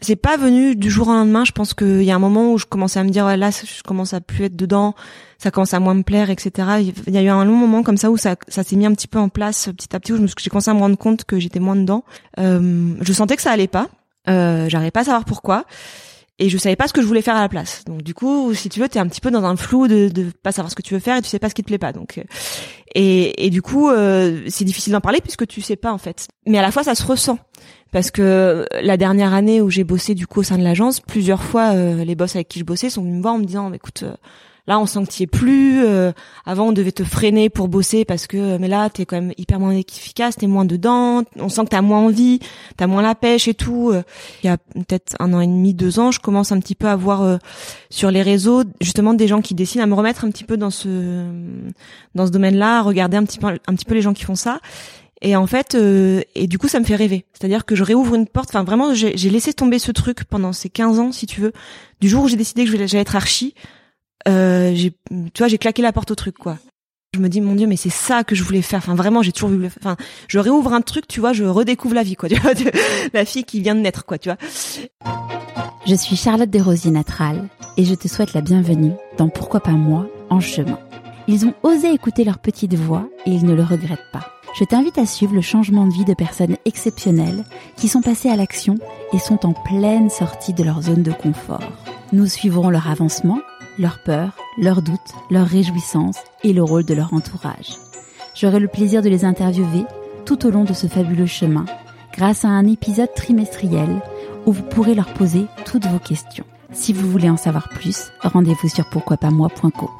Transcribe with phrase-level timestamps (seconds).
[0.00, 1.44] C'est pas venu du jour au lendemain.
[1.44, 3.82] Je pense qu'il y a un moment où je commençais à me dire, là, je
[3.82, 4.94] commence à plus être dedans,
[5.38, 6.68] ça commence à moins me plaire, etc.
[7.06, 8.92] Il y a eu un long moment comme ça où ça, ça s'est mis un
[8.92, 11.38] petit peu en place petit à petit, où j'ai commencé à me rendre compte que
[11.38, 12.04] j'étais moins dedans.
[12.38, 13.88] Euh, je sentais que ça allait pas.
[14.28, 15.64] Euh, J'arrivais pas à savoir pourquoi
[16.38, 17.84] et je savais pas ce que je voulais faire à la place.
[17.86, 20.30] Donc du coup, si tu veux, t'es un petit peu dans un flou de, de
[20.42, 21.78] pas savoir ce que tu veux faire et tu sais pas ce qui te plaît
[21.78, 21.92] pas.
[21.92, 22.22] Donc euh,
[22.94, 26.28] et, et du coup, euh, c'est difficile d'en parler puisque tu sais pas en fait.
[26.46, 27.38] Mais à la fois, ça se ressent
[27.92, 31.42] parce que la dernière année où j'ai bossé du coup au sein de l'agence, plusieurs
[31.42, 33.72] fois, euh, les boss avec qui je bossais sont venus me voir en me disant,
[33.72, 34.04] écoute
[34.66, 35.84] Là, on es plus.
[35.84, 36.12] Euh,
[36.46, 39.60] avant, on devait te freiner pour bosser parce que, mais là, t'es quand même hyper
[39.60, 41.22] moins efficace, t'es moins dedans.
[41.36, 42.40] On sent que t'as moins envie,
[42.78, 43.90] t'as moins la pêche et tout.
[43.92, 44.02] Euh,
[44.42, 46.88] il y a peut-être un an et demi, deux ans, je commence un petit peu
[46.88, 47.36] à voir euh,
[47.90, 50.70] sur les réseaux justement des gens qui dessinent, à me remettre un petit peu dans
[50.70, 51.24] ce
[52.14, 54.60] dans ce domaine-là, regarder un petit peu un petit peu les gens qui font ça.
[55.20, 55.74] Et en fait,
[56.34, 57.24] et du coup, ça me fait rêver.
[57.32, 58.50] C'est-à-dire que je réouvre une porte.
[58.50, 61.52] Enfin, vraiment, j'ai laissé tomber ce truc pendant ces 15 ans, si tu veux.
[62.02, 63.54] Du jour où j'ai décidé que j'allais être archi,
[64.28, 66.58] euh, tu vois, j'ai claqué la porte au truc, quoi.
[67.14, 68.78] Je me dis, mon Dieu, mais c'est ça que je voulais faire.
[68.78, 69.66] Enfin, vraiment, j'ai toujours voulu.
[69.66, 72.28] Enfin, je réouvre un truc, tu vois, je redécouvre la vie, quoi.
[72.28, 72.52] Tu vois,
[73.12, 74.38] la fille qui vient de naître, quoi, tu vois.
[75.86, 80.08] Je suis Charlotte Desrosiers Natral et je te souhaite la bienvenue dans Pourquoi pas moi
[80.30, 80.78] en chemin.
[81.28, 84.30] Ils ont osé écouter leur petite voix et ils ne le regrettent pas.
[84.58, 87.44] Je t'invite à suivre le changement de vie de personnes exceptionnelles
[87.76, 88.76] qui sont passées à l'action
[89.12, 91.62] et sont en pleine sortie de leur zone de confort.
[92.12, 93.40] Nous suivrons leur avancement
[93.78, 97.76] leurs peurs, leurs doutes, leurs réjouissances et le rôle de leur entourage.
[98.34, 99.84] J'aurai le plaisir de les interviewer
[100.24, 101.64] tout au long de ce fabuleux chemin
[102.12, 104.00] grâce à un épisode trimestriel
[104.46, 106.44] où vous pourrez leur poser toutes vos questions.
[106.72, 109.90] Si vous voulez en savoir plus, rendez-vous sur pourquoipasmoi.co.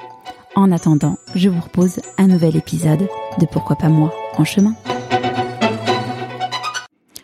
[0.56, 3.08] En attendant, je vous propose un nouvel épisode
[3.40, 4.74] de Pourquoi pas moi en chemin.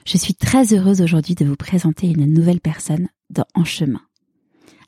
[0.05, 4.01] Je suis très heureuse aujourd'hui de vous présenter une nouvelle personne dans En chemin.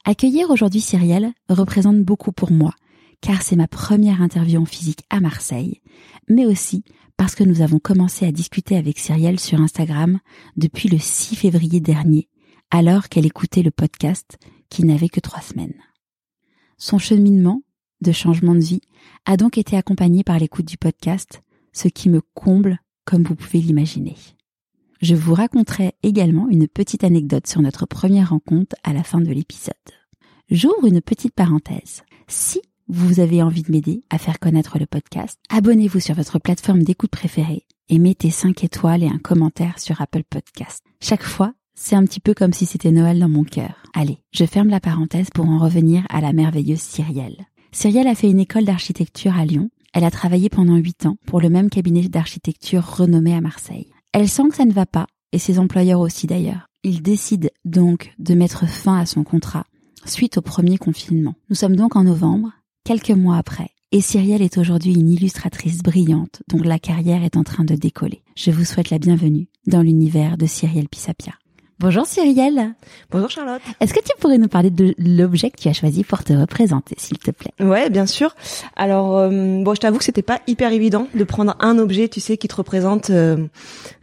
[0.05, 2.75] Accueillir aujourd'hui Cyrielle représente beaucoup pour moi,
[3.21, 5.81] car c'est ma première interview en physique à Marseille,
[6.29, 6.83] mais aussi
[7.17, 10.19] parce que nous avons commencé à discuter avec Cyrielle sur Instagram
[10.57, 12.29] depuis le 6 février dernier,
[12.73, 14.39] alors qu'elle écoutait le podcast
[14.71, 15.81] qui n'avait que trois semaines.
[16.79, 17.63] Son cheminement
[18.01, 18.81] de changement de vie
[19.25, 21.43] a donc été accompagné par l'écoute du podcast,
[21.73, 24.17] ce qui me comble comme vous pouvez l'imaginer.
[25.03, 29.33] Je vous raconterai également une petite anecdote sur notre première rencontre à la fin de
[29.33, 29.75] l'épisode.
[30.49, 32.05] J'ouvre une petite parenthèse.
[32.29, 36.85] Si vous avez envie de m'aider à faire connaître le podcast, abonnez-vous sur votre plateforme
[36.85, 40.85] d'écoute préférée et mettez 5 étoiles et un commentaire sur Apple Podcast.
[41.01, 43.83] Chaque fois, c'est un petit peu comme si c'était Noël dans mon cœur.
[43.95, 47.49] Allez, je ferme la parenthèse pour en revenir à la merveilleuse Cyrielle.
[47.73, 49.69] Cyrielle a fait une école d'architecture à Lyon.
[49.95, 53.93] Elle a travaillé pendant 8 ans pour le même cabinet d'architecture renommé à Marseille.
[54.15, 56.69] Elle sent que ça ne va pas, et ses employeurs aussi d'ailleurs.
[56.85, 59.65] Il décide donc de mettre fin à son contrat
[60.05, 61.35] suite au premier confinement.
[61.49, 62.53] Nous sommes donc en novembre,
[62.85, 67.43] quelques mois après, et Cyrielle est aujourd'hui une illustratrice brillante dont la carrière est en
[67.43, 68.23] train de décoller.
[68.37, 71.33] Je vous souhaite la bienvenue dans l'univers de Cyrielle Pisapia.
[71.83, 72.75] Bonjour Cyrielle.
[73.11, 73.63] Bonjour Charlotte.
[73.81, 76.95] Est-ce que tu pourrais nous parler de l'objet que tu as choisi pour te représenter,
[76.97, 77.51] s'il te plaît?
[77.59, 78.37] Ouais, bien sûr.
[78.77, 79.31] Alors, euh,
[79.65, 82.47] bon, je t'avoue que c'était pas hyper évident de prendre un objet, tu sais, qui
[82.47, 83.11] te représente.
[83.11, 83.49] Euh,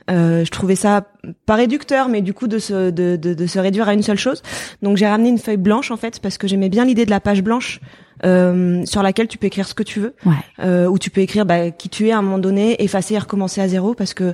[0.10, 1.06] euh, je trouvais ça
[1.46, 4.18] pas réducteur, mais du coup de se de, de, de se réduire à une seule
[4.18, 4.42] chose.
[4.82, 7.20] Donc j'ai ramené une feuille blanche en fait parce que j'aimais bien l'idée de la
[7.20, 7.80] page blanche.
[8.26, 10.34] Euh, sur laquelle tu peux écrire ce que tu veux, ouais.
[10.60, 13.18] euh, ou tu peux écrire bah, qui tu es à un moment donné, effacer et
[13.18, 14.34] recommencer à zéro, parce que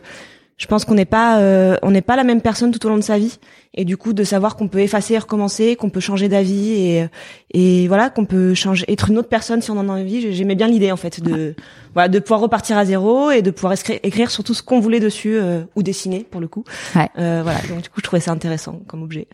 [0.57, 2.95] je pense qu'on n'est pas euh, on n'est pas la même personne tout au long
[2.95, 3.39] de sa vie.
[3.73, 7.07] Et du coup de savoir qu'on peut effacer et recommencer qu'on peut changer d'avis et
[7.51, 10.55] et voilà qu'on peut changer être une autre personne si on en a envie j'aimais
[10.55, 11.55] bien l'idée en fait de
[11.93, 13.73] voilà de pouvoir repartir à zéro et de pouvoir
[14.03, 16.63] écrire, sur tout ce qu'on voulait dessus euh, ou dessiner pour le coup.
[16.95, 17.09] Ouais.
[17.19, 17.59] euh, voilà.
[17.67, 19.27] Donc du coup je trouvais ça intéressant comme objet.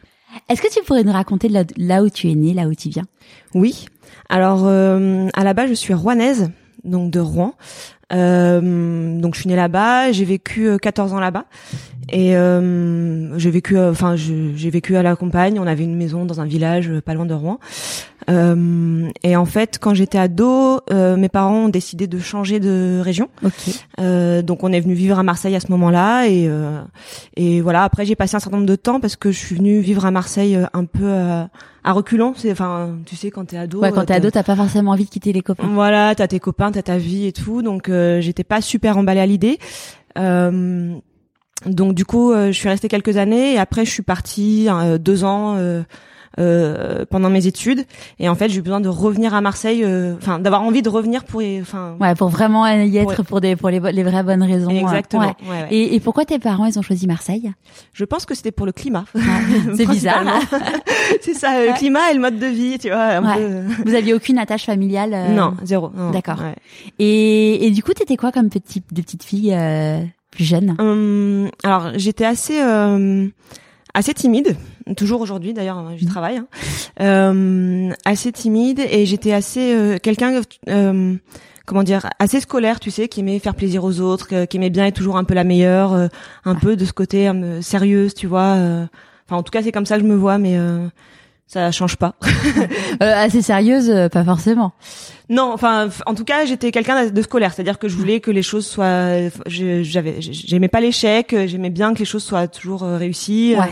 [0.49, 2.89] Est-ce que tu pourrais nous raconter là, là où tu es né là où tu
[2.89, 3.05] viens?
[3.53, 3.85] Oui.
[4.27, 6.49] Alors euh, à la base je suis rouennaise
[6.83, 7.53] donc de Rouen
[8.11, 11.45] donc je suis née là-bas, j'ai vécu 14 euh, ans là-bas
[12.09, 15.59] et euh, j'ai vécu, euh, enfin j'ai vécu à la campagne.
[15.59, 17.59] On avait une maison dans un village pas loin de Rouen.
[18.29, 23.29] Euh, et en fait, quand j'étais ado, mes parents ont décidé de changer de région.
[23.43, 24.43] Okay.
[24.43, 26.49] donc on est venu vivre à Marseille à ce moment-là et
[27.35, 27.83] et voilà.
[27.83, 30.11] Après j'ai passé un certain nombre de temps parce que je suis venue vivre à
[30.11, 31.11] Marseille un peu
[31.83, 32.33] à reculons.
[32.35, 33.79] C'est enfin, tu sais, quand t'es ado.
[33.79, 35.67] Ouais, quand t'es ado, t'as pas forcément envie de quitter les copains.
[35.67, 37.61] Voilà, t'as tes copains, t'as ta vie et tout.
[37.61, 39.57] Donc euh, j'étais pas super emballée à l'idée.
[40.17, 40.95] Euh,
[41.65, 44.67] Donc du coup, je suis restée quelques années et après je suis partie
[44.99, 45.57] deux ans
[46.39, 47.83] euh, pendant mes études.
[48.17, 50.87] Et en fait j'ai eu besoin de revenir à Marseille euh, enfin d'avoir envie de
[50.87, 54.43] revenir pour enfin ouais pour vraiment y être pour, des pour les, les vraies bonnes
[54.43, 55.23] raisons exactement.
[55.23, 55.49] Ouais.
[55.49, 57.51] Ouais, et, et, pourquoi tes parents ils ont choisi Marseille?
[57.91, 59.03] Je pense que c'était pour le climat.
[59.75, 60.23] C'est bizarre.
[61.21, 63.63] C'est ça le climat et le mode de vie tu vois un peu...
[63.85, 65.33] vous aviez aucune attache familiale euh...
[65.33, 66.41] non zéro d'accord.
[66.97, 69.99] et, et du coup t'étais quoi comme petite de petite fille euh,
[70.31, 70.75] plus jeune?
[70.79, 73.27] Hum, alors j'étais assez euh,
[73.93, 74.55] assez timide,
[74.95, 76.09] toujours aujourd'hui d'ailleurs, hein, j'y mmh.
[76.09, 76.47] travaille, hein.
[77.01, 81.15] euh, assez timide et j'étais assez euh, quelqu'un, euh,
[81.65, 84.85] comment dire, assez scolaire, tu sais, qui aimait faire plaisir aux autres, qui aimait bien
[84.85, 86.07] être toujours un peu la meilleure, euh,
[86.45, 87.29] un peu de ce côté
[87.61, 88.55] sérieuse, tu vois.
[89.27, 90.57] Enfin, en tout cas, c'est comme ça que je me vois, mais
[91.51, 92.15] ça change pas.
[93.01, 94.71] assez sérieuse, pas forcément.
[95.29, 98.43] Non, enfin, en tout cas, j'étais quelqu'un de scolaire, c'est-à-dire que je voulais que les
[98.43, 103.55] choses soient, j'avais, j'aimais pas l'échec, j'aimais bien que les choses soient toujours euh, réussies.
[103.55, 103.63] Euh,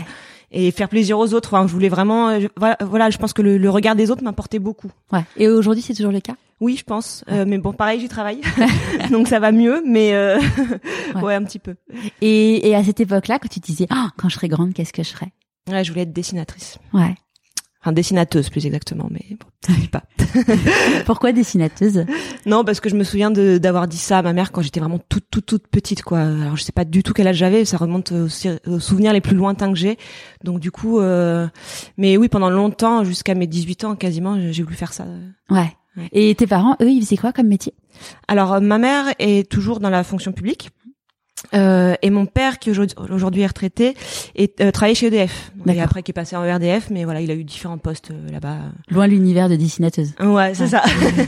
[0.52, 1.54] et faire plaisir aux autres.
[1.54, 2.40] Enfin, je voulais vraiment, euh,
[2.80, 4.90] voilà, je pense que le, regard des autres m'apportait beaucoup.
[5.12, 5.24] Ouais.
[5.36, 6.34] Et aujourd'hui, c'est toujours le cas?
[6.60, 7.24] Oui, je pense.
[7.28, 8.40] mais bon, pareil, j'y travaille,
[9.10, 10.12] donc ça va mieux, mais
[11.22, 11.34] ouais.
[11.34, 11.76] un petit peu.
[12.20, 15.02] Et, et à cette époque-là, quand tu disais, ah, quand je serai grande, qu'est-ce que
[15.02, 15.32] je serai
[15.70, 16.78] Ouais, je voulais être dessinatrice.
[16.92, 17.14] Ouais.
[17.82, 20.02] Enfin, dessinateuse plus exactement, mais bon, je pas.
[21.06, 22.04] Pourquoi dessinateuse?
[22.44, 24.98] Non, parce que je me souviens d'avoir dit ça à ma mère quand j'étais vraiment
[24.98, 26.18] toute toute toute petite quoi.
[26.18, 28.28] Alors je sais pas du tout quel âge j'avais, ça remonte aux,
[28.80, 29.96] souvenirs les plus lointains que j'ai.
[30.44, 31.48] Donc du coup, euh...
[31.96, 35.06] mais oui, pendant longtemps, jusqu'à mes 18 ans quasiment, j'ai voulu faire ça.
[35.48, 35.72] Ouais.
[36.12, 37.72] Et tes parents, eux, ils faisaient quoi comme métier?
[38.28, 40.68] Alors ma mère est toujours dans la fonction publique.
[41.54, 43.96] Euh, et mon père qui aujourd'hui est retraité
[44.36, 47.30] et euh, travaillait chez EDF et après qui est passé en ERDF mais voilà il
[47.30, 48.58] a eu différents postes euh, là-bas.
[48.90, 50.82] Loin de l'univers de dessinateuse ouais c'est ça.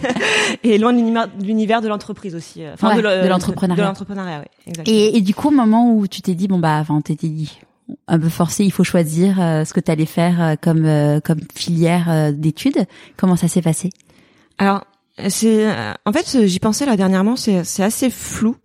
[0.65, 3.83] Et loin de l'univers de l'entreprise aussi euh, enfin de l'entrepreneuriat.
[3.83, 6.79] de l'entrepreneuriat oui et, et, du coup au moment où tu t'es dit bon bah
[6.81, 7.59] enfin t'étais dit
[8.07, 12.87] un peu forcé il faut choisir ce que tu allais faire comme comme filière d'études
[13.17, 13.91] comment ça s'est passé?
[14.59, 14.85] Alors
[15.29, 15.67] c'est
[16.05, 18.57] en fait j'y pensais là dernièrement c'est c'est assez flou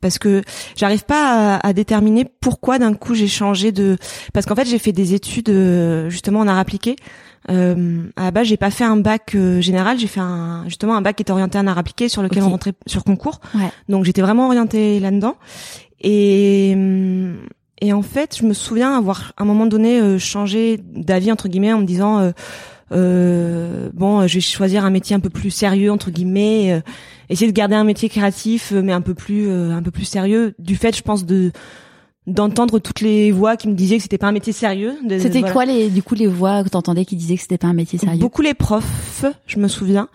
[0.00, 0.42] parce que
[0.76, 3.96] j'arrive pas à, déterminer pourquoi d'un coup j'ai changé de
[4.32, 6.96] parce qu'en fait j'ai fait des études euh, justement en art appliqué.
[7.50, 10.94] Euh, à la base j'ai pas fait un bac euh, général j'ai fait un justement
[10.94, 13.40] un bac qui était orienté en art appliqué sur lequel on rentrait sur concours.
[13.88, 15.36] Donc j'étais vraiment orientée là dedans
[16.00, 16.76] et
[17.80, 21.48] et en fait je me souviens avoir à un moment donné euh, changé d'avis entre
[21.48, 22.32] guillemets en me disant euh,
[22.90, 26.80] bon, je vais choisir un métier un peu plus sérieux entre guillemets, euh,
[27.28, 30.54] essayer de garder un métier créatif euh, mais un peu plus un peu plus sérieux.
[30.58, 31.52] Du fait, je pense de
[32.26, 34.94] d'entendre toutes les voix qui me disaient que c'était pas un métier sérieux.
[35.18, 37.74] C'était quoi les du coup les voix que t'entendais qui disaient que c'était pas un
[37.74, 38.20] métier sérieux?
[38.20, 40.08] Beaucoup les profs, je me souviens.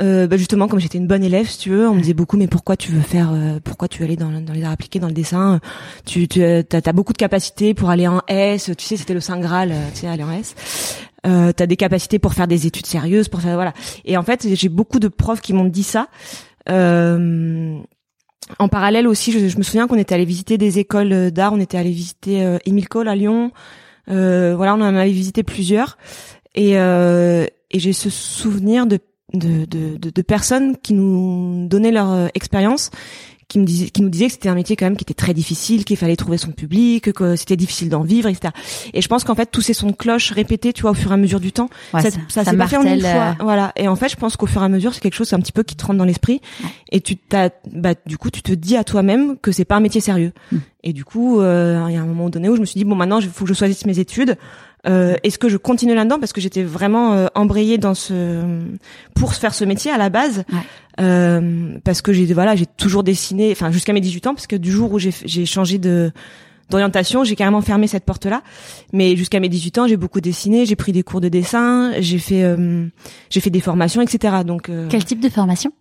[0.00, 2.38] Euh, bah justement, comme j'étais une bonne élève, si tu veux, on me disait beaucoup,
[2.38, 3.30] mais pourquoi tu veux faire,
[3.62, 5.60] pourquoi tu veux aller dans, dans, les arts appliqués, dans le dessin?
[6.06, 8.70] Tu, tu as, as, beaucoup de capacités pour aller en S.
[8.76, 10.54] Tu sais, c'était le saint graal, tu sais, aller en S
[11.26, 13.72] euh, t'as des capacités pour faire des études sérieuses, pour faire voilà.
[14.04, 16.08] Et en fait, j'ai beaucoup de profs qui m'ont dit ça.
[16.68, 17.78] Euh,
[18.58, 21.52] en parallèle aussi, je, me souviens qu'on était allé visiter des écoles d'art.
[21.52, 23.52] On était allé visiter euh, Émile Cole à Lyon.
[24.10, 25.96] Euh, voilà, on en avait visité plusieurs.
[26.54, 28.98] Et, euh, et j'ai ce souvenir de
[29.34, 32.90] de, de, de, personnes qui nous donnaient leur euh, expérience
[33.52, 35.34] qui me disait, qui nous disait que c'était un métier quand même qui était très
[35.34, 38.54] difficile, qu'il fallait trouver son public, que c'était difficile d'en vivre, etc.
[38.94, 41.10] Et je pense qu'en fait tous ces sons de cloche répétés, tu vois, au fur
[41.10, 43.10] et à mesure du temps, ça, ça, s'est pas fait en une fois.
[43.10, 43.32] Euh.
[43.40, 43.72] Voilà.
[43.76, 45.52] Et en fait, je pense qu'au fur et à mesure, c'est quelque chose un petit
[45.52, 46.40] peu qui te rentre dans l'esprit.
[46.90, 49.80] Et tu t'as, bah, du coup, tu te dis à toi-même que c'est pas un
[49.80, 50.32] métier sérieux.
[50.50, 50.56] Mm.
[50.84, 52.84] Et du coup, euh, il y a un moment donné où je me suis dit
[52.84, 54.38] bon, maintenant, il faut que je choisisse mes études.
[54.88, 58.42] Euh, Est-ce que je continue là-dedans parce que j'étais vraiment euh, embrayée dans ce
[59.14, 60.44] pour faire ce métier à la base.
[61.00, 64.56] Euh, parce que j'ai voilà j'ai toujours dessiné enfin jusqu'à mes 18 ans parce que
[64.56, 66.12] du jour où j'ai changé de
[66.70, 68.42] d'orientation j'ai carrément fermé cette porte là
[68.92, 72.18] mais jusqu'à mes 18 ans j'ai beaucoup dessiné j'ai pris des cours de dessin j'ai
[72.18, 72.86] fait euh,
[73.30, 75.72] j'ai fait des formations etc donc euh, quel type de formation?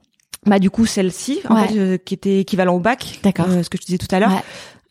[0.45, 3.47] bah du coup celle-ci en fait euh, qui était équivalent au bac d'accord.
[3.47, 4.41] ce que je disais tout à l'heure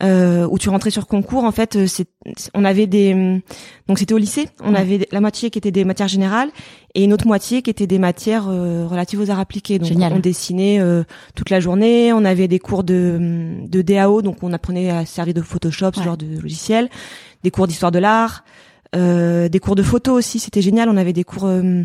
[0.03, 2.07] euh, où tu rentrais sur concours en fait euh, c'est
[2.55, 3.41] on avait des
[3.89, 4.49] donc c'était au lycée.
[4.63, 6.51] On avait la moitié qui était des matières générales
[6.95, 9.79] et une autre moitié qui était des matières euh, relatives aux arts appliqués.
[9.79, 11.03] Donc on dessinait euh,
[11.35, 12.13] toute la journée.
[12.13, 16.03] On avait des cours de de DAO donc on apprenait à servir de Photoshop ce
[16.03, 16.89] genre de logiciel.
[17.43, 18.45] Des cours d'histoire de l'art
[18.97, 20.89] euh, des cours de photo aussi, c'était génial.
[20.89, 21.85] On avait des cours, euh,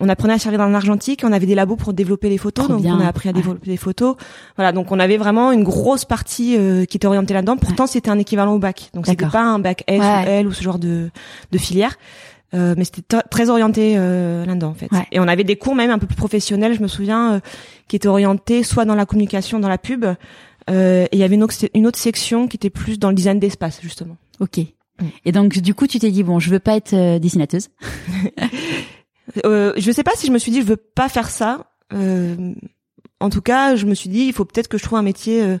[0.00, 2.84] on apprenait à servir dans l'argentique, on avait des labos pour développer les photos, donc
[2.84, 4.16] on a appris à développer les photos.
[4.56, 7.56] Voilà, donc on avait vraiment une grosse partie euh, qui était orientée là-dedans.
[7.56, 10.52] Pourtant, c'était un équivalent au bac, donc c'était pas un bac S ou L ou
[10.52, 11.10] ce genre de,
[11.52, 11.96] de filière.
[12.52, 14.88] mais c'était très orienté là-dedans en fait.
[15.12, 17.40] Et on avait des cours même un peu plus professionnels, je me souviens,
[17.88, 20.06] qui étaient orientés soit dans la communication, dans la pub,
[20.68, 23.38] et il y avait une autre, une autre section qui était plus dans le design
[23.38, 24.16] d'espace justement.
[24.40, 24.60] Ok.
[25.24, 27.68] Et donc du coup, tu t'es dit bon, je veux pas être dessinateuse.
[29.44, 31.70] euh, je sais pas si je me suis dit je veux pas faire ça.
[31.92, 32.54] Euh,
[33.20, 35.42] en tout cas, je me suis dit il faut peut-être que je trouve un métier
[35.42, 35.58] euh,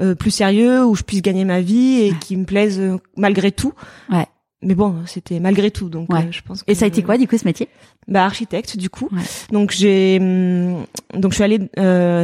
[0.00, 3.50] euh, plus sérieux où je puisse gagner ma vie et qui me plaise euh, malgré
[3.50, 3.72] tout.
[4.10, 4.26] Ouais.
[4.60, 6.28] Mais bon, c'était malgré tout, donc ouais.
[6.32, 6.64] je pense.
[6.64, 7.68] Que, et ça a été quoi du coup ce métier?
[8.08, 9.08] Bah architecte du coup.
[9.12, 9.22] Ouais.
[9.52, 11.58] Donc j'ai hum, donc je suis allée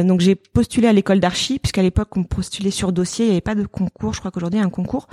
[0.03, 3.41] donc j'ai postulé à l'école d'archi puisqu'à l'époque on postulait sur dossier, il n'y avait
[3.41, 4.13] pas de concours.
[4.13, 5.07] Je crois qu'aujourd'hui il y a un concours.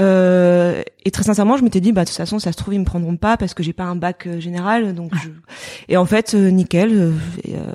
[0.00, 2.80] Euh, et très sincèrement, je m'étais dit, bah de toute façon, ça se trouve ils
[2.80, 5.12] me prendront pas parce que j'ai pas un bac euh, général, donc.
[5.14, 5.28] Je...
[5.88, 7.12] Et en fait, euh, nickel, euh,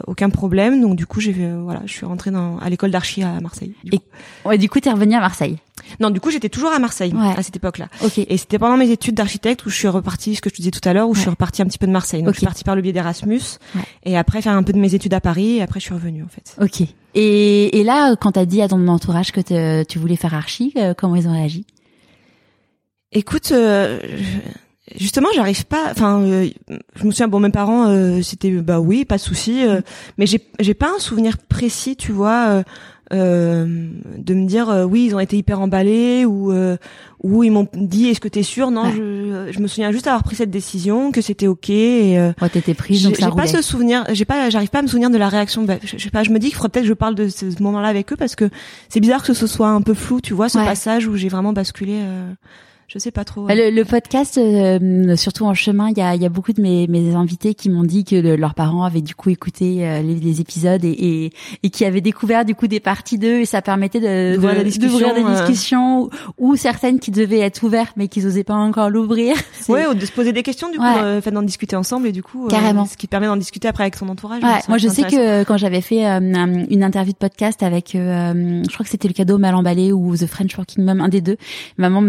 [0.06, 0.82] aucun problème.
[0.82, 3.74] Donc du coup, j'ai voilà, je suis rentrée dans à l'école d'archi à Marseille.
[3.84, 4.04] Du et coup.
[4.46, 5.58] ouais, du coup, t'es revenue à Marseille.
[6.00, 7.34] Non, du coup, j'étais toujours à Marseille ouais.
[7.36, 7.88] à cette époque-là.
[8.04, 8.20] Ok.
[8.20, 10.72] Et c'était pendant mes études d'architecte où je suis repartie, ce que je te disais
[10.72, 11.16] tout à l'heure, où ouais.
[11.16, 12.22] je suis repartie un petit peu de Marseille.
[12.22, 12.36] Donc okay.
[12.36, 13.42] je suis partie par le biais d'Erasmus,
[13.76, 13.82] ouais.
[14.04, 16.24] et après faire un peu de mes études à Paris, et après je suis revenue
[16.24, 16.56] en fait.
[16.62, 16.88] Ok.
[17.16, 20.74] Et, et là, quand t'as dit à ton entourage que te, tu voulais faire archi,
[20.78, 21.66] euh, comment ils ont réagi?
[23.14, 24.00] Écoute, euh,
[24.98, 25.90] justement, j'arrive pas.
[25.92, 26.50] Enfin, euh,
[26.96, 29.66] je me souviens, bon, mes parents, euh, c'était bah oui, pas de souci.
[29.66, 29.82] Euh,
[30.18, 32.64] mais j'ai j'ai pas un souvenir précis, tu vois,
[33.14, 36.52] euh, de me dire oui, ils ont été hyper emballés ou
[37.22, 38.72] ou ils m'ont dit est-ce que t'es sûr?
[38.72, 38.92] Non, ouais.
[38.98, 41.70] je, je me souviens juste d'avoir pris cette décision, que c'était ok.
[41.70, 44.06] Et, ouais, t'étais prise, donc ça J'ai pas ce souvenir.
[44.12, 45.64] J'ai pas, j'arrive pas à me souvenir de la réaction.
[45.64, 46.24] Bah, je, je sais pas.
[46.24, 48.36] Je me dis qu'il faudrait peut-être que je parle de ce moment-là avec eux parce
[48.36, 48.50] que
[48.90, 50.66] c'est bizarre que ce soit un peu flou, tu vois, ce ouais.
[50.66, 52.02] passage où j'ai vraiment basculé.
[52.96, 53.48] Euh je sais pas trop.
[53.48, 56.88] Le, le podcast, euh, surtout en chemin, il y a, y a, beaucoup de mes,
[56.88, 60.16] mes invités qui m'ont dit que le, leurs parents avaient du coup écouté euh, les,
[60.16, 61.34] les, épisodes et, et,
[61.64, 64.60] et, qui avaient découvert du coup des parties d'eux et ça permettait de, d'ouvrir de,
[64.60, 68.54] des discussions, des discussions ou, ou, certaines qui devaient être ouvertes mais qu'ils osaient pas
[68.54, 69.36] encore l'ouvrir.
[69.70, 71.02] Ouais, ou de se poser des questions du coup, ouais.
[71.02, 73.86] euh, fait d'en discuter ensemble et du coup, carrément, ce qui permet d'en discuter après
[73.86, 74.44] avec ton entourage.
[74.44, 78.62] Ouais, moi je sais que quand j'avais fait euh, une interview de podcast avec, euh,
[78.68, 81.22] je crois que c'était le cadeau mal emballé ou The French Working Mom, un des
[81.22, 81.38] deux,
[81.78, 82.04] maman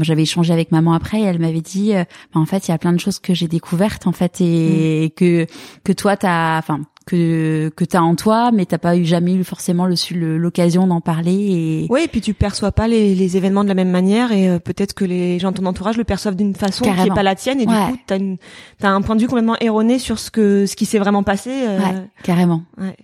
[0.00, 2.78] j'avais échangé avec maman après après elle m'avait dit bah, en fait il y a
[2.78, 5.10] plein de choses que j'ai découvertes en fait et, mmh.
[5.10, 5.46] que
[5.84, 9.44] que toi t'as enfin que que t'as en toi mais t'as pas eu jamais eu
[9.44, 13.68] forcément l'occasion d'en parler et oui et puis tu perçois pas les, les événements de
[13.68, 16.56] la même manière et euh, peut-être que les gens de ton entourage le perçoivent d'une
[16.56, 17.04] façon Carrément.
[17.04, 17.86] qui est pas la tienne et ouais.
[17.86, 18.38] du coup t'as une
[18.80, 21.50] t'as un point de vue complètement erroné sur ce que ce qui s'est vraiment passé
[21.52, 21.78] euh...
[21.78, 22.96] ouais, carrément ouais.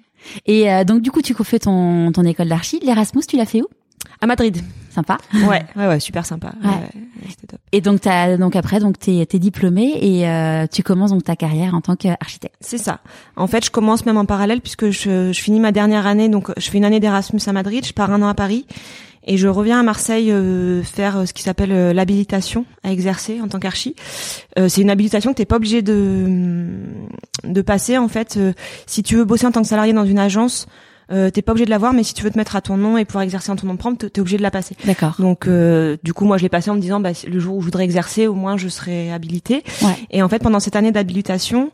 [0.46, 3.62] et euh, donc du coup tu fais ton ton école d'archi l'Erasmus tu l'as fait
[3.62, 3.68] où?
[4.20, 4.58] À Madrid.
[4.92, 5.18] Sympa.
[5.34, 6.52] Ouais, ouais, ouais, super sympa.
[6.62, 6.68] Ouais.
[6.68, 7.60] ouais c'était top.
[7.72, 11.36] Et donc t'as donc après donc t'es t'es diplômé et euh, tu commences donc ta
[11.36, 12.56] carrière en tant qu'architecte.
[12.60, 13.00] C'est ça.
[13.36, 16.28] En fait, je commence même en parallèle puisque je, je finis ma dernière année.
[16.28, 17.84] Donc, je fais une année d'Erasmus à Madrid.
[17.86, 18.66] Je pars un an à Paris
[19.24, 23.48] et je reviens à Marseille euh, faire ce qui s'appelle euh, l'habilitation à exercer en
[23.48, 23.94] tant qu'archi.
[24.58, 26.68] Euh, c'est une habilitation que t'es pas obligé de
[27.44, 28.36] de passer en fait.
[28.36, 28.52] Euh,
[28.86, 30.66] si tu veux bosser en tant que salarié dans une agence.
[31.12, 32.96] Euh, t'es pas obligé de l'avoir, mais si tu veux te mettre à ton nom
[32.96, 34.76] et pouvoir exercer en ton nom propre, t'es obligé de la passer.
[34.84, 35.14] D'accord.
[35.18, 37.60] Donc, euh, du coup, moi, je l'ai passé en me disant, bah, le jour où
[37.60, 39.62] je voudrais exercer, au moins, je serai habilitée.
[39.82, 39.96] Ouais.
[40.10, 41.70] Et en fait, pendant cette année d'habilitation,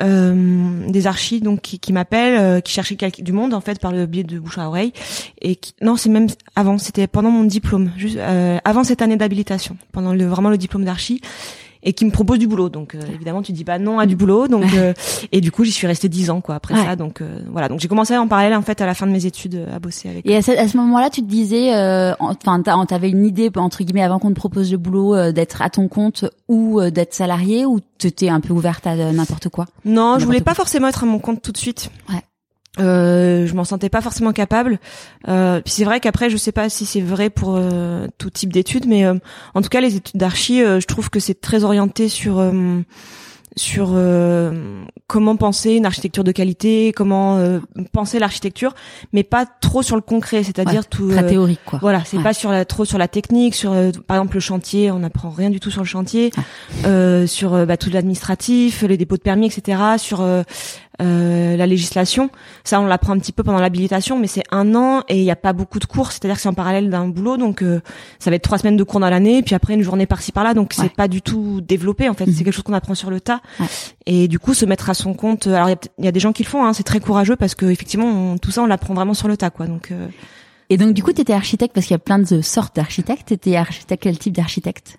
[0.00, 3.92] euh, des archis donc qui, qui m'appellent, euh, qui cherchaient du monde en fait par
[3.92, 4.92] le biais de bouche à oreille.
[5.40, 9.16] Et qui, non, c'est même avant, c'était pendant mon diplôme, juste euh, avant cette année
[9.16, 11.20] d'habilitation, pendant le vraiment le diplôme d'archi
[11.82, 12.68] et qui me propose du boulot.
[12.68, 14.48] Donc euh, évidemment, tu dis pas non à du boulot.
[14.48, 14.92] Donc euh,
[15.32, 16.84] et du coup, j'y suis restée dix ans quoi après ouais.
[16.84, 16.96] ça.
[16.96, 17.68] Donc euh, voilà.
[17.68, 20.08] Donc j'ai commencé en parallèle en fait à la fin de mes études à bosser
[20.08, 20.26] avec.
[20.26, 21.70] Et à ce, moment-là, tu te disais,
[22.18, 25.62] enfin, euh, t'avais une idée entre guillemets avant qu'on te propose le boulot euh, d'être
[25.62, 29.66] à ton compte ou euh, d'être salarié ou t'étais un peu ouverte à n'importe quoi?
[29.84, 31.90] Non, je voulais pas forcément être à mon compte tout de suite.
[32.08, 32.22] Ouais.
[32.80, 34.78] Euh, je m'en sentais pas forcément capable.
[35.28, 38.52] Euh, puis c'est vrai qu'après, je sais pas si c'est vrai pour euh, tout type
[38.52, 39.14] d'études, mais euh,
[39.54, 42.80] en tout cas, les études d'archi, euh, je trouve que c'est très orienté sur euh,
[43.56, 47.60] sur euh, comment penser une architecture de qualité, comment euh,
[47.92, 48.74] penser l'architecture,
[49.12, 51.78] mais pas trop sur le concret, c'est-à-dire ouais, tout très théorique quoi.
[51.82, 52.22] Voilà, c'est ouais.
[52.22, 55.30] pas sur la, trop sur la technique, sur euh, par exemple le chantier, on n'apprend
[55.30, 56.30] rien du tout sur le chantier,
[56.86, 59.78] euh, sur bah, tout l'administratif, les dépôts de permis, etc.
[59.98, 60.26] Sur
[61.00, 62.30] euh, la législation,
[62.64, 65.30] ça on l'apprend un petit peu pendant l'habilitation, mais c'est un an et il n'y
[65.30, 67.80] a pas beaucoup de cours, c'est-à-dire que c'est en parallèle d'un boulot, donc euh,
[68.18, 70.52] ça va être trois semaines de cours dans l'année, puis après une journée par-ci par-là,
[70.52, 70.88] donc c'est ouais.
[70.90, 72.32] pas du tout développé en fait, mmh.
[72.32, 73.40] c'est quelque chose qu'on apprend sur le tas.
[73.58, 73.66] Ouais.
[74.04, 76.32] Et du coup se mettre à son compte, alors il y, y, a des gens
[76.32, 78.92] qui le font, hein, c'est très courageux parce que effectivement on, tout ça on l'apprend
[78.92, 79.90] vraiment sur le tas quoi, donc.
[79.92, 80.08] Euh...
[80.68, 83.56] Et donc du coup t'étais architecte parce qu'il y a plein de sortes d'architectes, t'étais
[83.56, 84.98] architecte quel type d'architecte?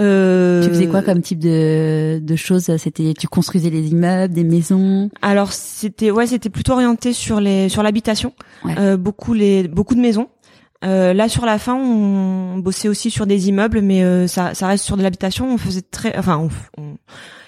[0.00, 0.62] Euh...
[0.62, 5.10] Tu faisais quoi comme type de, de choses C'était tu construisais des immeubles, des maisons?
[5.22, 8.32] Alors c'était ouais c'était plutôt orienté sur les sur l'habitation,
[8.64, 8.74] ouais.
[8.78, 10.28] euh, beaucoup les beaucoup de maisons.
[10.84, 14.66] Euh, là sur la fin on bossait aussi sur des immeubles, mais euh, ça ça
[14.66, 15.52] reste sur de l'habitation.
[15.52, 16.96] On faisait très enfin on, on,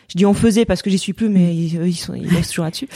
[0.08, 2.48] je dis on faisait parce que j'y suis plus, mais ils, ils sont ils bossent
[2.48, 2.88] toujours là-dessus.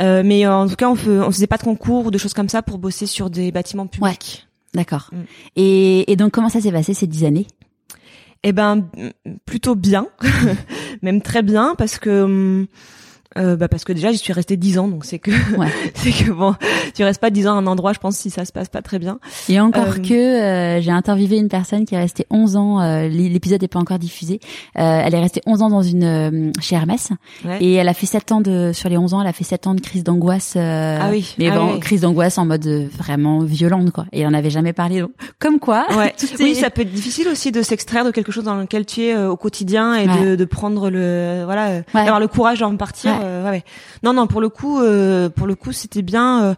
[0.00, 2.62] Euh, mais en tout cas, on, faisait pas de concours ou de choses comme ça
[2.62, 4.46] pour bosser sur des bâtiments publics.
[4.74, 5.10] D'accord.
[5.12, 5.16] Mm.
[5.56, 7.46] Et, et donc comment ça s'est passé ces dix années?
[8.44, 8.88] Eh ben
[9.46, 10.08] plutôt bien,
[11.02, 12.66] même très bien parce que hum,
[13.38, 15.68] euh, bah parce que déjà j'y suis restée dix ans donc c'est que ouais.
[15.94, 16.54] c'est que bon
[16.94, 18.82] tu restes pas dix ans à un endroit je pense si ça se passe pas
[18.82, 22.56] très bien et encore euh, que euh, j'ai interviewé une personne qui est restée 11
[22.56, 24.40] ans euh, l'épisode n'est pas encore diffusé
[24.74, 27.10] elle est restée 11 ans dans une chez Hermès
[27.44, 27.62] ouais.
[27.62, 29.66] et elle a fait 7 ans de sur les 11 ans elle a fait 7
[29.66, 31.80] ans de crise d'angoisse ah oui mais ah bon oui.
[31.80, 35.58] crise d'angoisse en mode vraiment violente quoi et elle en avait jamais parlé donc, comme
[35.58, 36.14] quoi ouais.
[36.40, 39.16] oui ça peut être difficile aussi de s'extraire de quelque chose dans lequel tu es
[39.16, 43.64] au quotidien et de, de prendre le voilà d'avoir le courage d'en partir euh, ouais.
[44.02, 46.56] Non, non, pour le coup, euh, pour le coup, c'était bien.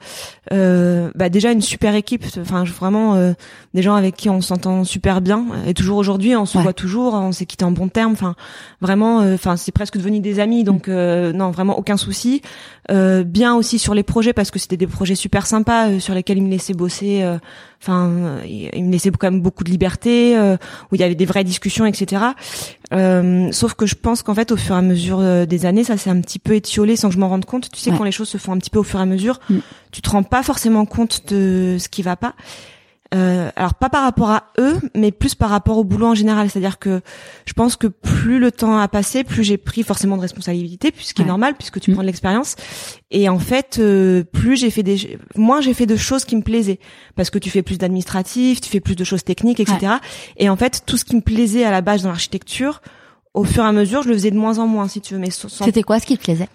[0.52, 2.24] Euh, bah déjà une super équipe.
[2.40, 3.32] Enfin, vraiment euh,
[3.74, 5.44] des gens avec qui on s'entend super bien.
[5.66, 7.14] Et toujours aujourd'hui, on se voit toujours.
[7.14, 8.12] On s'est quitté en bon terme.
[8.12, 8.34] Enfin,
[8.80, 9.18] vraiment.
[9.18, 10.64] Enfin, c'est presque devenu des amis.
[10.64, 12.42] Donc non, vraiment aucun souci.
[12.88, 16.44] bien aussi sur les projets parce que c'était des projets super sympas sur lesquels ils
[16.44, 17.24] me laissaient bosser.
[17.84, 20.38] Enfin, il me laissait quand même beaucoup de liberté,
[20.90, 22.22] où il y avait des vraies discussions, etc.
[22.94, 25.98] Euh, sauf que je pense qu'en fait, au fur et à mesure des années, ça
[25.98, 27.70] s'est un petit peu étiolé sans que je m'en rende compte.
[27.70, 27.98] Tu sais, ouais.
[27.98, 29.58] quand les choses se font un petit peu au fur et à mesure, mm.
[29.92, 32.34] tu te rends pas forcément compte de ce qui va pas.
[33.14, 36.50] Euh, alors pas par rapport à eux, mais plus par rapport au boulot en général.
[36.50, 37.00] C'est-à-dire que
[37.46, 41.22] je pense que plus le temps a passé, plus j'ai pris forcément de responsabilité, puisqu'il
[41.22, 41.26] ouais.
[41.26, 41.94] est normal, puisque tu mmh.
[41.94, 42.56] prends de l'expérience.
[43.10, 46.42] Et en fait, euh, plus j'ai fait des, moins j'ai fait de choses qui me
[46.42, 46.80] plaisaient,
[47.14, 49.78] parce que tu fais plus d'administratif, tu fais plus de choses techniques, etc.
[49.82, 49.88] Ouais.
[50.38, 52.80] Et en fait, tout ce qui me plaisait à la base dans l'architecture,
[53.34, 55.20] au fur et à mesure, je le faisais de moins en moins, si tu veux.
[55.20, 55.48] Mais sans...
[55.48, 56.48] c'était quoi ce qui te plaisait?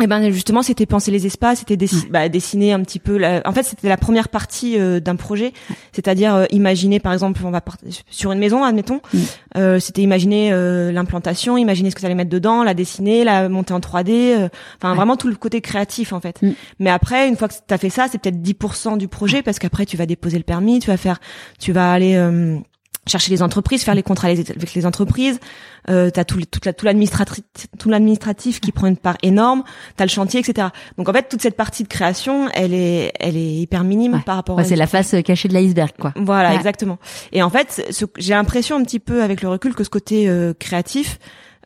[0.00, 3.18] Et ben justement, c'était penser les espaces, c'était bah, dessiner un petit peu.
[3.18, 3.42] La...
[3.44, 5.52] En fait, c'était la première partie euh, d'un projet,
[5.92, 7.76] c'est-à-dire euh, imaginer, par exemple, on va part...
[8.10, 9.18] sur une maison, admettons, mm.
[9.56, 13.48] euh, c'était imaginer euh, l'implantation, imaginer ce que ça allait mettre dedans, la dessiner, la
[13.48, 14.96] monter en 3D, euh, enfin ouais.
[14.96, 16.40] vraiment tout le côté créatif en fait.
[16.42, 16.50] Mm.
[16.78, 19.58] Mais après, une fois que tu as fait ça, c'est peut-être 10% du projet parce
[19.58, 21.20] qu'après tu vas déposer le permis, tu vas faire,
[21.58, 22.58] tu vas aller euh,
[23.06, 25.40] chercher les entreprises, faire les contrats avec les entreprises.
[25.88, 27.44] Euh, t'as tout, toute la, tout l'administratif,
[27.78, 29.62] tout l'administratif qui prend une part énorme.
[29.96, 30.68] T'as le chantier, etc.
[30.98, 34.20] Donc en fait, toute cette partie de création, elle est, elle est hyper minime ouais.
[34.24, 34.56] par rapport.
[34.56, 36.12] Ouais, c'est la face cachée de l'iceberg, quoi.
[36.16, 36.56] Voilà, ouais.
[36.56, 36.98] exactement.
[37.32, 40.28] Et en fait, ce, j'ai l'impression un petit peu avec le recul que ce côté
[40.28, 41.18] euh, créatif.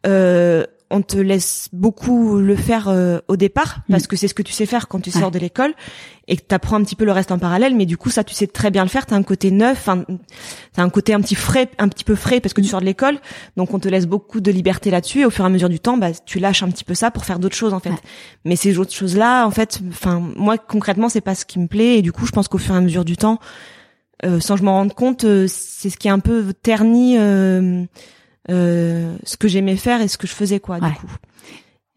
[0.06, 4.06] Euh, on te laisse beaucoup le faire euh, au départ parce mmh.
[4.06, 5.74] que c'est ce que tu sais faire quand tu sors de l'école
[6.28, 8.32] et que t'apprends un petit peu le reste en parallèle mais du coup ça tu
[8.32, 9.88] sais très bien le faire t'as un côté neuf
[10.72, 12.86] t'as un côté un petit frais un petit peu frais parce que tu sors de
[12.86, 13.18] l'école
[13.56, 15.80] donc on te laisse beaucoup de liberté là-dessus et au fur et à mesure du
[15.80, 17.98] temps bah tu lâches un petit peu ça pour faire d'autres choses en fait ouais.
[18.44, 21.66] mais ces autres choses là en fait enfin moi concrètement c'est pas ce qui me
[21.66, 23.40] plaît et du coup je pense qu'au fur et à mesure du temps
[24.24, 27.16] euh, sans que je m'en rende compte euh, c'est ce qui est un peu terni
[28.50, 30.88] euh, euh, ce que j'aimais faire et ce que je faisais quoi ouais.
[30.88, 31.10] du coup.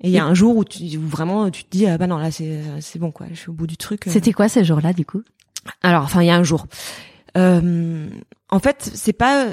[0.01, 2.07] Et il y a un jour où, tu, où vraiment tu te dis ah bah
[2.07, 4.11] non là c'est c'est bon quoi je suis au bout du truc euh...
[4.11, 5.23] c'était quoi ce jour là du coup?
[5.81, 6.67] Alors enfin il y a un jour.
[7.35, 8.07] Euh,
[8.49, 9.47] en fait c'est pas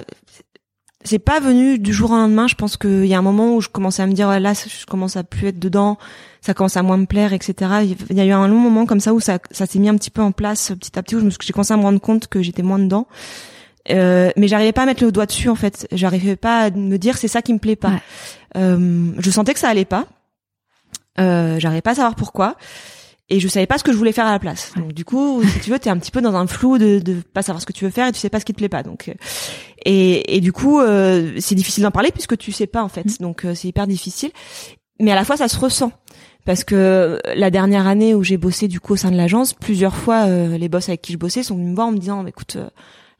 [1.02, 2.46] c'est pas venu du jour au lendemain.
[2.46, 4.52] Je pense qu'il y a un moment où je commençais à me dire ouais, là
[4.54, 5.98] je commence à plus être dedans
[6.44, 9.00] ça commence à moins me plaire etc il y a eu un long moment comme
[9.00, 11.20] ça où ça ça s'est mis un petit peu en place petit à petit où
[11.20, 13.08] je me j'ai commencé à me rendre compte que j'étais moins dedans
[13.90, 15.86] euh, mais j'arrivais pas à mettre le doigt dessus en fait.
[15.92, 17.90] J'arrivais pas à me dire c'est ça qui me plaît pas.
[17.90, 18.02] Ouais.
[18.56, 20.06] Euh, je sentais que ça allait pas.
[21.18, 22.56] Euh, j'arrivais pas à savoir pourquoi.
[23.30, 24.72] Et je savais pas ce que je voulais faire à la place.
[24.76, 27.22] Donc du coup, si tu veux, t'es un petit peu dans un flou de, de
[27.32, 28.68] pas savoir ce que tu veux faire et tu sais pas ce qui te plaît
[28.68, 28.82] pas.
[28.82, 29.14] Donc euh,
[29.86, 33.20] et, et du coup, euh, c'est difficile d'en parler puisque tu sais pas en fait.
[33.20, 34.30] Donc euh, c'est hyper difficile.
[35.00, 35.92] Mais à la fois, ça se ressent
[36.44, 39.96] parce que la dernière année où j'ai bossé du coup au sein de l'agence, plusieurs
[39.96, 42.58] fois les boss avec qui je bossais sont venus me voir en me disant écoute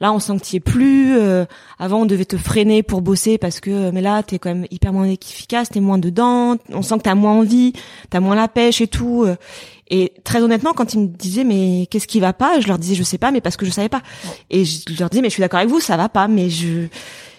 [0.01, 1.17] Là, on sent que tu es plus.
[1.17, 1.45] Euh,
[1.79, 4.93] avant, on devait te freiner pour bosser parce que, mais là, t'es quand même hyper
[4.93, 6.57] moins efficace, t'es moins dedans.
[6.71, 7.73] On sent que t'as moins envie,
[8.11, 9.25] t'as moins la pêche et tout.
[9.25, 9.37] euh.
[9.91, 12.95] Et très honnêtement, quand ils me disaient mais qu'est-ce qui va pas, je leur disais
[12.95, 14.03] je sais pas, mais parce que je savais pas.
[14.51, 16.87] Et je leur disais mais je suis d'accord avec vous, ça va pas, mais je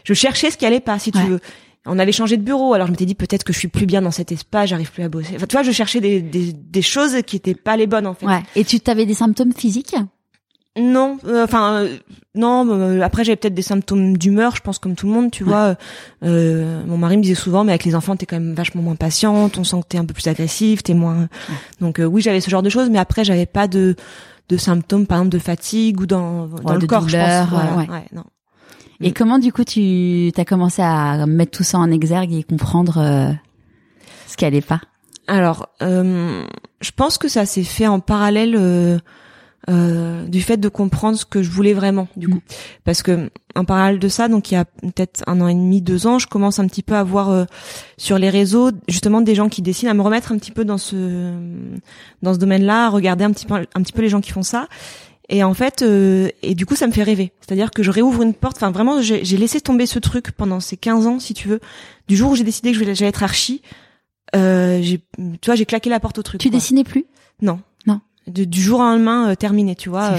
[0.04, 1.40] je cherchais ce qui allait pas, si tu veux.
[1.88, 4.02] On avait changé de bureau, alors je m'étais dit peut-être que je suis plus bien
[4.02, 5.34] dans cet espace, j'arrive plus à bosser.
[5.36, 8.14] Enfin, tu vois, je cherchais des, des, des choses qui étaient pas les bonnes en
[8.16, 8.26] fait.
[8.26, 8.42] Ouais.
[8.56, 9.96] Et tu t'avais des symptômes physiques?
[10.78, 11.98] Non, euh, enfin euh,
[12.36, 12.68] non.
[12.70, 15.50] euh, après j'avais peut-être des symptômes d'humeur, je pense comme tout le monde, tu Ouais.
[15.50, 15.76] vois.
[16.24, 18.96] Euh, mon mari me disait souvent, mais avec les enfants t'es quand même vachement moins
[18.96, 21.30] patiente, on sent que t'es un peu plus agressive, t'es moins.
[21.80, 23.96] Donc euh, oui, j'avais ce genre de choses, mais après j'avais pas de
[24.50, 27.50] de symptômes, par exemple de fatigue ou dans dans Ouais, le de corps, douleur, je
[27.50, 27.50] pense.
[27.52, 27.90] Voilà, ouais.
[27.90, 28.24] ouais, non.
[29.02, 29.14] Et Mm.
[29.14, 33.32] comment du coup tu as commencé à mettre tout ça en exergue et comprendre euh,
[34.28, 34.82] ce qui allait pas?
[35.28, 36.44] Alors, euh,
[36.82, 38.56] je pense que ça s'est fait en parallèle.
[39.68, 42.42] Euh, du fait de comprendre ce que je voulais vraiment du coup.
[42.84, 45.82] Parce que en parallèle de ça donc il y a peut-être un an et demi
[45.82, 47.46] deux ans je commence un petit peu à voir euh,
[47.98, 50.78] sur les réseaux justement des gens qui dessinent à me remettre un petit peu dans
[50.78, 51.34] ce
[52.22, 54.44] dans ce domaine-là à regarder un petit peu un petit peu les gens qui font
[54.44, 54.68] ça.
[55.30, 57.32] Et en fait euh, et du coup ça me fait rêver.
[57.42, 58.58] C'est-à-dire que je réouvre une porte.
[58.58, 61.60] Enfin vraiment j'ai laissé tomber ce truc pendant ces 15 ans si tu veux.
[62.08, 63.64] Du jour où j'ai décidé que j'allais être archi
[64.36, 67.06] euh, tu vois j'ai claqué la porte au truc tu dessinais plus?
[67.42, 67.60] Non
[68.28, 70.14] du jour au lendemain euh, terminé tu vois.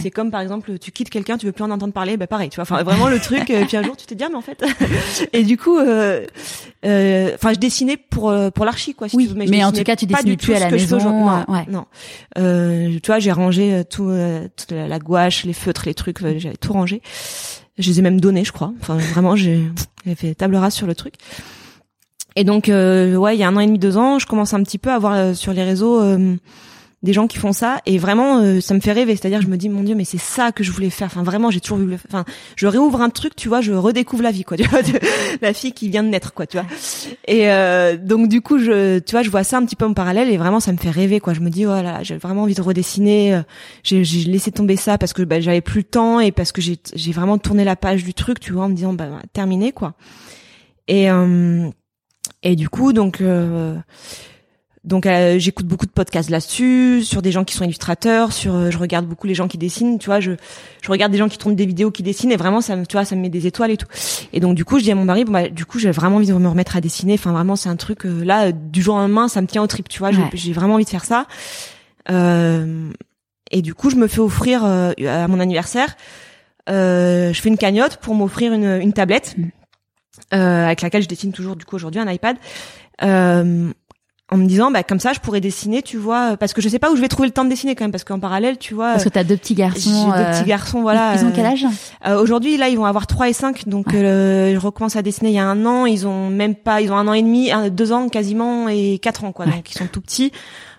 [0.00, 2.48] C'est comme par exemple tu quittes quelqu'un tu veux plus en entendre parler bah pareil
[2.48, 2.62] tu vois.
[2.62, 4.40] Enfin vraiment le truc euh, et puis un jour tu te dis ah, mais en
[4.40, 4.64] fait
[5.32, 6.24] et du coup euh,
[6.86, 9.72] euh, enfin je dessinais pour pour l'archi quoi si oui tu veux, mais, mais en
[9.72, 11.66] tout cas tu dessinais plus à la maison non, ouais.
[11.68, 11.86] non.
[12.34, 14.10] tu vois j'ai rangé tout
[14.56, 17.02] toute la gouache les feutres les trucs j'avais tout rangé.
[17.78, 18.72] Je les ai même donnés je crois.
[18.80, 19.62] Enfin vraiment j'ai
[20.16, 21.14] fait table rase sur le truc.
[22.36, 24.62] Et donc ouais il y a un an et demi deux ans je commence un
[24.62, 26.00] petit peu à voir sur les réseaux
[27.02, 29.16] des gens qui font ça et vraiment euh, ça me fait rêver.
[29.16, 31.06] C'est-à-dire je me dis mon dieu mais c'est ça que je voulais faire.
[31.06, 32.24] Enfin vraiment j'ai toujours voulu enfin
[32.56, 34.80] je réouvre un truc tu vois je redécouvre la vie quoi tu vois
[35.40, 36.66] la fille qui vient de naître quoi tu vois.
[37.26, 39.94] Et euh, donc du coup je tu vois je vois ça un petit peu en
[39.94, 41.32] parallèle et vraiment ça me fait rêver quoi.
[41.32, 43.42] Je me dis voilà oh j'ai vraiment envie de redessiner euh,
[43.82, 46.78] j'ai laissé tomber ça parce que bah, j'avais plus le temps et parce que j'ai
[46.94, 49.94] j'ai vraiment tourné la page du truc tu vois en me disant bah, terminé quoi.
[50.86, 51.08] Et
[52.42, 53.22] et du coup donc
[54.82, 58.70] donc euh, j'écoute beaucoup de podcasts là-dessus, sur des gens qui sont illustrateurs, sur euh,
[58.70, 60.32] je regarde beaucoup les gens qui dessinent, tu vois, je
[60.82, 62.96] je regarde des gens qui tournent des vidéos qui dessinent et vraiment ça me tu
[62.96, 63.88] vois, ça me met des étoiles et tout.
[64.32, 66.16] Et donc du coup, je dis à mon mari bon bah du coup, j'ai vraiment
[66.16, 68.94] envie de me remettre à dessiner, enfin vraiment c'est un truc euh, là du jour
[68.94, 71.26] au lendemain, ça me tient au trip, tu vois, j'ai vraiment envie de faire ça.
[72.08, 75.94] et du coup, je me fais offrir à mon anniversaire
[76.68, 80.34] je fais une cagnotte pour m'offrir une, une tablette mm.
[80.34, 82.38] avec laquelle je dessine toujours du coup aujourd'hui un iPad.
[83.02, 83.72] Euh,
[84.30, 86.78] en me disant bah comme ça je pourrais dessiner tu vois parce que je sais
[86.78, 88.74] pas où je vais trouver le temps de dessiner quand même parce qu'en parallèle tu
[88.74, 91.46] vois parce que t'as deux petits garçons deux petits euh, garçons voilà ils ont quel
[91.46, 91.66] âge
[92.06, 95.30] euh, aujourd'hui là ils vont avoir 3 et 5 donc euh, je recommence à dessiner
[95.30, 97.50] il y a un an ils ont même pas ils ont un an et demi
[97.72, 100.32] deux ans quasiment et quatre ans quoi donc ils sont tout petits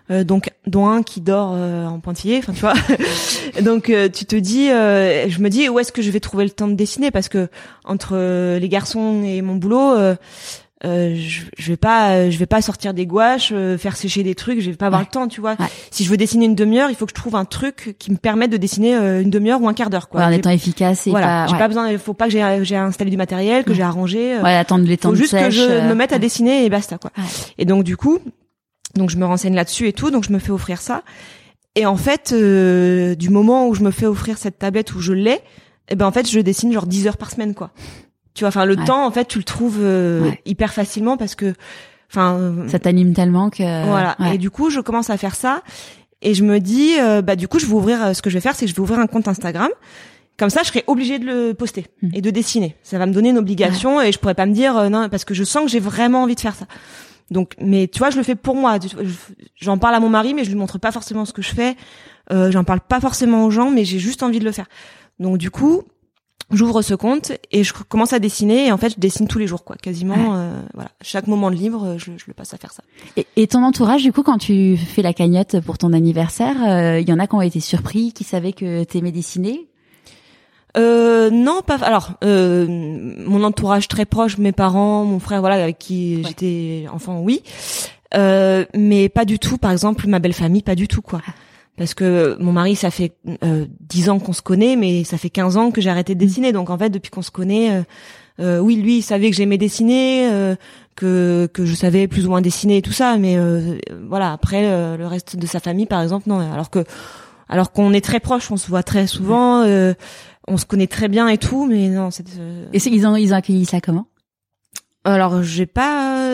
[0.09, 2.73] donc dont un qui dort en pointillé enfin tu vois.
[3.61, 6.67] Donc tu te dis je me dis où est-ce que je vais trouver le temps
[6.67, 7.11] de dessiner?
[7.11, 7.47] Parce que
[7.85, 9.95] entre les garçons et mon boulot
[10.83, 14.33] euh, je, je, vais pas je vais pas sortir des gouaches euh, faire sécher des
[14.33, 15.55] trucs je vais pas avoir le temps tu vois.
[15.91, 18.17] Si je veux dessiner une demi-heure il faut que je trouve un truc qui me
[18.17, 20.23] permette de dessiner euh, une demi-heure ou un quart d'heure quoi.
[20.23, 21.45] En étant efficace et voilà.
[21.45, 24.39] j'ai pas besoin il faut pas que j'ai j'ai installé du matériel que j'ai arrangé
[24.39, 27.11] ouais attendre les temps faut juste que je me mette à dessiner et basta quoi.
[27.59, 28.17] Et donc du coup
[28.95, 31.03] donc je me renseigne là-dessus et tout donc je me fais offrir ça.
[31.75, 35.33] Et en fait du moment où je me fais offrir cette tablette où je l'ai
[35.89, 37.71] et eh ben en fait je dessine genre 10 heures par semaine quoi
[38.33, 41.53] tu vois, enfin le temps en fait tu le trouves euh, hyper facilement parce que
[42.09, 44.15] enfin euh, ça t'anime tellement que voilà.
[44.33, 45.61] Et du coup, je commence à faire ça
[46.21, 48.41] et je me dis euh, bah du coup, je vais ouvrir ce que je vais
[48.41, 49.69] faire, c'est que je vais ouvrir un compte Instagram.
[50.37, 52.09] Comme ça, je serai obligée de le poster hmm.
[52.13, 52.75] et de dessiner.
[52.81, 55.33] Ça va me donner une obligation et je pourrais pas me dire non parce que
[55.33, 56.65] je sens que j'ai vraiment envie de faire ça.
[57.31, 58.77] Donc, mais tu vois, je le fais pour moi.
[59.55, 61.75] J'en parle à mon mari, mais je lui montre pas forcément ce que je fais.
[62.31, 64.67] Euh, J'en parle pas forcément aux gens, mais j'ai juste envie de le faire.
[65.19, 65.83] Donc, du coup,
[66.51, 69.47] j'ouvre ce compte et je commence à dessiner et en fait je dessine tous les
[69.47, 70.91] jours quoi quasiment euh, voilà.
[71.01, 72.83] Chaque moment de libre je, je, le passe à faire ça.
[73.17, 76.69] Et, et, ton entourage du coup quand tu fais la cagnotte pour ton anniversaire il
[76.69, 79.67] euh, y en a qui ont été surpris qui savaient que t'aimais dessiner?
[80.77, 85.77] Euh, non pas alors euh, mon entourage très proche mes parents mon frère voilà avec
[85.77, 87.43] qui j'étais enfant oui.
[88.13, 91.21] Euh, mais pas du tout par exemple ma belle famille pas du tout quoi.
[91.27, 91.31] Ah
[91.77, 95.29] parce que mon mari ça fait euh, 10 ans qu'on se connaît mais ça fait
[95.29, 96.51] 15 ans que j'ai arrêté de dessiner.
[96.51, 97.83] Donc en fait depuis qu'on se connaît euh,
[98.39, 100.55] euh, oui lui il savait que j'aimais dessiner euh,
[100.95, 103.17] que que je savais plus ou moins dessiner et tout ça.
[103.17, 106.39] Mais euh, voilà après le reste de sa famille par exemple non.
[106.39, 106.83] Alors que
[107.49, 109.63] alors qu'on est très proches on se voit très souvent
[110.47, 112.25] on se connaît très bien et tout mais non c'est
[112.73, 114.07] et ils ont ils ont accueilli ça comment?
[115.03, 116.27] Alors j'ai pas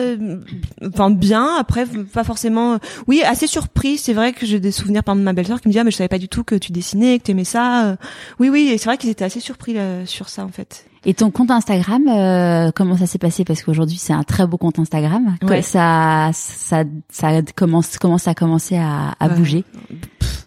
[0.84, 1.56] enfin bien.
[1.58, 3.98] Après pas forcément oui assez surpris.
[3.98, 5.96] C'est vrai que j'ai des souvenirs par ma belle-sœur qui me dit ah mais je
[5.96, 7.96] savais pas du tout que tu dessinais que tu aimais ça
[8.38, 9.76] oui oui c'est vrai qu'ils étaient assez surpris
[10.06, 10.84] sur ça en fait.
[11.04, 13.44] Et ton compte Instagram, euh, comment ça s'est passé?
[13.44, 15.36] Parce qu'aujourd'hui, c'est un très beau compte Instagram.
[15.62, 19.64] Ça, ça, ça commence, comment ça a commencé à, à bouger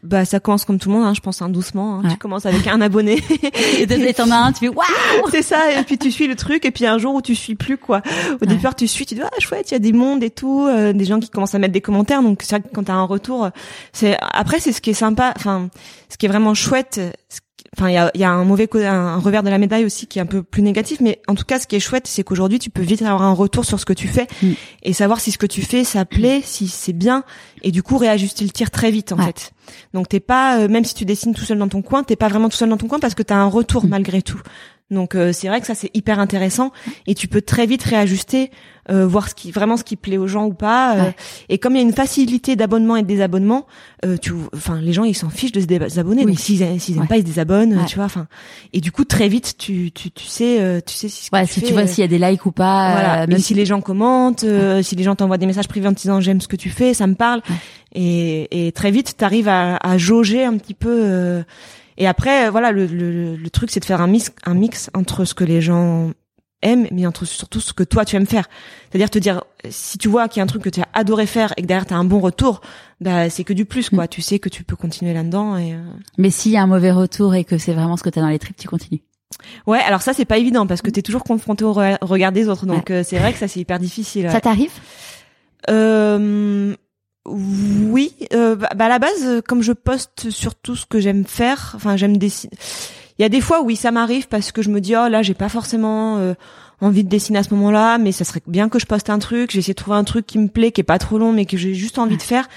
[0.03, 1.99] Bah, ça commence comme tout le monde, hein, je pense, hein, doucement.
[1.99, 2.09] Hein.
[2.09, 3.21] Tu commences avec un abonné.
[3.79, 5.79] et t'en as un, tu fais waouh C'est ça.
[5.79, 6.65] Et puis tu suis le truc.
[6.65, 8.01] Et puis un jour où tu suis plus, quoi.
[8.41, 10.65] Au départ, tu suis, tu dis ah chouette, il y a des mondes et tout,
[10.67, 12.23] euh, des gens qui commencent à mettre des commentaires.
[12.23, 13.49] Donc c'est vrai que quand t'as un retour,
[13.93, 15.33] c'est après c'est ce qui est sympa.
[15.35, 15.69] Enfin,
[16.09, 16.99] ce qui est vraiment chouette
[17.77, 20.19] enfin il y a, y a un mauvais un revers de la médaille aussi qui
[20.19, 22.59] est un peu plus négatif mais en tout cas ce qui est chouette c'est qu'aujourd'hui
[22.59, 24.51] tu peux vite avoir un retour sur ce que tu fais Mm.
[24.83, 27.23] et savoir si ce que tu fais ça plaît si c'est bien
[27.61, 29.25] et du coup réajuster le tir très vite en Ouais.
[29.27, 29.53] fait
[29.93, 32.27] donc t'es pas euh, même si tu dessines tout seul dans ton coin t'es pas
[32.27, 33.89] vraiment tout seul dans ton coin parce que t'as un retour Mm.
[33.89, 34.41] malgré tout
[34.91, 36.71] donc euh, c'est vrai que ça c'est hyper intéressant
[37.07, 38.51] et tu peux très vite réajuster
[38.89, 41.15] euh, voir ce qui vraiment ce qui plaît aux gens ou pas euh, Ouais.
[41.49, 43.67] et comme il y a une facilité d'abonnement et de désabonnement
[44.05, 46.31] euh, tu enfin les gens ils s'en fichent de se désabonner Oui.
[46.31, 47.07] donc s'ils s'ils aiment Ouais.
[47.07, 47.85] pas ils se désabonnent Ouais.
[47.85, 48.27] tu vois enfin
[48.73, 51.37] et du coup très vite tu tu tu sais euh, tu sais si ce que
[51.41, 53.27] tu si fais, tu vois euh, s'il y a des likes ou pas, voilà euh,
[53.27, 56.01] même si les gens commentent euh, si les gens t'envoient des messages privés en te
[56.01, 57.55] disant j'aime ce que tu fais ça me parle Ouais.
[57.93, 61.43] et et très vite t'arrives à à jauger un petit peu euh,
[61.97, 64.89] et après euh, voilà le le, le truc c'est de faire un mix un mix
[64.93, 66.11] entre ce que les gens
[66.63, 68.47] aiment mais entre surtout ce que toi tu aimes faire
[68.91, 71.25] c'est-à-dire te dire si tu vois qu'il y a un truc que tu as adoré
[71.25, 72.61] faire et que derrière tu as un bon retour
[72.99, 73.95] bah c'est que du plus Mm.
[73.95, 75.79] quoi tu sais que tu peux continuer là-dedans et euh,
[76.17, 78.27] Mais s'il y a un mauvais retour et que c'est vraiment ce que t'as dans
[78.29, 79.01] les tripes, tu continues.
[79.65, 82.47] ouais alors ça c'est pas évident parce que t'es toujours confronté au re- regard des
[82.47, 84.31] autres donc euh, c'est vrai que ça c'est hyper difficile ouais.
[84.31, 84.71] Ça t'arrive?
[85.69, 86.75] Euh,
[87.25, 90.99] oui, euh, bah, bah, à la base, euh, comme je poste sur tout ce que
[90.99, 92.53] j'aime faire, enfin j'aime dessiner.
[93.19, 95.21] Il y a des fois, oui, ça m'arrive parce que je me dis oh là,
[95.21, 96.33] j'ai pas forcément euh,
[96.79, 99.51] envie de dessiner à ce moment-là, mais ça serait bien que je poste un truc.
[99.51, 101.45] J'ai essayé de trouver un truc qui me plaît, qui est pas trop long, mais
[101.45, 102.49] que j'ai juste envie de faire.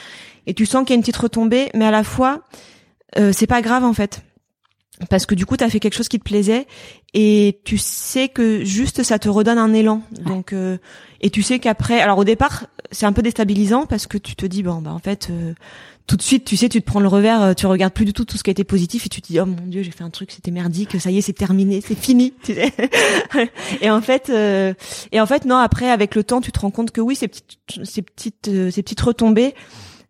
[0.47, 2.41] Et tu sens qu'il y a une petite retombée, mais à la fois,
[3.19, 4.23] euh, c'est pas grave en fait.
[5.11, 6.67] Parce que du coup, t'as fait quelque chose qui te plaisait
[7.15, 10.03] et tu sais que juste ça te redonne un élan.
[10.25, 10.79] Donc euh,
[11.21, 14.47] et tu sais qu'après, alors au départ, c'est un peu déstabilisant parce que tu te
[14.47, 15.53] dis bon bah en fait euh,
[16.07, 18.13] tout de suite, tu sais, tu te prends le revers, euh, tu regardes plus du
[18.13, 19.91] tout tout ce qui a été positif et tu te dis oh mon dieu, j'ai
[19.91, 22.35] fait un truc, c'était merdique, ça y est, c'est terminé, c'est fini.
[22.43, 22.73] tu sais.
[23.81, 24.75] et en fait, euh,
[25.13, 27.29] et en fait non, après avec le temps, tu te rends compte que oui, ces
[27.29, 29.55] petites, ces petites, euh, ces petites retombées.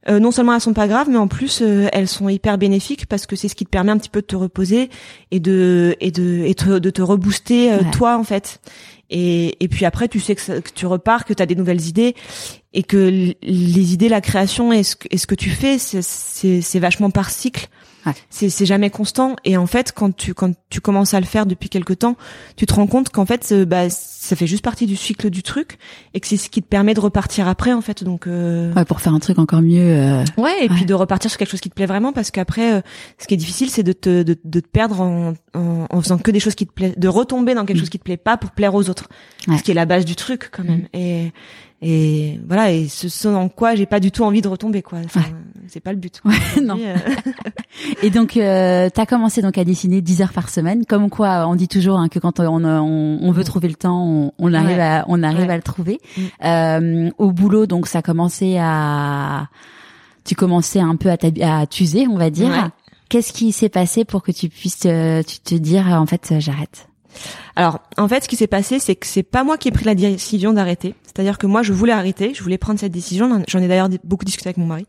[0.08, 3.06] Euh, non seulement elles sont pas graves, mais en plus euh, elles sont hyper bénéfiques
[3.06, 4.90] parce que c'est ce qui te permet un petit peu de te reposer
[5.30, 7.90] et de et de et te- de te rebooster euh, Ouais.
[7.90, 8.60] toi en fait.
[9.10, 11.54] Et et puis après tu sais que, ça- que tu repars, que tu as des
[11.54, 12.14] nouvelles idées
[12.72, 16.02] et que les idées, la création et ce que, et ce que tu fais, c'est
[16.02, 17.68] c'est c'est vachement par cycle.
[18.06, 18.12] Ouais.
[18.30, 21.68] C'est jamais constant et en fait quand tu quand tu commences à le faire depuis
[21.68, 22.16] quelque temps,
[22.56, 25.42] tu te rends compte qu'en fait euh, bah ça fait juste partie du cycle du
[25.42, 25.78] truc
[26.12, 28.84] et que c'est ce qui te permet de repartir après en fait donc euh, Ouais,
[28.84, 29.80] pour faire un truc encore mieux.
[29.80, 30.74] euh, Ouais, et Ouais.
[30.74, 32.80] puis de repartir sur quelque chose qui te plaît vraiment, parce qu'après, euh,
[33.18, 36.18] ce qui est difficile, c'est de te, de, de te perdre en, en, en faisant
[36.18, 37.80] que des choses qui te plaisent, de retomber dans quelque Mm.
[37.80, 39.08] chose qui te plaît pas pour plaire aux autres,
[39.46, 40.88] ce qui est la base du truc quand même.
[40.92, 41.32] Et
[41.82, 44.98] et voilà, et ce, ce dans quoi j'ai pas du tout envie de retomber, quoi.
[45.04, 45.22] Enfin.
[45.68, 46.20] C'est pas le but.
[46.24, 46.78] Ouais, non.
[46.78, 46.96] euh,
[48.02, 50.84] Et donc, euh, t'as commencé donc à dessiner 10 heures par semaine.
[50.86, 53.44] Comme quoi, on dit toujours hein, que quand on, on, on veut Mm.
[53.44, 54.82] trouver le temps, on, on arrive Ouais.
[54.82, 55.52] à on arrive Ouais.
[55.52, 56.00] à le trouver.
[56.16, 56.22] Mm.
[56.44, 59.48] Euh, au boulot, donc ça commençait à
[60.24, 62.70] tu commençais un peu à, t'user, on va dire.
[63.10, 66.40] Qu'est-ce qui s'est passé pour que tu puisses euh, tu te dire en fait euh,
[66.40, 66.88] j'arrête?
[67.54, 69.84] Alors, en fait, ce qui s'est passé, c'est que c'est pas moi qui ai pris
[69.84, 70.94] la décision d'arrêter.
[71.04, 73.40] C'est-à-dire que moi, je voulais arrêter, je voulais prendre cette décision.
[73.46, 74.84] J'en ai d'ailleurs beaucoup discuté avec mon mari,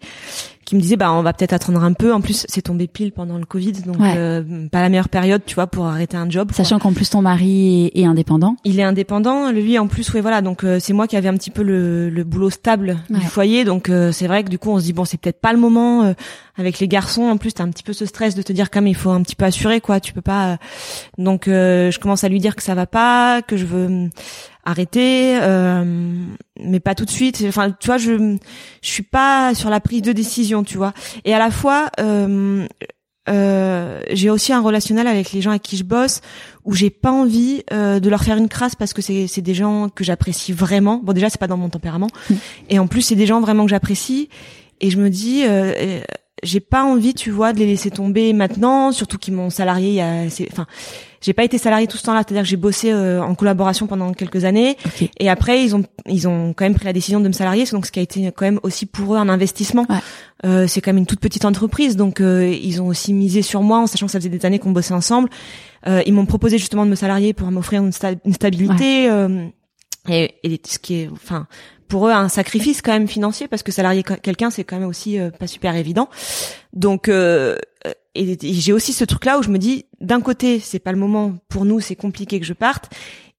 [0.66, 2.12] qui me disait, bah, on va peut-être attendre un peu.
[2.12, 4.16] En plus, c'est tombé pile pendant le Covid, donc Ouais.
[4.18, 6.52] euh, pas la meilleure période, tu vois, pour arrêter un job.
[6.54, 8.56] Sachant qu'en plus ton mari est, est indépendant.
[8.66, 10.42] Il est indépendant, lui en plus, ouais, voilà.
[10.42, 13.20] Donc euh, c'est moi qui avais un petit peu le, le boulot stable Ouais.
[13.20, 15.40] du foyer, donc euh, c'est vrai que du coup on se dit bon, c'est peut-être
[15.40, 16.04] pas le moment.
[16.04, 16.14] euh,
[16.58, 18.80] avec les garçons, en plus, t'as un petit peu ce stress de te dire quand
[18.80, 20.00] même il faut un petit peu assurer quoi.
[20.00, 20.54] Tu peux pas.
[20.54, 20.56] euh,
[21.18, 24.10] Donc euh, je commence à lui dire que ça va pas, que je veux
[24.66, 25.84] arrêter, euh,
[26.60, 27.44] mais pas tout de suite.
[27.48, 28.38] Enfin, tu vois, je
[28.82, 30.94] je suis pas sur la prise de décision, tu vois.
[31.24, 31.90] Et à la fois.
[32.00, 32.68] Euh,
[33.28, 36.22] euh, j'ai aussi un relationnel avec les gens avec qui je bosse
[36.64, 39.56] où j'ai pas envie euh, de leur faire une crasse parce que c'est c'est des
[39.56, 41.02] gens que j'apprécie vraiment.
[41.04, 42.34] Bon déjà c'est pas dans mon tempérament Mm.
[42.70, 44.30] et en plus c'est des gens vraiment que j'apprécie
[44.80, 46.02] et je me dis euh,
[46.44, 49.96] j'ai pas envie tu vois de les laisser tomber maintenant surtout qu'ils m'ont salarié il
[49.96, 50.66] y a enfin
[51.22, 54.12] j'ai pas été salarié tout ce temps-là c'est-à-dire que j'ai bossé euh, en collaboration pendant
[54.14, 54.78] quelques années
[55.20, 57.86] et après ils ont ils ont quand même pris la décision de me salarier donc
[57.86, 59.96] ce qui a été quand même aussi pour eux un investissement Ouais.
[60.46, 63.62] euh, c'est quand même une toute petite entreprise, donc euh, ils ont aussi misé sur
[63.64, 65.30] moi en sachant que ça faisait des années qu'on bossait ensemble.
[65.88, 69.48] Euh, ils m'ont proposé justement de me salarier pour m'offrir une, sta- une stabilité euh,
[70.10, 71.48] et, et ce qui est, enfin,
[71.88, 75.20] pour eux un sacrifice quand même financier parce que salarier quelqu'un c'est quand même aussi
[75.20, 76.10] euh, pas super évident.
[76.74, 77.58] Donc euh,
[78.16, 80.98] et j'ai aussi ce truc là où je me dis d'un côté c'est pas le
[80.98, 82.90] moment pour nous c'est compliqué que je parte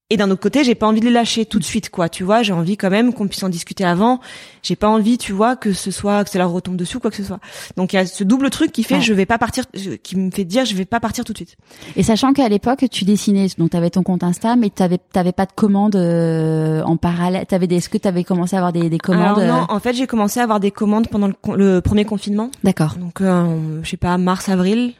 [0.09, 2.07] et d'un autre côté, j'ai pas envie de les lâcher tout de suite, quoi.
[2.07, 4.21] Tu vois, j'ai envie quand même qu'on puisse en discuter avant.
[4.63, 7.09] J'ai pas envie, tu vois, que ce soit que ça leur retombe dessus, ou quoi
[7.11, 7.39] que ce soit.
[7.75, 9.01] Donc il y a ce double truc qui fait, Ouais.
[9.01, 9.65] je vais pas partir,
[10.03, 11.57] qui me fait dire, je vais pas partir tout de suite.
[11.97, 15.45] Et sachant qu'à l'époque tu dessinais, donc t'avais ton compte Insta, mais t'avais t'avais pas
[15.45, 17.45] de commandes euh, en parallèle.
[17.45, 19.79] T'avais des, est-ce que t'avais commencé à avoir des, des commandes Alors non, euh, en
[19.81, 22.49] fait, j'ai commencé à avoir des commandes pendant le, le premier confinement.
[22.63, 22.95] D'accord.
[22.95, 24.93] Donc, euh, je sais pas, mars, avril.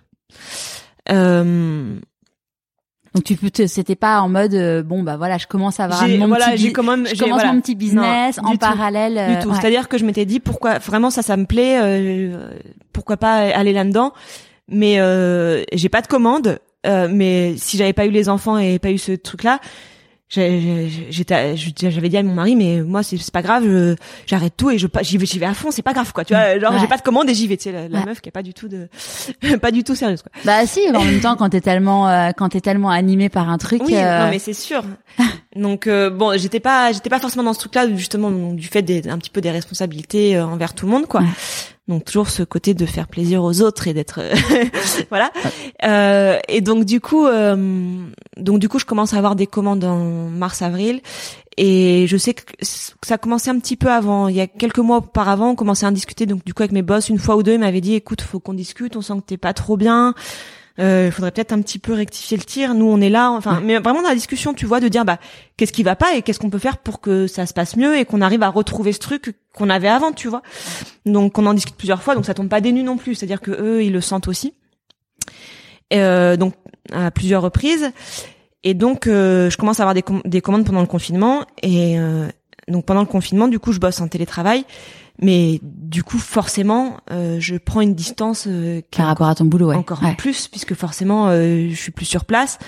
[1.09, 1.95] Euh,
[3.17, 6.05] donc tu peux, c'était pas en mode euh, bon bah voilà, je commence à avoir
[6.07, 7.53] J'ai- mon voilà, petit, quand même- je commence voilà.
[7.53, 8.57] mon petit business Non, en tout.
[8.59, 9.17] parallèle.
[9.17, 9.49] euh, du tout.
[9.49, 9.55] ouais.
[9.59, 12.49] C'est-à-dire que je m'étais dit pourquoi vraiment ça, ça me plaît, euh,
[12.93, 14.13] pourquoi pas aller là-dedans.
[14.69, 16.59] Mais euh, j'ai pas de commande.
[16.85, 19.59] euh, mais si j'avais pas eu les enfants et pas eu ce truc-là,
[20.29, 24.87] j'étais, j'avais dit à mon mari, mais moi c'est pas grave, j'arrête tout et je
[24.87, 26.25] pas- j'y vais, j'y vais à fond, c'est pas grave quoi.
[26.25, 26.79] Tu vois, genre Ouais.
[26.79, 27.57] j'ai pas de commande et j'y vais.
[27.57, 28.05] Tu sais, la, la Ouais.
[28.05, 28.87] meuf qui est pas du tout de,
[29.61, 30.31] pas du tout sérieuse quoi.
[30.45, 33.57] Bah si, en même temps quand t'es tellement euh, quand t'es tellement animé par un
[33.57, 33.81] truc.
[33.85, 34.83] Oui, euh, non mais c'est sûr.
[35.55, 39.07] Donc euh, bon, j'étais pas j'étais pas forcément dans ce truc-là justement du fait des
[39.09, 41.21] un petit peu des responsabilités euh, envers tout le monde quoi.
[41.21, 41.27] Ouais.
[41.87, 44.19] Donc toujours ce côté de faire plaisir aux autres et d'être
[45.09, 45.31] voilà.
[45.85, 48.03] Euh, et donc du coup euh,
[48.35, 51.01] donc du coup je commence à avoir des commandes en mars avril
[51.57, 54.27] et je sais que ça commençait un petit peu avant.
[54.27, 56.27] Il y a quelques mois auparavant, on commençait à en discuter.
[56.27, 58.39] Donc du coup avec mes boss, une fois ou deux, ils m'avaient dit écoute, faut
[58.39, 58.95] qu'on discute.
[58.95, 60.13] On sent que t'es pas trop bien.
[60.79, 62.73] Euh, Il faudrait peut-être un petit peu rectifier le tir.
[62.75, 63.31] Nous, on est là.
[63.31, 65.17] Enfin, mais vraiment dans la discussion, tu vois, de dire bah
[65.57, 67.97] qu'est-ce qui va pas et qu'est-ce qu'on peut faire pour que ça se passe mieux
[67.97, 70.43] et qu'on arrive à retrouver ce truc qu'on avait avant, tu vois.
[71.05, 72.13] Donc on en discute plusieurs fois.
[72.15, 73.15] Donc ça tombe pas des nues non plus.
[73.15, 74.53] C'est-à-dire que eux, ils le sentent aussi.
[75.93, 76.53] Euh, donc
[76.93, 77.91] à plusieurs reprises.
[78.63, 81.97] Et donc euh, je commence à avoir des, com- des commandes pendant le confinement et
[81.99, 82.27] euh,
[82.67, 84.65] donc pendant le confinement, du coup, je bosse en télétravail.
[85.21, 89.69] Mais du coup, forcément, euh, je prends une distance euh, par rapport à ton boulot,
[89.69, 89.75] ouais.
[89.75, 90.15] encore Ouais.
[90.15, 92.59] plus puisque forcément euh, je suis plus sur place.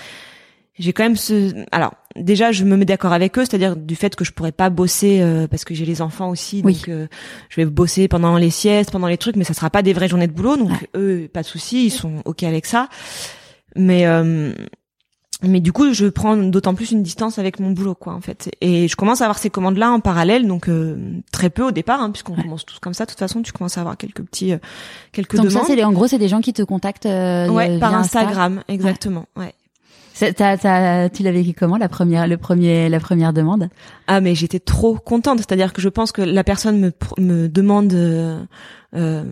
[0.78, 4.16] J'ai quand même ce alors déjà je me mets d'accord avec eux, c'est-à-dire du fait
[4.16, 6.72] que je pourrais pas bosser euh, parce que j'ai les enfants aussi Oui.
[6.74, 7.06] donc euh,
[7.50, 10.08] je vais bosser pendant les siestes, pendant les trucs mais ça sera pas des vraies
[10.08, 12.88] journées de boulot donc eux pas de souci, ils sont OK avec ça.
[13.76, 14.52] Mais euh,
[15.42, 18.50] mais du coup, je prends d'autant plus une distance avec mon boulot, quoi, en fait.
[18.60, 20.96] Et je commence à avoir ces commandes-là en parallèle, donc euh,
[21.32, 22.42] très peu au départ, hein, puisqu'on Ouais.
[22.42, 23.04] commence tous comme ça.
[23.04, 24.58] De toute façon, tu commences à avoir quelques petits, euh,
[25.12, 25.66] quelques Donc ça demandes.
[25.66, 27.94] c'est les- en gros c'est des gens qui te contactent euh, Ouais, par.
[27.94, 29.26] Instagram, exactement.
[29.36, 29.54] Ouais.
[30.12, 33.70] C'est- T'as, t'as, tu l'as vécu comment la première, le premier, la première demande?
[34.06, 35.38] Ah, mais j'étais trop contente.
[35.38, 37.94] C'est-à-dire que je pense que la personne me me demande
[38.96, 39.22] euh,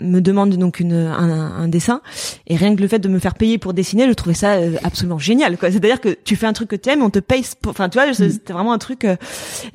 [0.00, 2.00] me demande donc une un, un dessin
[2.46, 4.76] et rien que le fait de me faire payer pour dessiner, je trouvais ça euh,
[4.82, 5.56] absolument génial.
[5.58, 5.70] Quoi.
[5.70, 7.44] C'est-à-dire que tu fais un truc que tu aimes, on te paye.
[7.66, 9.04] Enfin, tu vois, c'est- c'était vraiment un truc.
[9.04, 9.16] euh,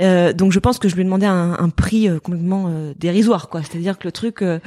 [0.02, 3.48] euh, donc je pense que je lui ai demandé un, un prix complètement dérisoire.
[3.50, 3.62] Quoi.
[3.63, 4.41] C'est-à-dire que le truc.
[4.41, 4.60] euh,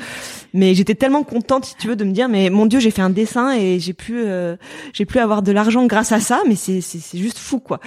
[0.52, 3.02] mais j'étais tellement contente, si tu veux, de me dire, mais mon Dieu, j'ai fait
[3.02, 4.56] un dessin et j'ai pu euh,
[4.92, 6.40] j'ai pu avoir de l'argent grâce à ça.
[6.48, 7.80] Mais c'est c'est c'est juste fou, quoi.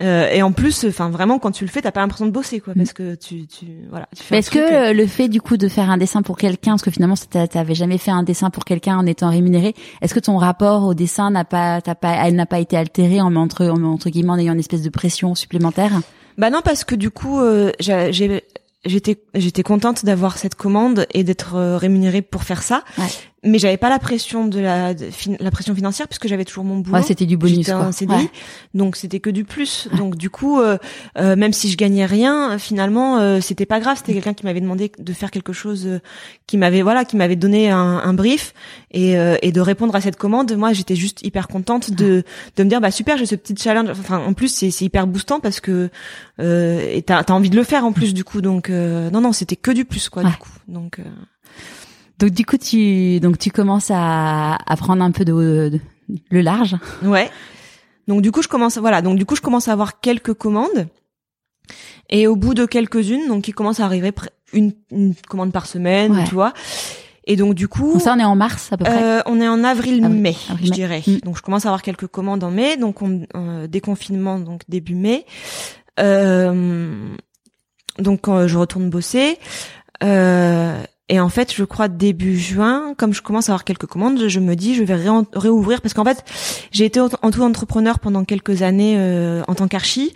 [0.00, 2.60] Euh, et en plus, enfin vraiment, quand tu le fais, t'as pas l'impression de bosser,
[2.60, 4.08] quoi, parce que tu, tu, voilà.
[4.16, 6.82] Tu Est-ce que euh, le fait du coup de faire un dessin pour quelqu'un, parce
[6.82, 10.36] que finalement t'avais jamais fait un dessin pour quelqu'un en étant rémunéré, est-ce que ton
[10.36, 13.82] rapport au dessin n'a pas, t'as pas, elle n'a pas été altérée en entre, en-
[13.82, 15.90] entre guillemets en ayant une espèce de pression supplémentaire?
[16.36, 18.44] Bah non, parce que du coup, euh, j'ai
[18.84, 22.84] j'étais j'étais contente d'avoir cette commande et d'être euh, rémunérée pour faire ça.
[22.98, 23.04] Ouais.
[23.44, 26.64] Mais j'avais pas la pression de la de fin- la pression financière puisque j'avais toujours
[26.64, 26.96] mon boulot.
[26.96, 27.76] Ouais, c'était du bonus quoi.
[27.76, 28.30] en CDI, Ouais.
[28.74, 29.88] donc c'était que du plus.
[29.96, 30.76] Donc du coup, euh,
[31.18, 33.96] euh, même si je gagnais rien, finalement, euh, c'était pas grave.
[33.98, 36.00] C'était quelqu'un qui m'avait demandé de faire quelque chose, euh,
[36.48, 38.54] qui m'avait voilà, qui m'avait donné un, un brief
[38.90, 40.52] et, euh, et de répondre à cette commande.
[40.56, 42.24] Moi, j'étais juste hyper contente de
[42.56, 43.88] de me dire bah super, j'ai ce petit challenge.
[43.90, 45.90] Enfin, en plus, c'est c'est hyper boostant parce que
[46.40, 48.40] euh, et t'as t'as envie de le faire en plus du coup.
[48.40, 50.50] Donc euh, non non, c'était que du plus quoi du coup.
[50.66, 51.04] Donc euh,
[52.18, 55.80] Donc du coup tu, donc tu commences à, à prendre un peu de, de-
[56.30, 56.76] le large.
[57.02, 57.30] Ouais.
[58.08, 60.88] Donc du coup je commence voilà donc du coup je commence à avoir quelques commandes
[62.08, 64.12] et au bout de quelques-unes donc il commence à arriver
[64.54, 66.24] une, une commande par semaine Ouais.
[66.24, 66.54] tu vois
[67.24, 69.02] et donc du coup Donc ça on est en mars à peu près.
[69.02, 70.74] euh, on est en avril Avril- mai avril, je mai.
[70.74, 71.16] dirais Mm.
[71.18, 74.94] donc je commence à avoir quelques commandes en mai donc on euh, déconfinement donc début
[74.94, 75.26] mai
[76.00, 76.94] euh,
[77.98, 79.36] donc euh, je retourne bosser
[80.02, 84.28] euh, et en fait, je crois début juin, comme je commence à avoir quelques commandes,
[84.28, 84.96] je me dis je vais
[85.32, 86.22] réouvrir parce qu'en fait,
[86.70, 90.12] j'ai été en tout entrepreneur pendant quelques années euh, en tant qu'archi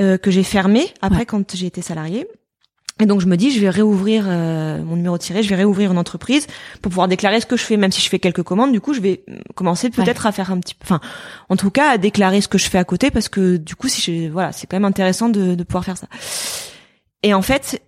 [0.00, 1.26] euh, que j'ai fermé après Ouais.
[1.26, 2.26] quand j'ai été salarié.
[3.00, 5.92] Et donc je me dis je vais réouvrir euh, mon numéro tiré, je vais réouvrir
[5.92, 6.48] une entreprise
[6.82, 8.92] pour pouvoir déclarer ce que je fais même si je fais quelques commandes, du coup,
[8.92, 10.98] je vais commencer peut-être à faire un petit enfin
[11.48, 13.86] en tout cas à déclarer ce que je fais à côté parce que du coup
[13.86, 16.08] si j'ai voilà, c'est quand même intéressant de de pouvoir faire ça.
[17.22, 17.80] Et en fait,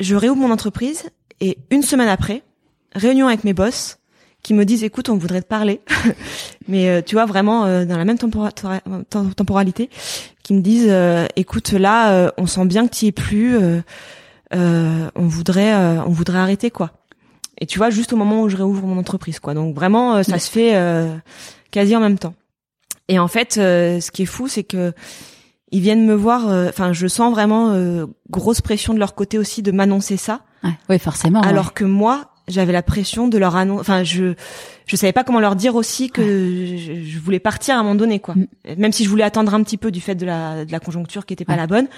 [0.00, 1.08] je réouvre mon entreprise
[1.40, 2.42] et une semaine après,
[2.94, 3.98] réunion avec mes boss
[4.42, 5.80] qui me disent écoute, on voudrait te parler,
[6.68, 9.90] mais euh, tu vois vraiment euh, dans la même tempora- tem- temporalité,
[10.42, 13.80] qui me disent euh, écoute là, euh, on sent bien que tu es plus, euh,
[14.54, 16.92] euh, on voudrait, euh, on voudrait arrêter quoi.
[17.60, 19.52] Et tu vois juste au moment où je réouvre mon entreprise quoi.
[19.54, 21.14] Donc vraiment, euh, ça se fait euh,
[21.72, 22.34] quasi en même temps.
[23.08, 24.92] Et en fait, euh, ce qui est fou, c'est que
[25.72, 26.48] ils viennent me voir.
[26.48, 30.42] euh, Enfin, je sens vraiment euh, grosse pression de leur côté aussi de m'annoncer ça.
[30.64, 30.70] Ouais.
[30.88, 31.40] Oui forcément.
[31.40, 31.46] ouais.
[31.46, 33.80] Alors que moi, j'avais la pression de leur annoncer.
[33.80, 34.34] Enfin, je
[34.86, 37.94] je savais pas comment leur dire aussi que je, je, voulais partir à un moment
[37.94, 38.34] donné, quoi.
[38.34, 38.46] Mm.
[38.78, 41.26] Même si je voulais attendre un petit peu du fait de la de la conjoncture
[41.26, 41.88] qui était pas la bonne.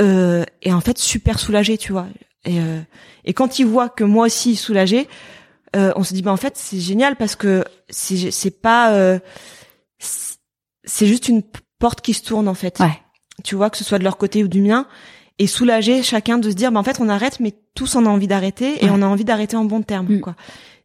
[0.00, 2.06] Euh, et en fait, super soulagée, tu vois.
[2.44, 2.80] Et euh,
[3.24, 5.08] et quand ils voient que moi aussi soulagée,
[5.76, 9.18] euh, on se dit bah en fait c'est génial parce que c'est c'est pas euh,
[9.98, 11.42] c'est juste une
[11.78, 12.80] porte qui se tourne en fait.
[12.80, 12.98] Ouais.
[13.44, 14.86] Tu vois que ce soit de leur côté ou du mien
[15.40, 18.08] et soulager chacun de se dire bah en fait on arrête mais tous on a
[18.10, 20.20] envie d'arrêter et on a envie d'arrêter en bon terme mm.
[20.20, 20.36] quoi.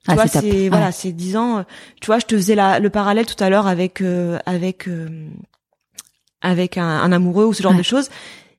[0.05, 1.63] Tu ah, vois c'est voilà c'est dix ans euh,
[1.99, 4.87] tu vois je te faisais la, le parallèle tout à l'heure avec euh, avec
[6.41, 8.09] avec un, un, amoureux ou ce genre de choses.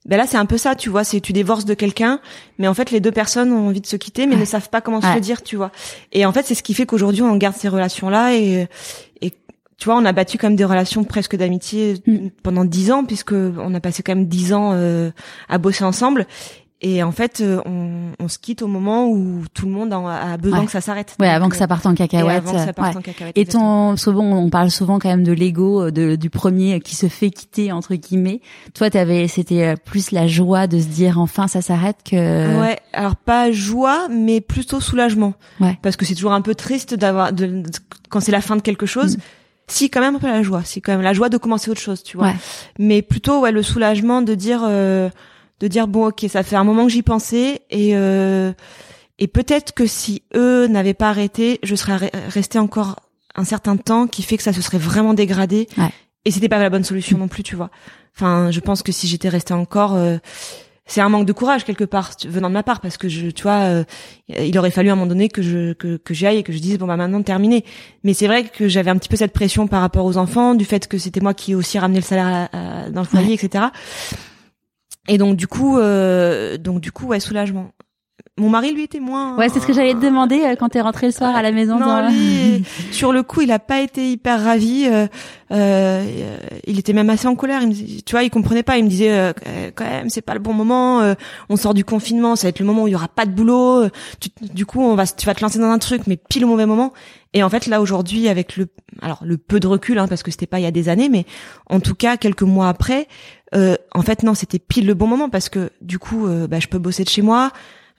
[0.04, 2.20] Ben là c'est un peu ça tu vois c'est tu divorces de quelqu'un
[2.58, 4.82] mais en fait les deux personnes ont envie de se quitter mais ne savent pas
[4.82, 5.72] comment se le dire tu vois.
[6.12, 8.68] Et en fait c'est ce qui fait qu'aujourd'hui on garde ces relations là et
[9.22, 9.32] et
[9.78, 12.28] tu vois on a battu quand même des relations presque d'amitié mm.
[12.42, 15.10] pendant dix ans puisque on a passé quand même dix ans euh,
[15.48, 16.26] à bosser ensemble
[16.82, 20.36] et en fait, euh, on, on, se quitte au moment où tout le monde a
[20.36, 21.16] besoin que ça s'arrête.
[21.18, 22.44] Ouais, avant que ça parte en cacahuète.
[22.44, 23.36] Et avant que ça parte en cacahuète.
[23.38, 26.94] Et ton, souvent, on parle souvent quand même de l'ego, euh, de, du premier qui
[26.94, 28.42] se fait quitter entre guillemets.
[28.74, 32.60] Toi, t'avais, c'était euh, plus la joie de se dire enfin ça s'arrête que.
[32.60, 35.32] Ouais, alors pas joie, mais plutôt soulagement.
[35.60, 35.78] Ouais.
[35.80, 37.62] Parce que c'est toujours un peu triste d'avoir, de,
[38.10, 39.16] quand c'est la fin de quelque chose.
[39.16, 39.20] Mm.
[39.68, 41.80] Si quand même un peu la joie, si quand même la joie de commencer autre
[41.80, 42.28] chose, tu vois.
[42.28, 42.36] Ouais.
[42.78, 44.62] Mais plutôt ouais le soulagement de dire.
[44.64, 45.08] Euh,
[45.60, 48.52] de dire bon ok ça fait un moment que j'y pensais et euh,
[49.18, 52.96] et peut-être que si eux n'avaient pas arrêté je serais resté encore
[53.34, 55.90] un certain temps qui fait que ça se serait vraiment dégradé ouais.
[56.24, 57.70] et c'était pas la bonne solution non plus tu vois
[58.14, 60.18] enfin je pense que si j'étais resté encore euh,
[60.86, 63.42] c'est un manque de courage quelque part venant de ma part parce que je tu
[63.42, 63.84] vois euh,
[64.28, 66.52] il aurait fallu à un moment donné que je que, que j'y aille et que
[66.52, 67.64] je dise bon bah maintenant terminé.
[68.04, 70.64] Mais c'est vrai que j'avais un petit peu cette pression par rapport aux enfants du
[70.64, 72.48] fait que c'était moi qui aussi ramené le salaire
[72.92, 73.66] dans le foyer etc
[75.08, 77.70] et donc du coup, euh, donc du coup, ouais, soulagement.
[78.38, 79.36] Mon mari, lui, était moins.
[79.36, 81.52] Ouais, c'est ce que j'allais te demander euh, quand t'es rentré le soir à la
[81.52, 81.78] maison.
[81.78, 84.86] Non, lui, sur le coup, il a pas été hyper ravi.
[84.86, 85.06] Euh,
[85.52, 87.62] euh, il était même assez en colère.
[87.62, 88.76] Il me, tu vois, il comprenait pas.
[88.76, 89.32] Il me disait euh,
[89.74, 91.00] quand même, c'est pas le bon moment.
[91.00, 91.14] Euh,
[91.48, 93.30] on sort du confinement, ça va être le moment où il y aura pas de
[93.30, 93.88] boulot.
[94.20, 96.48] Tu, du coup, on va, tu vas te lancer dans un truc, mais pile au
[96.48, 96.92] mauvais moment.
[97.36, 98.66] Et en fait, là aujourd'hui, avec le,
[99.02, 101.10] alors le peu de recul, hein, parce que c'était pas il y a des années,
[101.10, 101.26] mais
[101.68, 103.08] en tout cas quelques mois après,
[103.54, 106.60] euh, en fait non, c'était pile le bon moment parce que du coup, euh, bah,
[106.60, 107.52] je peux bosser de chez moi.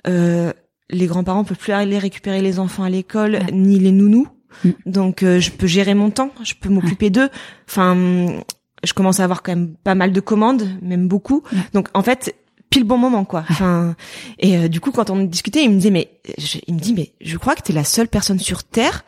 [0.08, 0.54] Euh,
[0.90, 4.28] les grands-parents peuvent plus aller récupérer les enfants à l'école ni les nounous.
[4.64, 4.70] Mm.
[4.86, 7.30] Donc euh, je peux gérer mon temps, je peux m'occuper d'eux.
[7.68, 7.96] Enfin,
[8.84, 11.44] je commence à avoir quand même pas mal de commandes, même beaucoup.
[11.74, 12.36] Donc en fait,
[12.70, 13.44] pile bon moment quoi.
[13.50, 13.96] Enfin
[14.40, 16.10] et du coup quand on discutait, il me disait mais
[16.68, 19.04] il me dit mais je crois que tu es la seule personne sur terre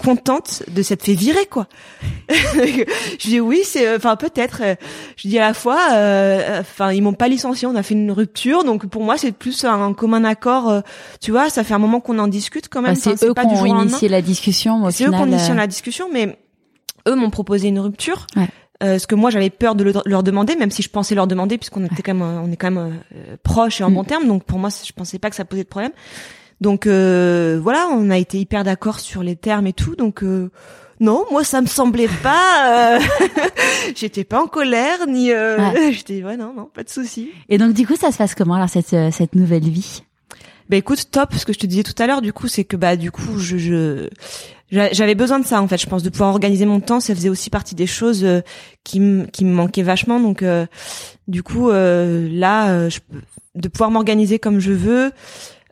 [0.00, 1.66] contente de s'être fait virer quoi.
[2.28, 4.74] je dis oui, c'est euh, enfin peut-être euh,
[5.16, 8.10] je dis à la fois euh, enfin ils m'ont pas licencié, on a fait une
[8.10, 10.82] rupture donc pour moi c'est plus un commun accord
[11.20, 13.66] tu vois, ça fait un moment qu'on en discute quand même, c'est eux qui ont
[13.66, 16.38] initié la discussion C'est eux qui ont initié la discussion mais
[17.08, 18.26] eux m'ont proposé une rupture.
[18.36, 18.98] Ouais.
[18.98, 21.84] ce que moi j'avais peur de leur demander, même si je pensais leur demander, puisqu'on
[21.84, 23.00] était quand même, on est quand même
[23.42, 23.94] proches et en mm.
[23.94, 25.92] bon terme, donc pour moi je pensais pas que ça posait de problème.
[26.60, 29.96] Donc euh, voilà, on a été hyper d'accord sur les termes et tout.
[29.96, 30.50] Donc euh,
[31.00, 32.96] non, moi ça me semblait pas.
[32.96, 33.00] Euh,
[33.96, 35.30] j'étais pas en colère ni.
[35.92, 37.30] J'étais ouais non non pas de souci.
[37.48, 40.02] Et donc du coup ça se passe comment alors cette cette nouvelle vie?
[40.68, 42.76] Bah écoute top, ce que je te disais tout à l'heure du coup c'est que
[42.76, 44.08] bah du coup je, je
[44.70, 47.28] j'avais besoin de ça en fait je pense de pouvoir organiser mon temps ça faisait
[47.28, 48.24] aussi partie des choses
[48.84, 50.44] qui me qui me manquaient vachement donc
[51.26, 53.00] du coup là je,
[53.56, 55.10] de pouvoir m'organiser comme je veux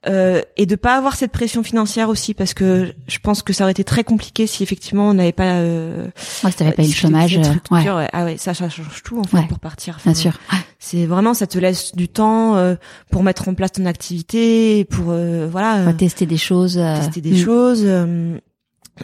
[0.09, 3.65] euh, et de pas avoir cette pression financière aussi parce que je pense que ça
[3.65, 6.07] aurait été très compliqué si effectivement on n'avait pas euh,
[6.45, 7.91] ouais, si pas eu le chômage ouais.
[7.91, 8.09] ouais.
[8.13, 10.33] ah ouais ça, ça change tout en fait pour partir bien sûr
[10.79, 12.77] c'est vraiment ça te laisse du temps euh,
[13.11, 17.37] pour mettre en place ton activité pour euh, voilà euh, tester des choses tester des
[17.37, 17.87] choses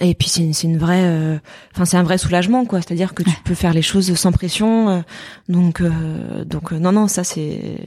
[0.00, 1.38] et puis c'est une, c'est une vraie, euh,
[1.72, 2.80] enfin c'est un vrai soulagement quoi.
[2.80, 4.88] C'est-à-dire que tu peux faire les choses sans pression.
[4.88, 5.00] Euh,
[5.48, 7.78] donc euh, donc non non ça c'est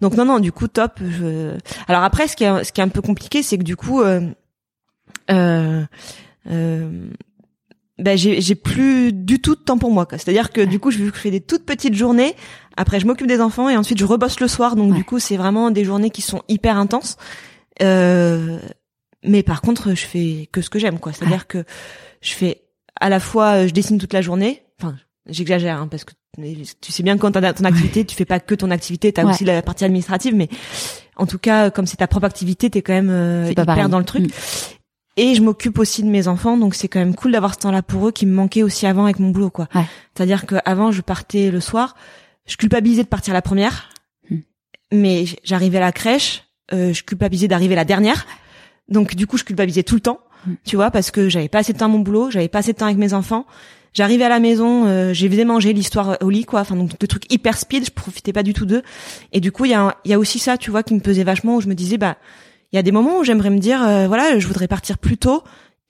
[0.00, 1.00] donc non non du coup top.
[1.00, 1.56] Je...
[1.88, 4.02] Alors après ce qui est ce qui est un peu compliqué c'est que du coup
[4.02, 4.30] euh,
[7.98, 10.18] ben j'ai j'ai plus du tout de temps pour moi quoi.
[10.18, 12.34] C'est-à-dire que du coup je fais des toutes petites journées.
[12.76, 14.76] Après je m'occupe des enfants et ensuite je rebosse le soir.
[14.76, 17.16] Donc du coup c'est vraiment des journées qui sont hyper intenses.
[17.82, 18.58] Euh,
[19.24, 21.12] mais par contre, je fais que ce que j'aime, quoi.
[21.12, 21.64] C'est-à-dire que
[22.22, 22.62] je fais
[23.00, 24.62] à la fois, je dessine toute la journée.
[24.78, 24.96] Enfin,
[25.26, 26.12] j'exagère, hein, parce que
[26.80, 29.22] tu sais bien que quand t'as ton activité, tu fais pas que ton activité, t'as
[29.22, 30.48] as aussi la partie administrative, mais
[31.16, 34.04] en tout cas, comme c'est ta propre activité, t'es quand même euh, hyper dans le
[34.04, 34.24] truc.
[34.24, 34.30] Mm.
[35.16, 37.82] Et je m'occupe aussi de mes enfants, donc c'est quand même cool d'avoir ce temps-là
[37.82, 39.68] pour eux qui me manquait aussi avant avec mon boulot, quoi.
[40.14, 41.96] C'est-à-dire qu'avant, je partais le soir,
[42.46, 43.90] je culpabilisais de partir la première,
[44.30, 44.36] mm.
[44.92, 48.24] mais j'arrivais à la crèche, euh, je culpabilisais d'arriver la dernière
[48.90, 50.52] Donc du coup, je culpabilisais tout le temps, mm.
[50.64, 52.72] tu vois, parce que j'avais pas assez de temps à mon boulot, j'avais pas assez
[52.72, 53.46] de temps avec mes enfants.
[53.92, 56.60] J'arrivais à la maison, euh, j'ai mangé l'histoire au lit, quoi.
[56.60, 58.82] Enfin, donc des trucs hyper speed, je profitais pas du tout d'eux.
[59.32, 61.24] Et du coup, il y a, y a aussi ça, tu vois, qui me pesait
[61.24, 62.16] vachement, où je me disais, bah,
[62.72, 65.18] il y a des moments où j'aimerais me dire, euh, voilà, je voudrais partir plus
[65.18, 65.42] tôt,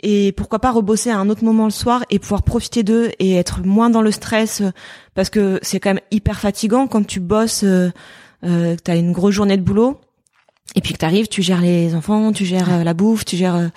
[0.02, 3.36] et pourquoi pas rebosser à un autre moment le soir et pouvoir profiter d'eux et
[3.36, 4.70] être moins dans le stress, euh,
[5.14, 7.90] parce que c'est quand même hyper fatigant quand tu bosses, euh,
[8.44, 10.00] euh, t'as une grosse journée de boulot,
[10.74, 13.70] et puis que t'arrives, tu gères les enfants, tu gères la bouffe, tu gères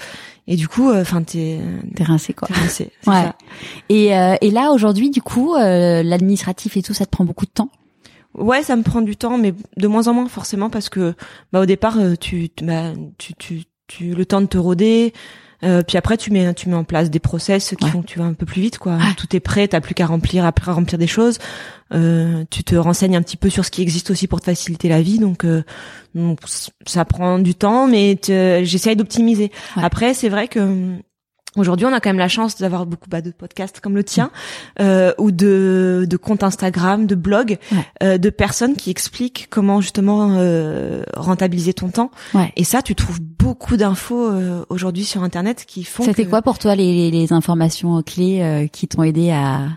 [0.47, 1.59] et du coup, enfin, euh, t'es
[1.95, 2.47] t'es rincé quoi.
[2.47, 2.91] T'es rincé.
[3.07, 3.23] Ouais.
[3.23, 3.35] Ça.
[3.89, 7.45] Et euh, et là aujourd'hui, du coup, euh, l'administratif et tout, ça te prend beaucoup
[7.45, 7.69] de temps?
[8.33, 11.13] Ouais, ça me prend du temps, mais de moins en moins forcément parce que
[11.51, 15.13] bah au départ, tu bah, tu tu tu le temps de te roder.
[15.63, 18.19] Euh, puis après, tu mets, tu mets en place des process qui font que tu
[18.19, 18.97] vas un peu plus vite, quoi.
[19.17, 21.37] Tout est prêt, t'as plus qu'à remplir, après à remplir des choses.
[21.93, 24.89] Euh, tu te renseignes un petit peu sur ce qui existe aussi pour te faciliter
[24.89, 25.63] la vie, donc, euh,
[26.15, 26.39] donc
[26.85, 28.19] ça prend du temps, mais
[28.63, 29.51] j'essaye d'optimiser.
[29.75, 30.97] Après, c'est vrai que
[31.55, 34.31] Aujourd'hui, on a quand même la chance d'avoir beaucoup bah, de podcasts comme le tien,
[34.79, 37.57] euh, ou de, de comptes Instagram, de blogs,
[38.01, 42.09] euh, de personnes qui expliquent comment justement euh, rentabiliser ton temps.
[42.33, 42.51] Ouais.
[42.55, 46.03] Et ça, tu trouves beaucoup d'infos euh, aujourd'hui sur Internet qui font.
[46.03, 49.69] C'était quoi pour toi les, les informations clés euh, qui t'ont aidé à,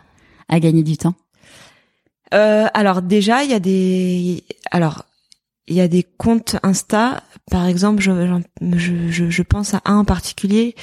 [0.49, 1.15] à gagner du temps?
[2.35, 5.05] Euh, Alors déjà, il y a des alors
[5.69, 8.11] il y a des comptes Insta par exemple, je,
[8.77, 10.75] je, je, pense à un en particulier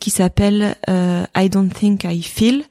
[0.00, 2.64] qui s'appelle euh, I Don't Think I Feel.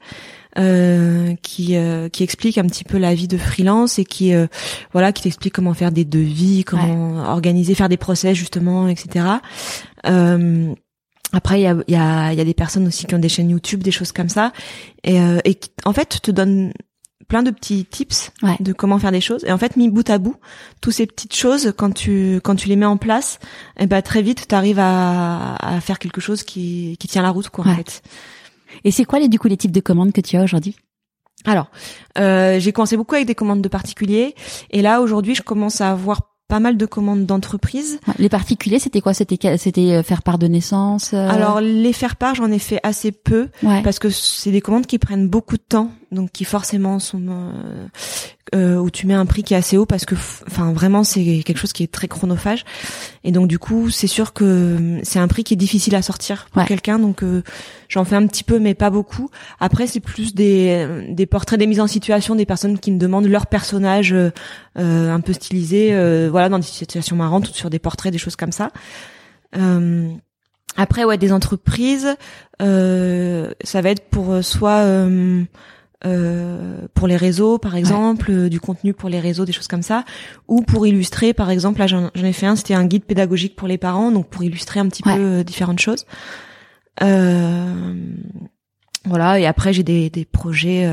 [0.58, 4.48] Euh, qui euh, qui explique un petit peu la vie de freelance et qui euh,
[4.92, 9.26] voilà qui t'explique comment faire des devis, comment organiser, faire des procès justement, etc.
[10.06, 10.74] Euh,
[11.32, 13.20] après il y a il y a il y a des personnes aussi qui ont
[13.20, 14.52] des chaînes YouTube, des choses comme ça
[15.04, 16.72] et et en fait te donne
[17.28, 19.44] plein de petits tips de comment faire des choses.
[19.44, 20.36] Et en fait, mis bout à bout,
[20.80, 23.38] toutes ces petites choses, quand tu quand tu les mets en place,
[23.78, 27.22] et eh ben très vite, tu arrives à, à faire quelque chose qui, qui tient
[27.22, 27.66] la route, quoi.
[27.66, 28.02] En fait.
[28.84, 30.76] Et c'est quoi les du coup les types de commandes que tu as aujourd'hui?
[31.44, 31.70] Alors,
[32.18, 34.34] euh, j'ai commencé beaucoup avec des commandes de particuliers,
[34.70, 38.00] et là aujourd'hui, je commence à avoir pas mal de commandes d'entreprise.
[38.18, 39.12] Les particuliers, c'était quoi?
[39.12, 41.28] C'était c'était euh, faire part de naissance euh?
[41.28, 43.48] Alors les faire part, j'en ai fait assez peu
[43.84, 47.86] parce que c'est des commandes qui prennent beaucoup de temps, donc qui forcément sont euh,
[48.54, 50.14] euh, où tu mets un prix qui est assez haut parce que
[50.46, 52.64] enfin vraiment c'est quelque chose qui est très chronophage.
[53.24, 56.46] Et donc du coup c'est sûr que c'est un prix qui est difficile à sortir
[56.50, 56.98] pour quelqu'un.
[56.98, 57.42] Donc euh,
[57.88, 59.28] j'en fais un petit peu mais pas beaucoup.
[59.60, 63.26] Après c'est plus des des portraits des mises en situation des personnes qui me demandent
[63.26, 64.30] leur personnage euh,
[64.76, 65.90] un peu stylisé
[66.30, 68.70] voilà dans des situations marrantes ou sur des portraits des choses comme ça.
[70.76, 72.16] Après ouais des entreprises
[72.60, 74.86] ça va être pour soit
[76.06, 79.82] euh, pour les réseaux, par exemple, euh, du contenu pour les réseaux, des choses comme
[79.82, 80.04] ça,
[80.46, 83.66] ou pour illustrer, par exemple, là j'en ai fait un, c'était un guide pédagogique pour
[83.66, 86.06] les parents, donc pour illustrer un petit peu euh, différentes choses.
[89.04, 90.88] voilà, et après j'ai des, des projets,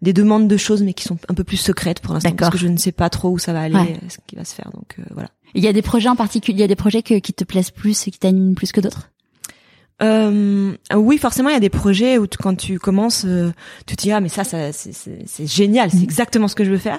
[0.00, 2.58] des demandes de choses, mais qui sont un peu plus secrètes pour l'instant, parce que
[2.58, 4.96] je ne sais pas trop où ça va aller, ce qui va se faire, donc
[5.10, 5.28] voilà.
[5.54, 7.72] Il y a des projets en particulier, il y a des projets qui te plaisent
[7.72, 9.10] plus et qui t'animent plus que d'autres?
[10.02, 13.52] Euh, oui, forcément, il y a des projets où quand tu commences, euh,
[13.86, 16.04] tu te dis ah mais ça, ça c'est génial, c'est mm.
[16.04, 16.98] exactement ce que je veux faire.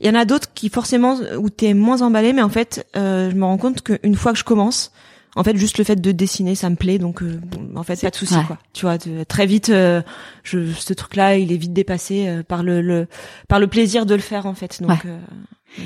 [0.00, 3.30] Il y en a d'autres qui forcément où t'es moins emballé, mais en fait, euh,
[3.30, 4.90] je me rends compte qu'une fois que je commence,
[5.36, 7.40] en fait, juste le fait de dessiner, ça me plaît, donc euh,
[7.76, 8.58] en fait, pas de souci quoi.
[8.72, 8.98] Tu vois,
[9.28, 10.02] très vite, euh,
[10.42, 13.06] je, ce truc-là, il est vite dépassé par le, le,
[13.46, 14.82] par le plaisir de le faire en fait.
[14.82, 15.06] Donc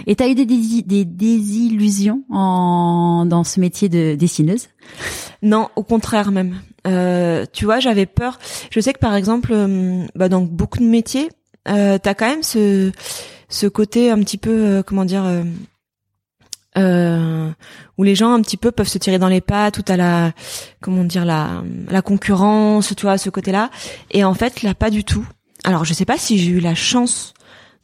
[0.07, 4.69] et t'as eu des, des, désillusions en, dans ce métier de dessineuse?
[5.45, 6.61] Non, au contraire même.
[6.87, 8.39] Euh, tu vois, j'avais peur.
[8.71, 11.29] Je sais que par exemple, euh, bah, dans beaucoup de métiers,
[11.69, 12.91] euh, t'as quand même ce,
[13.49, 15.25] ce côté un petit peu, euh, comment dire,
[16.77, 20.33] où les gens un petit peu peuvent se tirer dans les pattes, tout à la,
[20.81, 23.71] comment dire, la, la concurrence, tu vois, ce côté-là.
[24.11, 25.27] Et en fait, là, pas du tout.
[25.63, 27.35] Alors, je sais pas si j'ai eu la chance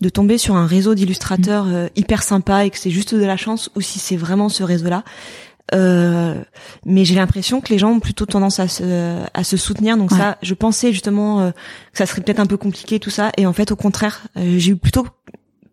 [0.00, 1.74] de tomber sur un réseau d'illustrateurs mm.
[1.74, 4.62] euh, hyper sympa et que c'est juste de la chance ou si c'est vraiment ce
[4.62, 5.04] réseau-là.
[5.72, 6.34] Euh,
[6.84, 9.96] mais j'ai l'impression que les gens ont plutôt tendance à se, à se soutenir.
[9.96, 13.30] Donc ça, je pensais justement euh, que ça serait peut-être un peu compliqué tout ça.
[13.36, 15.06] Et en fait, au contraire, euh, j'ai eu plutôt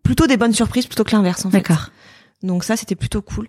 [0.02, 1.44] plutôt des bonnes surprises plutôt que l'inverse.
[1.44, 1.58] En fait.
[1.58, 1.90] D'accord.
[2.42, 3.48] Donc ça, c'était plutôt cool.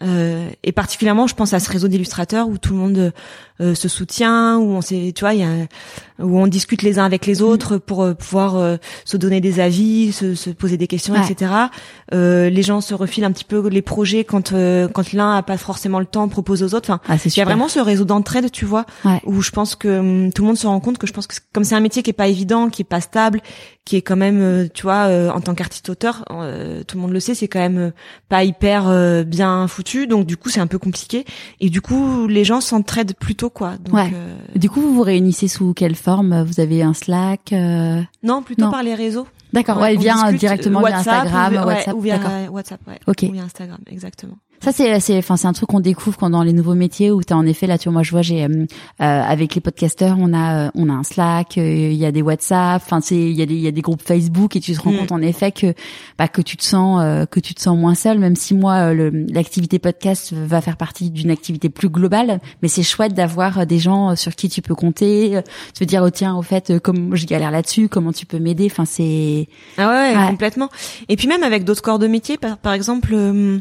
[0.00, 3.12] Euh, et particulièrement, je pense à ce réseau d'illustrateurs où tout le monde
[3.60, 5.66] euh, se soutient, où on sait, tu vois, il y a
[6.22, 9.60] où on discute les uns avec les autres pour euh, pouvoir euh, se donner des
[9.60, 11.20] avis, se, se poser des questions, Ouais.
[11.30, 11.52] etc.
[12.14, 15.42] Euh, les gens se refilent un petit peu les projets quand euh, quand l'un a
[15.42, 16.90] pas forcément le temps, propose aux autres.
[16.90, 19.20] Enfin, Ah, c'est il y a vraiment ce réseau d'entraide, tu vois, Ouais.
[19.26, 21.34] où je pense que hum, tout le monde se rend compte que je pense que
[21.52, 23.40] comme c'est un métier qui est pas évident, qui est pas stable,
[23.84, 27.12] qui est quand même, euh, tu vois, euh, en tant qu'artiste-auteur, euh, tout le monde
[27.12, 27.92] le sait, c'est quand même
[28.28, 28.84] pas hyper
[29.26, 31.24] bien foutu, donc du coup c'est un peu compliqué.
[31.60, 33.72] Et du coup les gens s'entraident plutôt quoi.
[33.82, 34.10] Donc, Ouais.
[34.56, 38.64] Du coup, vous vous réunissez sous quelle forme Vous avez un Slack euh, non, plutôt
[38.64, 38.70] Non.
[38.70, 39.26] par les réseaux.
[39.52, 41.94] D'accord, ouais, on vient directement euh, via WhatsApp, Instagram, ou, ouais, WhatsApp.
[41.94, 42.18] ou via.
[42.50, 42.98] WhatsApp, ouais.
[43.06, 43.24] Ok.
[43.28, 44.36] Ou via Instagram, exactement.
[44.62, 47.20] Ça c'est c'est enfin c'est un truc qu'on découvre quand dans les nouveaux métiers où
[47.22, 48.64] t'as en effet là tu vois moi je vois j'ai euh, euh,
[49.00, 52.22] avec les podcasteurs on a euh, on a un Slack euh, il y a des
[52.22, 54.72] WhatsApp enfin c'est il y a des il y a des groupes Facebook et tu
[54.72, 54.96] te rends Mm.
[54.98, 55.74] compte en effet que
[56.16, 59.80] bah que tu te sens que tu te sens moins seul même si moi l'activité
[59.80, 64.36] podcast va faire partie d'une activité plus globale mais c'est chouette d'avoir des gens sur
[64.36, 65.42] qui tu peux compter euh,
[65.74, 68.84] te dire oh tiens au fait comme je galère là-dessus comment tu peux m'aider enfin
[68.84, 70.26] c'est Ah ouais, Ouais.
[70.28, 70.68] complètement.
[71.08, 73.58] Et puis même avec d'autres corps de métier, par, par exemple, euh,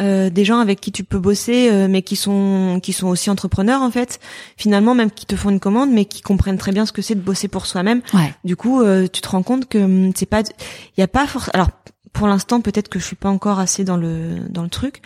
[0.00, 3.30] euh, des gens avec qui tu peux bosser, euh, mais qui sont qui sont aussi
[3.30, 4.18] entrepreneurs en fait.
[4.56, 7.14] Finalement, même qui te font une commande, mais qui comprennent très bien ce que c'est
[7.14, 8.02] de bosser pour soi-même.
[8.12, 11.06] ouais Du coup, euh, tu te rends compte que hum, c'est pas, il y a
[11.06, 11.48] pas force.
[11.54, 11.68] Alors
[12.12, 15.00] pour l'instant, peut-être que je suis pas encore assez dans le dans le truc.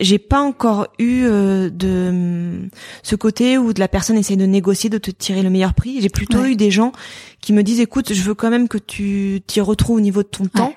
[0.00, 2.68] J'ai pas encore eu euh, de hum,
[3.02, 6.00] ce côté où de la personne essaye de négocier, de te tirer le meilleur prix.
[6.00, 6.52] J'ai plutôt Ouais.
[6.52, 6.92] eu des gens
[7.40, 10.28] qui me disent écoute, je veux quand même que tu t'y retrouves au niveau de
[10.28, 10.74] ton temps.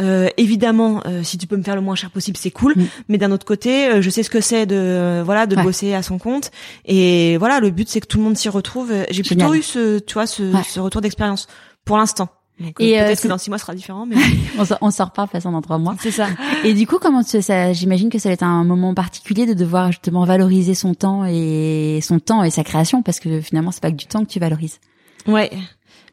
[0.00, 2.72] Euh, évidemment, euh, si tu peux me faire le moins cher possible, c'est cool.
[2.76, 2.84] Mm.
[3.10, 5.62] Mais d'un autre côté, euh, je sais ce que c'est de euh, voilà de Ouais.
[5.62, 6.50] bosser à son compte.
[6.86, 8.90] Et voilà, le but c'est que tout le monde s'y retrouve.
[9.10, 11.46] J'ai plutôt eu ce tu vois ce, ce retour d'expérience
[11.84, 12.28] pour l'instant.
[12.62, 14.16] Donc, euh, Et, euh, peut-être c'est- que dans six mois ce sera différent, mais
[14.58, 16.28] on s'en- on s'en reparle de toute façon dans trois mois c'est ça.
[16.64, 19.54] Et du coup, comment tu, ça, j'imagine que ça va être un moment particulier de
[19.54, 23.82] devoir justement valoriser son temps et son temps et sa création, parce que finalement, c'est
[23.82, 24.78] pas que du temps que tu valorises.
[25.26, 25.50] Ouais.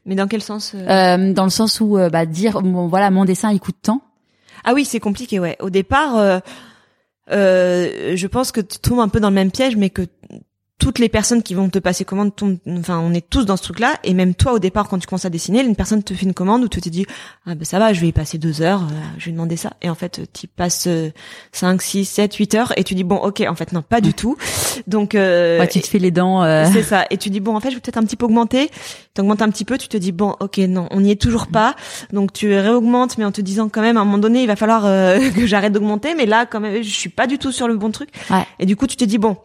[0.06, 3.12] Mais dans quel sens euh Euh, dans le sens où, euh, bah, dire, bon, voilà,
[3.12, 4.02] mon dessin, il coûte tant.
[4.64, 5.56] Ah oui, c'est compliqué, ouais.
[5.60, 6.40] Au départ, euh,
[7.32, 10.04] euh, je pense que tu tombes un peu dans le même piège, mais que
[10.80, 12.32] toutes les personnes qui vont te passer commande
[12.80, 15.26] enfin, on est tous dans ce truc-là, et même toi, au départ, quand tu commences
[15.26, 17.06] à dessiner, une personne te fait une commande où tu te dis,
[17.46, 19.74] ah ben ça va, je vais y passer deux heures, euh, je vais demander ça,
[19.82, 21.10] et en fait, tu passes euh,
[21.52, 24.14] cinq, six, sept, huit heures, et tu dis, bon, ok, en fait, non, pas du
[24.14, 24.38] tout.
[24.88, 26.44] Donc, euh, Ouais, tu te fais les dents.
[26.44, 27.06] euh, c'est ça.
[27.10, 28.70] Et tu dis bon, en fait, je vais peut-être un petit peu augmenter.
[29.14, 31.48] Tu augmentes un petit peu, tu te dis bon, ok, non, on n'y est toujours
[31.48, 31.76] pas.
[32.14, 34.56] Donc tu réaugmentes, mais en te disant quand même, à un moment donné, il va
[34.56, 36.16] falloir euh, que j'arrête d'augmenter.
[36.16, 38.10] Mais là, quand même, je suis pas du tout sur le bon truc.
[38.30, 38.46] Ouais.
[38.60, 39.36] Et du coup, tu te dis bon.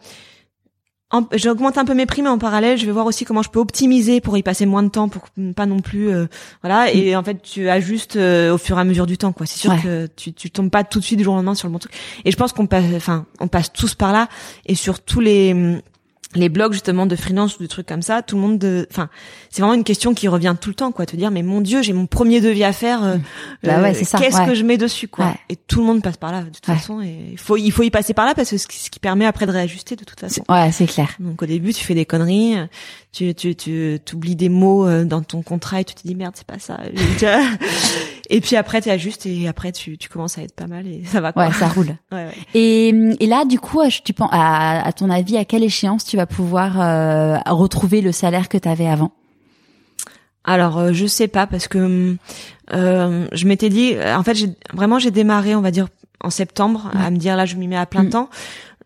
[1.11, 3.49] En- J'augmente un peu mes prix, mais en parallèle, je vais voir aussi comment je
[3.49, 5.23] peux optimiser pour y passer moins de temps, pour
[5.55, 6.25] pas non plus, euh,
[6.61, 6.91] voilà.
[6.91, 9.45] Et en fait, tu ajustes euh, au fur et à mesure du temps, quoi.
[9.45, 9.81] C'est sûr Ouais.
[9.81, 11.79] que tu, tu tombes pas tout de suite du jour au lendemain sur le bon
[11.79, 11.93] truc.
[12.25, 14.27] Et je pense qu'on passe, enfin, on passe tous par là.
[14.65, 15.79] Et sur tous les
[16.35, 19.09] les blogs justement de freelance ou des trucs comme ça, tout le monde, de- enfin,
[19.49, 21.05] c'est vraiment une question qui revient tout le temps, quoi.
[21.05, 23.03] Te dire, mais mon Dieu, j'ai mon premier devis à faire.
[23.03, 23.17] euh,
[23.63, 24.45] Bah ouais, c'est ça, Qu'est-ce ouais.
[24.45, 25.35] que je mets dessus, quoi Ouais.
[25.49, 26.75] Et tout le monde passe par là, de toute Ouais.
[26.75, 27.01] façon.
[27.01, 28.89] Et il faut, il faut y passer par là parce que c'est ce qui- ce
[28.89, 30.43] qui permet après de réajuster, de toute façon.
[30.49, 31.09] Ouais, c'est clair.
[31.19, 32.65] Donc au début, tu fais des conneries, euh,
[33.11, 36.33] tu tu tu oublies des mots euh, dans ton contrat et tu te dis merde,
[36.35, 36.79] c'est pas ça.
[38.29, 41.03] Et puis après, tu ajustes et après tu tu commences à être pas mal et
[41.05, 41.47] ça va quoi.
[41.47, 41.95] Ouais, ça roule.
[42.11, 42.33] Ouais, ouais.
[42.53, 46.17] Et, et là, du coup, tu penses, à, à ton avis, à quelle échéance tu
[46.17, 49.11] vas pouvoir euh, retrouver le salaire que tu avais avant
[50.43, 52.15] Alors euh, je sais pas parce que
[52.73, 55.87] euh, je m'étais dit en fait j'ai vraiment j'ai démarré on va dire
[56.21, 58.09] en septembre à me dire là je m'y mets à plein Mm.
[58.09, 58.29] temps.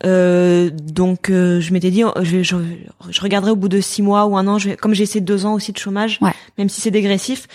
[0.06, 2.56] Euh, donc euh, je m'étais dit je, je,
[3.10, 5.46] je regarderai au bout de six mois ou un an je comme j'ai ces deux
[5.46, 6.32] ans aussi de chômage Ouais.
[6.58, 7.48] même si c'est dégressif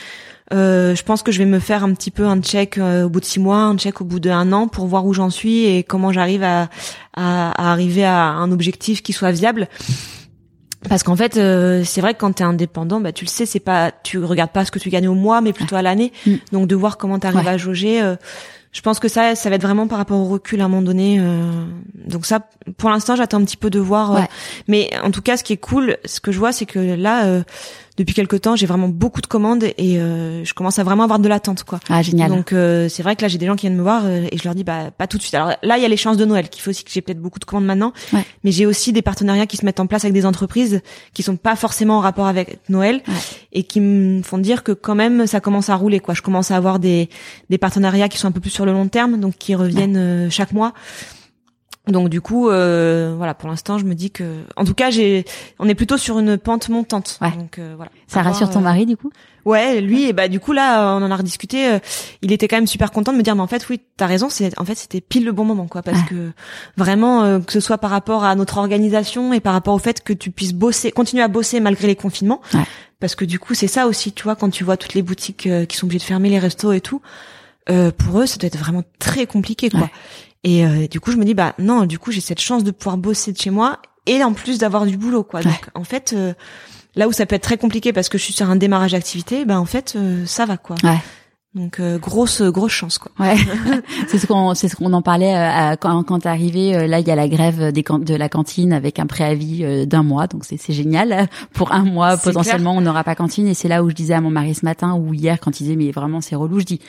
[0.53, 3.09] euh, je pense que je vais me faire un petit peu un check euh, au
[3.09, 5.65] bout de six mois un check au bout d'un an pour voir où j'en suis
[5.65, 6.69] et comment j'arrive à,
[7.17, 9.69] à, à arriver à un objectif qui soit viable
[10.87, 13.59] parce qu'en fait, euh, c'est vrai que quand t'es indépendant, bah tu le sais, c'est
[13.59, 16.13] pas, tu regardes pas ce que tu gagnes au mois, mais plutôt à l'année.
[16.27, 16.35] Mm.
[16.53, 17.49] Donc de voir comment t'arrives Ouais.
[17.49, 18.17] à jauger, euh,
[18.71, 20.83] je pense que ça, ça va être vraiment par rapport au recul à un moment
[20.83, 21.17] donné.
[21.21, 21.65] euh,
[22.07, 22.41] donc ça,
[22.77, 24.13] pour l'instant, j'attends un petit peu de voir.
[24.13, 24.29] Ouais.
[24.69, 27.25] mais en tout cas, ce qui est cool, ce que je vois, c'est que là,
[27.25, 27.43] euh,
[27.97, 31.21] depuis quelque temps, j'ai vraiment beaucoup de commandes et euh, je commence à vraiment avoir
[31.21, 31.79] de l'attente, quoi.
[31.89, 32.29] Ah, génial.
[32.31, 34.37] Donc euh, c'est vrai que là j'ai des gens qui viennent me voir euh, et
[34.37, 35.35] je leur dis bah pas tout de suite.
[35.35, 37.21] Alors là il y a les chances de Noël qui fait aussi que j'ai peut-être
[37.21, 38.25] beaucoup de commandes maintenant, Ouais.
[38.43, 40.81] mais j'ai aussi des partenariats qui se mettent en place avec des entreprises
[41.13, 43.15] qui sont pas forcément en rapport avec Noël Ouais.
[43.53, 46.15] et qui me font dire que quand même ça commence à rouler quoi.
[46.15, 47.09] Je commence à avoir des
[47.49, 50.31] des partenariats qui sont un peu plus sur le long terme donc qui reviennent euh,
[50.31, 50.73] chaque mois.
[51.87, 54.25] Donc du coup, euh, voilà, pour l'instant, je me dis que,
[54.57, 55.27] en tout cas, j'ai,
[55.59, 57.19] on est plutôt sur une pente montante.
[57.21, 57.31] Ouais.
[57.37, 57.91] Donc euh, voilà.
[58.07, 59.11] Ça rassure ton euh, mari du coup?
[59.45, 61.69] Ouais, lui, et bah du coup là, on en a rediscuté.
[61.69, 61.79] euh,
[62.23, 64.31] il était quand même super content de me dire, mais en fait, oui, t'as raison.
[64.31, 66.05] C'est en fait, c'était pile le bon moment, quoi, parce Ouais.
[66.09, 66.33] que
[66.79, 70.03] vraiment, euh, que ce soit par rapport à notre organisation et par rapport au fait
[70.03, 72.65] que tu puisses bosser, continuer à bosser malgré les confinements, Ouais.
[72.99, 75.47] parce que du coup, c'est ça aussi, tu vois, quand tu vois toutes les boutiques
[75.69, 77.03] qui sont obligées de fermer, les restos et tout,
[77.69, 79.81] euh, pour eux, ça doit être vraiment très compliqué, quoi.
[79.81, 79.91] Ouais.
[80.45, 82.71] Et euh, du coup, je me dis, bah non, du coup, j'ai cette chance de
[82.71, 85.41] pouvoir bosser de chez moi et en plus d'avoir du boulot, quoi.
[85.43, 86.35] Donc, en fait, euh,
[86.95, 89.45] là où ça peut être très compliqué parce que je suis sur un démarrage d'activité,
[89.47, 90.77] bah en fait, euh, ça va, quoi.
[90.85, 90.99] Ouais.
[91.55, 93.13] Donc euh, grosse grosse chance, quoi.
[93.21, 93.37] Ouais,
[94.09, 96.75] c'est ce qu'on c'est ce qu'on en parlait euh, quand quand t'es arrivé.
[96.75, 99.87] euh, Là, il y a la grève des de la cantine avec un préavis euh,
[99.87, 101.29] d'un mois, donc c'est c'est génial.
[101.55, 103.47] Pour un mois, potentiellement, on n'aura pas cantine.
[103.47, 105.63] Et c'est là où je disais à mon mari ce matin ou hier quand il
[105.63, 106.81] disait mais vraiment c'est relou, je dis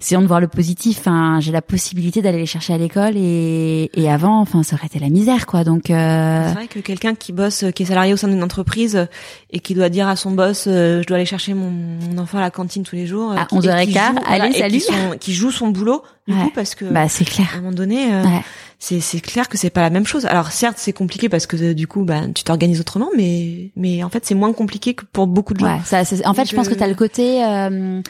[0.00, 0.98] essayons de voir le positif.
[1.00, 4.86] Enfin, j'ai la possibilité d'aller les chercher à l'école et et avant, enfin, ça aurait
[4.86, 5.64] été la misère, quoi.
[5.64, 8.42] Donc euh, C'est vrai que quelqu'un qui bosse, euh, qui est salarié au sein d'une
[8.42, 9.06] entreprise euh,
[9.50, 12.38] et qui doit dire à son boss, euh, je dois aller chercher mon, mon enfant
[12.38, 14.80] à la cantine tous les jours, À qui- et qui 11h15, joue- allez, qui salut.
[14.80, 16.44] sont- qui joue son boulot, du Ouais.
[16.44, 17.48] coup, parce que bah c'est clair.
[17.54, 18.42] à un moment donné, euh, Ouais.
[18.78, 20.24] C'est c'est clair que c'est pas la même chose.
[20.26, 24.02] Alors certes, c'est compliqué parce que euh, du coup, bah, tu t'organises autrement, mais mais
[24.04, 25.66] en fait, c'est moins compliqué que pour beaucoup de gens.
[25.78, 28.00] Ouais, ça, en fait, je pense que tu as le côté euh,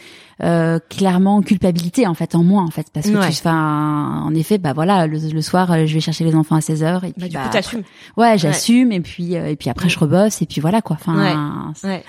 [0.42, 3.30] euh, clairement culpabilité en fait en moins en fait parce que Ouais.
[3.30, 6.54] tu enfin en effet bah voilà le, le soir euh, je vais chercher les enfants
[6.54, 7.82] à 16h et puis Bah, du bah, coup, t'assumes.
[8.16, 11.64] ouais j'assume et puis euh, et puis après je rebosse et puis voilà quoi enfin
[11.82, 12.04] Ouais.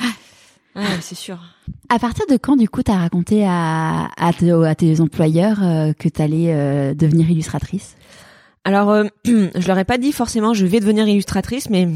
[0.76, 1.40] Ouais, c'est sûr.
[1.90, 5.58] à partir de quand du coup tu as raconté à à, te- à tes employeurs
[5.64, 7.96] euh, que tu allais devenir illustratrice?
[8.66, 11.88] Alors, euh, je leur ai pas dit forcément je vais devenir illustratrice, mais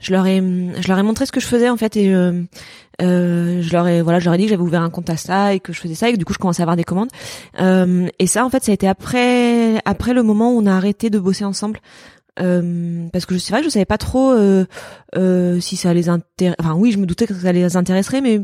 [0.00, 2.42] je leur ai, je leur ai montré ce que je faisais en fait et euh,
[3.02, 5.52] euh, je leur ai, voilà, je leur ai dit que j'avais ouvert un compte Insta
[5.54, 7.10] et que je faisais ça et que du coup je commençais à avoir des commandes.
[7.60, 10.72] Euh, et ça, en fait, ça a été après, après le moment où on a
[10.74, 11.80] arrêté de bosser ensemble.
[12.38, 16.08] Euh, parce que je- c'est vrai que je savais pas trop euh, si ça les
[16.08, 16.56] intéresse.
[16.60, 18.40] Enfin, oui, je me doutais que ça les intéresserait, mais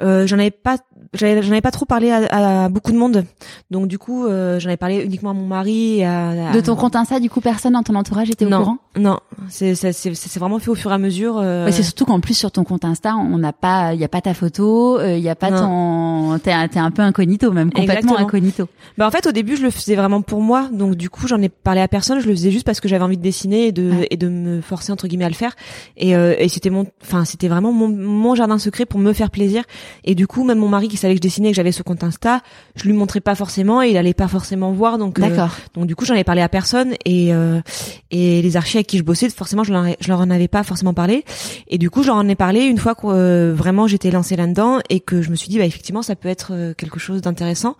[0.00, 0.76] euh, j'en avais pas
[1.14, 3.24] j'en avais pas trop parlé à, à beaucoup de monde
[3.70, 6.60] donc du coup euh, j'en avais parlé uniquement à mon mari et à, à- de
[6.60, 10.38] ton compte Insta du coup personne dans ton entourage était au courant non, c'est c'est
[10.38, 11.38] vraiment fait au fur et à mesure.
[11.38, 14.04] euh, Ouais, c'est surtout qu'en plus sur ton compte Insta, on n'a pas, il y
[14.04, 17.52] a pas ta photo, il y a pas ton, t'es un- t'es un peu incognito
[17.52, 18.18] même, complètement Exactement.
[18.28, 18.68] incognito.
[18.98, 21.40] Bah en fait au début je le faisais vraiment pour moi, donc du coup j'en
[21.40, 22.20] ai parlé à personne.
[22.20, 24.08] Je le faisais juste parce que j'avais envie de dessiner et de Ouais.
[24.10, 25.52] et de me forcer entre guillemets à le faire.
[25.96, 29.30] Et, euh, et c'était mon, enfin c'était vraiment mon, mon jardin secret pour me faire
[29.30, 29.64] plaisir.
[30.04, 31.82] Et du coup même mon mari qui savait que je dessinais, et que j'avais ce
[31.82, 32.40] compte Insta,
[32.76, 34.98] je lui montrais pas forcément et il allait pas forcément voir.
[34.98, 35.50] Donc euh, D'accord.
[35.74, 37.60] Donc du coup, j'en ai parlé à personne et euh,
[38.10, 40.62] et les archis avec qui je bossais, forcément, je leur, je leur en avais pas
[40.62, 41.24] forcément parlé.
[41.68, 44.36] Et du coup, je leur en ai parlé une fois que euh, vraiment j'étais lancée
[44.36, 47.76] là-dedans et que je me suis dit, bah effectivement, ça peut être quelque chose d'intéressant.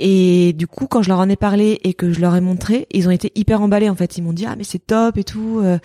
[0.00, 2.86] Et du coup, quand je leur en ai parlé et que je leur ai montré,
[2.92, 4.16] ils ont été hyper emballés en fait.
[4.16, 5.58] Ils m'ont dit ah mais c'est top et tout.
[5.62, 5.78] euh.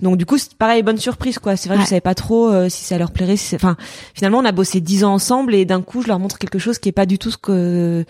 [0.00, 1.56] Donc du coup, c'est pareil, bonne surprise quoi.
[1.56, 1.84] C'est vrai que Ouais.
[1.86, 3.36] je savais pas trop euh, si ça leur plairait.
[3.36, 3.76] Si enfin,
[4.14, 6.78] finalement, on a bossé dix ans ensemble et d'un coup, je leur montre quelque chose
[6.78, 8.04] qui est pas du tout ce que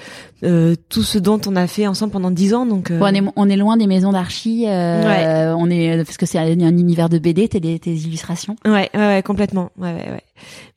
[0.45, 2.65] euh, tout ce dont on a fait ensemble pendant dix ans.
[2.65, 4.65] Donc euh, Bon, on est on est loin des maisons d'archi.
[4.67, 8.57] Euh, On est parce que c'est un, un univers de BD, t'es des tes illustrations.
[8.65, 9.71] Ouais, ouais, ouais, complètement.
[9.79, 10.23] Ouais, ouais, ouais.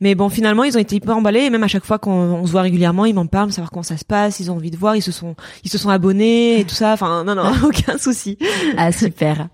[0.01, 1.41] Mais bon, finalement, ils ont été hyper emballés.
[1.41, 3.83] Et même à chaque fois qu'on on se voit régulièrement, ils m'en parlent, savoir comment
[3.83, 4.41] ça se passe.
[4.41, 4.95] Ils ont envie de voir.
[4.95, 6.93] Ils se sont, ils se sont abonnés et tout ça.
[6.93, 8.37] Enfin, non, non, aucun souci.
[8.77, 9.49] Ah super.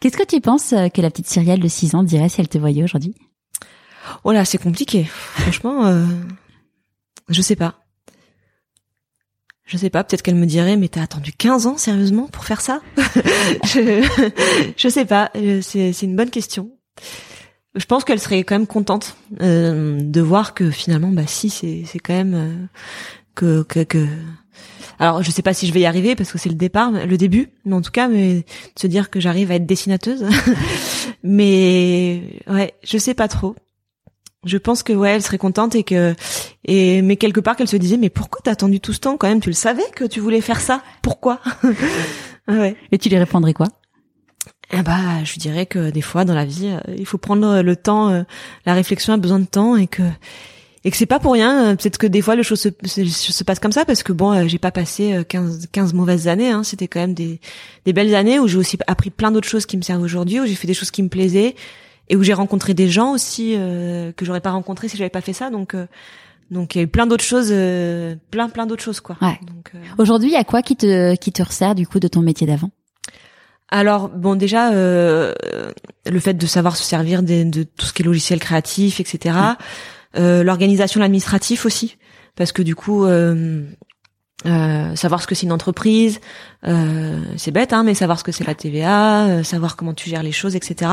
[0.00, 2.48] Qu'est-ce que tu penses euh, que la petite Cyrielle de 6 ans dirait si elle
[2.48, 3.14] te voyait aujourd'hui?
[4.24, 5.04] Oh là, c'est compliqué.
[5.04, 6.04] Franchement, euh,
[7.28, 7.76] je sais pas.
[9.64, 10.04] Je sais pas.
[10.04, 12.80] Peut-être qu'elle me dirait, mais t'as attendu 15 ans sérieusement pour faire ça?
[13.64, 14.06] Je,
[14.76, 15.30] je sais pas.
[15.36, 16.70] Euh, C'est, une bonne question.
[17.74, 21.84] Je pense qu'elle serait quand même contente euh, de voir que finalement, bah si, c'est,
[21.86, 22.66] c'est quand même euh,
[23.34, 24.06] que, que, que.
[24.98, 27.16] Alors, je sais pas si je vais y arriver parce que c'est le départ, le
[27.16, 28.44] début, mais en tout cas, mais de
[28.80, 30.24] se dire que j'arrive à être dessinateuse.
[31.22, 33.56] mais ouais, je sais pas trop.
[34.44, 36.14] Je pense que ouais, elle serait contente et que
[36.64, 39.28] et mais quelque part qu'elle se disait mais pourquoi t'as attendu tout ce temps quand
[39.28, 39.40] même?
[39.40, 41.40] Tu le savais que tu voulais faire ça Pourquoi?
[42.48, 42.76] Ouais.
[42.90, 43.68] Et tu lui répondrais quoi?
[44.72, 47.76] Ah bah, je dirais que des fois dans la vie, euh, il faut prendre le
[47.76, 48.22] temps, euh,
[48.66, 50.02] la réflexion a besoin de temps et que
[50.84, 51.66] et que c'est pas pour rien.
[51.70, 54.12] euh, Peut-être que des fois les choses se, se, se passent comme ça parce que
[54.12, 56.50] bon, euh, j'ai pas passé euh, 15 15 mauvaises années.
[56.50, 57.40] Hein, C'était quand même des
[57.84, 60.46] des belles années où j'ai aussi appris plein d'autres choses qui me servent aujourd'hui, où
[60.46, 61.54] j'ai fait des choses qui me plaisaient
[62.08, 65.20] et où j'ai rencontré des gens aussi euh, que j'aurais pas rencontrés si j'avais pas
[65.20, 65.50] fait ça.
[65.50, 65.86] Donc euh,
[66.50, 69.16] donc il y a eu plein d'autres choses, euh, plein plein d'autres choses quoi.
[69.22, 69.38] Ouais.
[69.46, 72.08] Donc, euh, Aujourd'hui, il y a quoi qui te qui te resserre du coup de
[72.08, 72.70] ton métier d'avant?
[73.68, 75.32] Alors bon déjà euh,
[76.04, 79.34] le fait de savoir se servir des- de, tout ce qui est logiciel créatif, etc.
[80.14, 81.96] L'organisation, l'administratif aussi,
[82.36, 83.64] parce que du coup euh,
[84.46, 86.20] euh, savoir ce que c'est une entreprise,
[86.66, 90.10] euh, c'est bête, hein, mais savoir ce que c'est la TVA, euh, savoir comment tu
[90.10, 90.90] gères les choses, etc.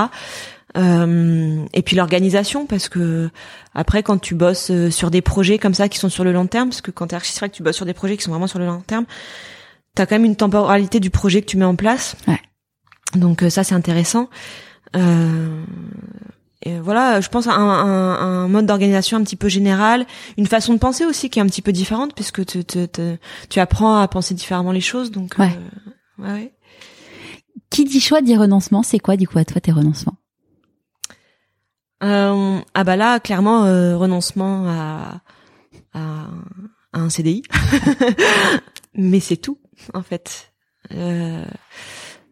[0.78, 3.30] Euh, et puis l'organisation, parce que
[3.74, 6.70] après, quand tu bosses sur des projets comme ça qui sont sur le long terme,
[6.70, 8.68] parce que quand t'es architecte, tu bosses sur des projets qui sont vraiment sur le
[8.68, 9.06] long terme,
[9.96, 12.16] t'as quand même une temporalité du projet que tu mets en place.
[12.28, 12.40] Ouais.
[13.16, 14.30] Donc ça, c'est intéressant.
[16.64, 20.06] Et voilà, je pense à un, un, un mode d'organisation un petit peu général,
[20.38, 22.88] une façon de penser aussi qui est un petit peu différente puisque tu, tu,
[23.50, 25.10] tu apprends à penser différemment les choses.
[25.12, 25.58] Donc, ouais.
[26.20, 26.54] Euh, ouais.
[27.70, 28.84] Qui dit choix dit renoncement.
[28.84, 30.18] C'est quoi du coup à toi tes renoncements?
[32.04, 35.22] Euh, Ah bah là, clairement, euh, renoncement à,
[35.94, 36.26] à,
[36.94, 37.44] à, un CDI.
[38.96, 39.60] Mais c'est tout
[39.94, 40.52] en fait.
[40.92, 41.46] Euh,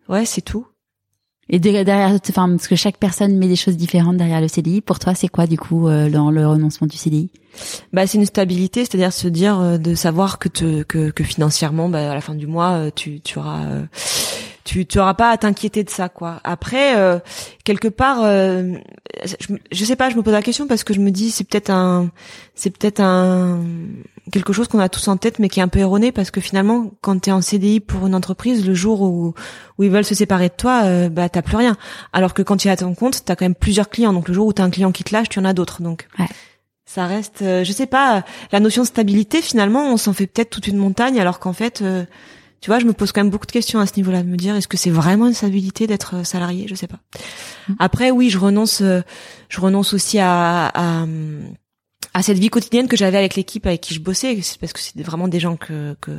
[0.09, 0.67] ouais, c'est tout.
[1.49, 4.81] Et derrière, enfin, parce que chaque personne met des choses différentes derrière le CDI.
[4.81, 7.29] Pour toi, c'est quoi du coup euh, dans le renoncement du CDI
[7.93, 11.87] Bah, c'est une stabilité, c'est-à-dire se dire euh, de savoir que te, que, que financièrement,
[11.87, 13.65] bah, à la fin du mois, euh, tu, tu auras
[14.67, 16.41] tu tu auras pas à t'inquiéter de ça quoi.
[16.43, 17.19] Après euh,
[17.63, 18.73] quelque part euh,
[19.23, 21.45] je, je, sais pas, je me pose la question parce que je me dis c'est
[21.45, 22.11] peut-être un
[22.53, 23.61] c'est peut-être un
[24.33, 26.41] quelque chose qu'on a tous en tête mais qui est un peu erroné parce que
[26.41, 29.33] finalement quand tu es en CDI pour une entreprise le jour où
[29.77, 31.77] où ils veulent se séparer de toi euh, bah t'as plus rien.
[32.11, 34.27] Alors que quand tu es à ton compte, tu as quand même plusieurs clients donc
[34.27, 36.09] le jour où tu as un client qui te lâche, tu en as d'autres donc.
[36.19, 36.27] Ouais.
[36.85, 40.49] Ça reste euh, je sais pas la notion de stabilité finalement, on s'en fait peut-être
[40.49, 41.81] toute une montagne alors qu'en fait
[42.61, 44.37] tu vois, je me pose quand même beaucoup de questions à ce niveau-là, de me
[44.37, 46.99] dire est-ce que c'est vraiment une stabilité d'être euh, salarié, je sais pas.
[47.67, 47.73] Mmh.
[47.79, 49.01] Après, oui, je renonce, euh,
[49.49, 51.05] je renonce aussi à, à,
[52.13, 54.79] à cette vie quotidienne que j'avais avec l'équipe avec qui je bossais, c'est parce que
[54.79, 56.11] c'est vraiment des gens que que,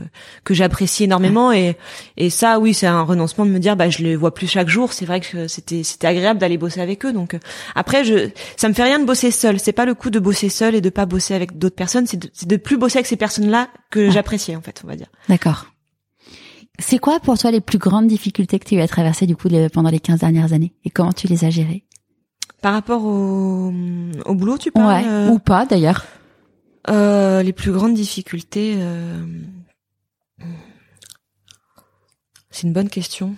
[0.44, 1.76] que j'apprécie énormément et
[2.16, 4.68] et ça, oui, c'est un renoncement de me dire bah je les vois plus chaque
[4.68, 4.92] jour.
[4.92, 7.12] C'est vrai que c'était c'était agréable d'aller bosser avec eux.
[7.12, 7.38] Donc euh,
[7.74, 9.58] après, je ça me fait rien de bosser seul.
[9.58, 12.06] C'est pas le coup de bosser seul et de pas bosser avec d'autres personnes.
[12.06, 15.08] C'est de, de plus bosser avec ces personnes-là que j'appréciais en fait, on va dire.
[15.28, 15.66] D'accord.
[16.78, 19.34] C'est quoi pour toi les plus grandes difficultés que tu as eu à traverser du
[19.36, 20.72] coup pendant les 15 dernières années?
[20.84, 21.84] Et comment tu les as gérées?
[22.62, 23.72] Par rapport au,
[24.24, 25.28] au boulot, tu parles ouais, euh...
[25.30, 26.04] ou pas d'ailleurs.
[26.88, 29.24] Euh, Les plus grandes difficultés, euh...
[32.50, 33.34] c'est une bonne question.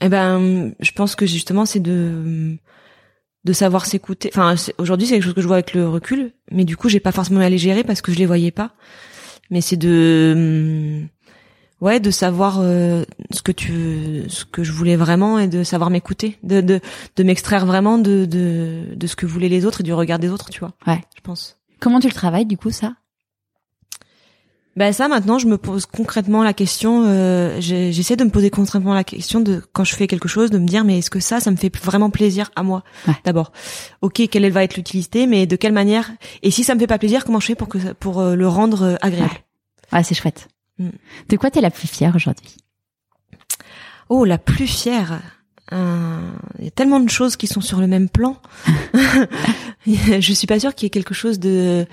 [0.00, 2.56] Eh ben, je pense que justement, c'est de
[3.44, 4.30] de savoir s'écouter.
[4.32, 7.00] Enfin, aujourd'hui, c'est quelque chose que je vois avec le recul, mais du coup, j'ai
[7.00, 8.72] pas forcément à les gérer parce que je les voyais pas.
[9.50, 10.32] Mais c'est de,
[11.02, 11.08] hum,
[11.80, 15.90] ouais, de savoir euh, ce que tu, ce que je voulais vraiment et de savoir
[15.90, 16.80] m'écouter, de de,
[17.16, 20.28] de m'extraire vraiment de, de de ce que voulaient les autres et du regard des
[20.28, 20.74] autres, tu vois.
[20.86, 21.56] Ouais, je pense.
[21.80, 22.94] Comment tu le travailles du coup ça?
[24.78, 28.94] Ben ça maintenant je me pose concrètement la question euh, j'essaie de me poser concrètement
[28.94, 31.40] la question de quand je fais quelque chose de me dire mais est-ce que ça
[31.40, 33.14] ça me fait vraiment plaisir à moi ouais.
[33.24, 33.50] d'abord?
[34.02, 36.12] Ok quelle va être l'utilité mais de quelle manière?
[36.44, 38.46] Et si ça me fait pas plaisir comment je fais pour que pour euh, le
[38.46, 39.32] rendre euh, agréable?
[39.92, 40.46] Ouais, ouais c'est chouette.
[40.78, 40.90] Mm.
[41.28, 42.56] de quoi t'es la plus fière aujourd'hui?
[44.08, 45.20] Oh la plus fière?
[45.72, 48.36] Euh, il y a tellement de choses qui sont sur le même plan.
[49.86, 51.84] Je suis pas sûre qu'il y ait quelque chose de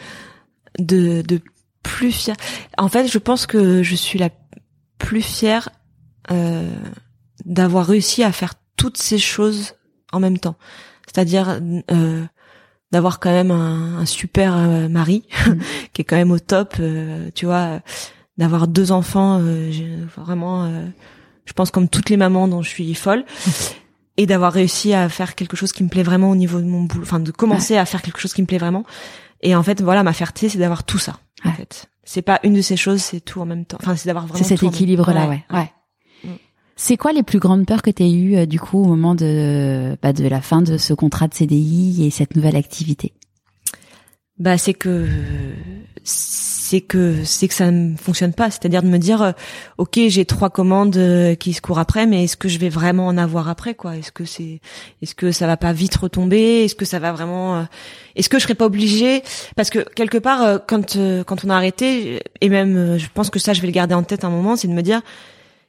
[0.77, 1.41] de, de
[1.85, 2.35] plus fière.
[2.79, 4.29] En fait, je pense que je suis la
[4.97, 5.69] plus fière
[6.31, 6.75] euh,
[7.45, 9.75] d'avoir réussi à faire toutes ces choses
[10.11, 10.55] en même temps.
[11.05, 11.59] C'est-à-dire
[11.91, 12.25] euh,
[12.91, 15.51] d'avoir quand même un, un super euh, mari mmh.
[15.93, 17.81] qui est quand même au top, euh, tu vois,
[18.39, 20.67] d'avoir deux enfants, euh, vraiment,
[21.45, 23.25] je pense comme toutes les mamans dont je suis folle.
[24.17, 26.83] et d'avoir réussi à faire quelque chose qui me plaît vraiment au niveau de mon
[26.83, 27.79] boulot, enfin de commencer ouais.
[27.81, 28.85] à faire quelque chose qui me plaît vraiment.
[29.41, 31.19] Et en fait, voilà, ma fierté, c'est d'avoir tout ça.
[31.49, 33.77] En fait, c'est pas une de ces choses, c'est tout en même temps.
[33.81, 34.43] Enfin, c'est d'avoir vraiment.
[34.43, 35.43] C'est cet équilibre-là, ouais.
[35.51, 35.57] ouais.
[35.59, 35.71] ouais.
[36.77, 39.15] C'est quoi les plus grandes peurs que tu as eues euh, du coup au moment
[39.15, 43.13] de bah, de la fin de ce contrat de CDI et cette nouvelle activité?
[44.37, 45.07] Bah, c'est que
[46.75, 48.51] c'est que c'est que ça ne fonctionne pas.
[48.51, 49.31] C'est-à-dire de me dire, euh,
[49.77, 53.07] ok, j'ai trois commandes euh, qui se courent après, mais est-ce que je vais vraiment
[53.07, 53.95] en avoir après, quoi?
[53.95, 54.59] Est-ce que c'est,
[55.01, 56.65] est-ce que ça va pas vite retomber?
[56.65, 57.63] Est-ce que ça va vraiment euh,
[58.17, 59.23] Est-ce que je serais pas obligée?
[59.55, 63.53] Parce que quelque part, quand quand on a arrêté, et même, je pense que ça,
[63.53, 65.01] je vais le garder en tête un moment, c'est de me dire,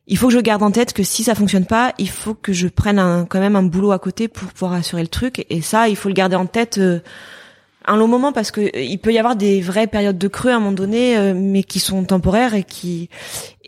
[0.09, 2.52] il faut que je garde en tête que si ça fonctionne pas, il faut que
[2.52, 5.46] je prenne un, quand même un boulot à côté pour pouvoir assurer le truc.
[5.50, 6.80] Et ça, il faut le garder en tête
[7.87, 10.57] un long moment parce que il peut y avoir des vraies périodes de creux à
[10.57, 13.09] un moment donné, euh, mais qui sont temporaires et qui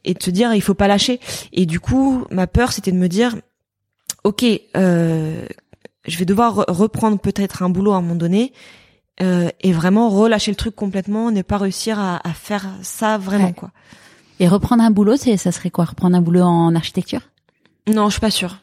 [0.04, 1.20] et de se dire il faut pas lâcher.
[1.52, 3.36] Et du coup, ma peur c'était de me dire
[4.24, 4.44] ok,
[4.76, 5.44] euh,
[6.06, 8.52] je vais devoir re reprendre peut-être un boulot à un moment donné
[9.20, 13.46] euh, et vraiment relâcher le truc complètement, ne pas réussir à, à faire ça vraiment
[13.46, 13.52] ouais.
[13.52, 13.70] quoi.
[14.40, 17.22] Et reprendre un boulot, c'est ça serait quoi Reprendre un boulot en architecture?
[17.88, 18.58] Non, je suis pas sûre.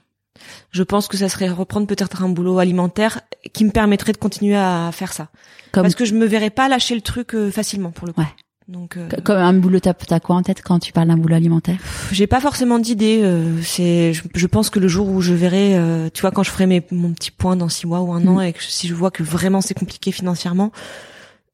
[0.72, 3.22] Je pense que ça serait reprendre peut-être un boulot alimentaire
[3.54, 5.30] qui me permettrait de continuer à faire ça.
[5.72, 8.22] Comme, Parce que je me verrais pas lâcher le truc euh, facilement pour le coup.
[8.22, 8.28] Ouais.
[8.68, 11.78] Donc euh, comme un boulot, t'as quoi en tête quand tu parles d'un boulot alimentaire?
[12.12, 13.22] J'ai pas forcément d'idée.
[13.24, 16.42] euh, c'est, je, je pense que le jour où je verrai, euh, tu vois, quand
[16.42, 18.28] je ferai mes, mon petit point dans six mois ou un Mm.
[18.30, 20.72] an, et que si je vois que vraiment c'est compliqué financièrement,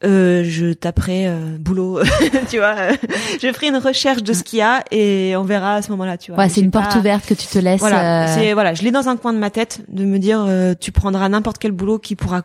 [0.04, 1.99] euh, je taperai euh, boulot.
[2.49, 2.95] tu vois, euh,
[3.41, 6.18] je ferai une recherche de ce qu'il y a et on verra à ce moment-là.
[6.18, 6.41] Tu vois.
[6.41, 7.80] Ouais, c'est une porte ouverte que tu te laisses.
[7.80, 10.43] Voilà, euh, c'est voilà, je l'ai dans un coin de ma tête de me dire,
[10.47, 12.43] euh, tu prendras n'importe quel boulot qui pourra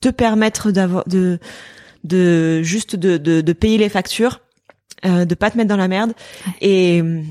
[0.00, 1.38] te permettre d'avoir de
[2.04, 4.40] de juste de, de de payer les factures,
[5.04, 6.12] euh, de pas te mettre dans la merde
[6.60, 7.22] et euh,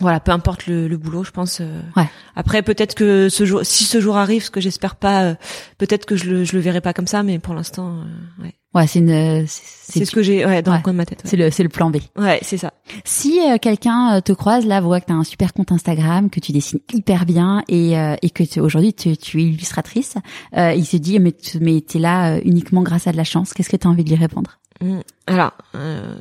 [0.00, 1.60] voilà, peu importe le, le boulot, je pense.
[1.60, 2.08] euh, Ouais.
[2.36, 5.34] Après, peut-être que ce jour, si ce jour arrive, ce que j'espère pas, euh,
[5.78, 8.54] peut-être que je le je le verrai pas comme ça, mais pour l'instant, euh, ouais.
[8.74, 10.78] ouais, c'est une, c'est- ce que j'ai ouais, dans ouais.
[10.78, 11.20] le coin de ma tête.
[11.24, 11.96] c'est le, c'est le plan B.
[12.16, 12.72] Ouais, c'est ça.
[13.04, 16.40] Si euh, quelqu'un te croise là, voit que tu as un super compte Instagram, que
[16.40, 20.14] tu dessines hyper bien et, euh, et que aujourd'hui tu, tu es illustratrice,
[20.56, 23.24] euh, il se dit mais tu mais t'es là euh, uniquement grâce à de la
[23.24, 23.52] chance.
[23.52, 24.58] Qu'est-ce que tu as envie de lui répondre?
[24.80, 25.00] Mm.
[25.26, 26.14] Alors, euh,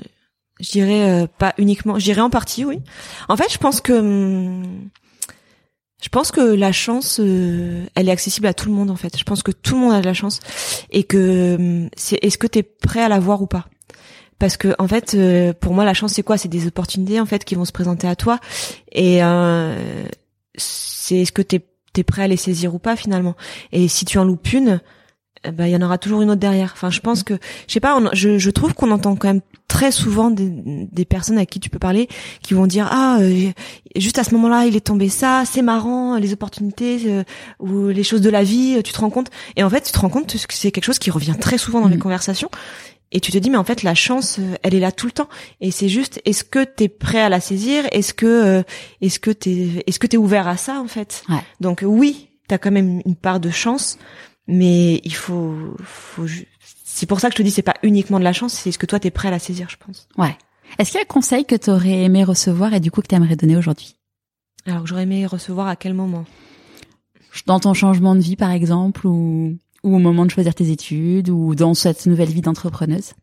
[0.59, 2.79] je dirais euh, pas uniquement, je dirais en partie, oui.
[3.27, 4.89] En fait, je pense que hum,
[6.01, 9.17] je pense que la chance, euh, elle est accessible à tout le monde en fait.
[9.17, 10.39] Je pense que tout le monde a de la chance
[10.91, 13.65] et que hum, c'est est-ce que t'es prêt à la voir ou pas?
[14.37, 16.37] Parce que en fait euh, pour moi la chance c'est quoi?
[16.37, 18.39] C'est des opportunités en fait qui vont se présenter à toi
[18.93, 20.05] et euh,
[20.55, 23.35] c'est est-ce que t'es t'es prêt à les saisir ou pas finalement?
[23.73, 24.79] Et si tu en loupes une
[25.45, 26.71] eh ben il y en aura toujours une autre derrière.
[26.73, 27.35] Enfin je pense que
[27.67, 30.49] je sais pas on- je, je trouve qu'on entend quand même très souvent des,
[30.91, 32.07] des personnes à qui tu peux parler
[32.41, 33.49] qui vont dire ah euh,
[33.95, 37.23] juste à ce moment-là il est tombé ça c'est marrant les opportunités euh,
[37.59, 39.29] ou les choses de la vie tu te rends compte.
[39.55, 41.81] Et en fait tu te rends compte que c'est quelque chose qui revient très souvent
[41.81, 42.01] dans les Mhm.
[42.01, 42.49] conversations.
[43.11, 45.11] Et tu te dis mais en fait la chance euh, elle est là tout le
[45.11, 45.29] temps.
[45.61, 47.83] Et c'est juste est-ce que t'es prêt à la saisir?
[47.91, 48.63] Est-ce que euh,
[49.01, 51.23] est-ce que t'es est-ce que t'es ouvert à ça en fait?
[51.29, 51.37] Ouais.
[51.61, 53.97] donc oui t'as quand même une part de chance
[54.49, 56.25] mais il faut faut
[56.83, 58.77] c'est pour ça que je te dis c'est pas uniquement de la chance c'est est-ce
[58.79, 60.35] que toi t'es prêt à la saisir je pense Ouais.
[60.77, 63.07] Est-ce qu'il y a un conseil que tu aurais aimé recevoir et du coup que
[63.07, 63.95] tu aimerais donner aujourd'hui?
[64.65, 66.25] Alors j'aurais aimé recevoir à quel moment?
[67.45, 71.29] Dans ton changement de vie par exemple ou ou au moment de choisir tes études
[71.29, 73.13] ou dans cette nouvelle vie d'entrepreneuse?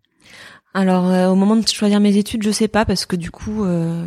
[0.75, 3.65] Alors euh, au moment de choisir mes études, je sais pas parce que du coup,
[3.65, 4.07] euh,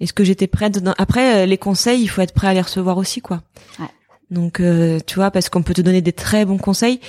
[0.00, 2.60] est-ce que j'étais prête dans- Après, euh, les conseils, il faut être prêt à les
[2.60, 3.42] recevoir aussi, quoi.
[3.78, 3.86] Ouais.
[4.32, 7.00] Donc, euh, tu vois, parce qu'on peut te donner des très bons conseils,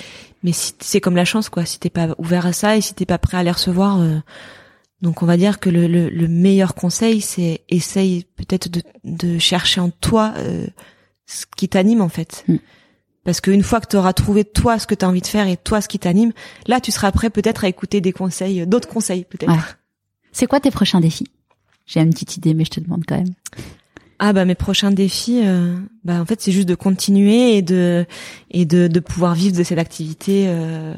[0.42, 1.64] mais si c'est comme la chance, quoi.
[1.64, 4.18] Si t'es pas ouvert à ça et si t'es pas prêt à les recevoir, euh,
[5.00, 9.38] donc on va dire que le, le, le meilleur conseil, c'est essaye peut-être de, de
[9.38, 10.66] chercher en toi euh,
[11.24, 12.44] ce qui t'anime en fait.
[12.46, 12.56] Mm.
[13.24, 15.48] Parce qu'une fois que tu auras trouvé toi ce que tu as envie de faire
[15.48, 16.32] et toi ce qui t'anime,
[16.66, 19.50] là tu seras prêt peut-être à écouter des conseils, d'autres conseils peut-être.
[19.50, 19.58] Ouais.
[20.30, 21.28] C'est quoi tes prochains défis?
[21.86, 23.32] J'ai une petite idée mais je te demande quand même.
[24.18, 28.06] Ah bah mes prochains défis, euh, bah en fait c'est juste de continuer et de
[28.50, 30.94] et de, de pouvoir vivre de cette activité euh,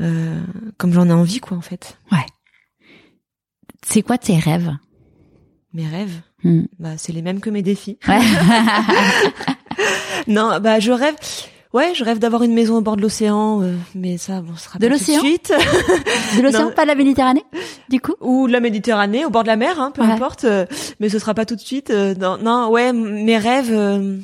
[0.00, 0.40] euh,
[0.78, 1.98] comme j'en ai envie quoi en fait.
[3.86, 4.72] C'est quoi tes rêves?
[5.74, 6.62] Mes rêves, Hmm.
[6.78, 7.98] bah c'est les mêmes que mes défis.
[8.08, 8.20] Ouais.
[10.26, 11.16] Non, bah je rêve.
[11.74, 14.64] Ouais, je rêve d'avoir une maison au bord de l'océan, euh, mais ça, bon, ce
[14.64, 15.52] sera De pas tout l'océan suite.
[16.36, 17.44] de l'océan, pas de la Méditerranée
[17.90, 20.10] Du coup Ou de la Méditerranée, au bord de la mer, hein, peu Ouais.
[20.12, 20.44] importe.
[20.44, 20.66] euh,
[21.00, 21.90] mais ce sera pas tout de suite.
[21.90, 23.70] euh, non, non, ouais, mes rêves.
[23.72, 24.18] euh,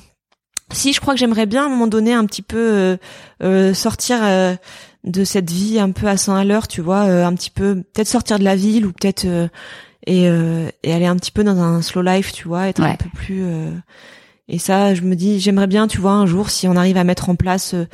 [0.73, 2.97] si, je crois que j'aimerais bien à un moment donné un petit peu euh,
[3.43, 4.55] euh, sortir euh,
[5.03, 7.83] de cette vie un peu à 100 à l'heure, tu vois, euh, un petit peu,
[7.93, 9.49] peut-être sortir de la ville ou peut-être euh,
[10.07, 12.91] et, euh, et aller un petit peu dans un slow life, tu vois, être Ouais.
[12.91, 13.43] un peu plus.
[14.51, 17.05] Et ça, je me dis, j'aimerais bien, tu vois, un jour, si on arrive à
[17.05, 17.87] mettre en place euh,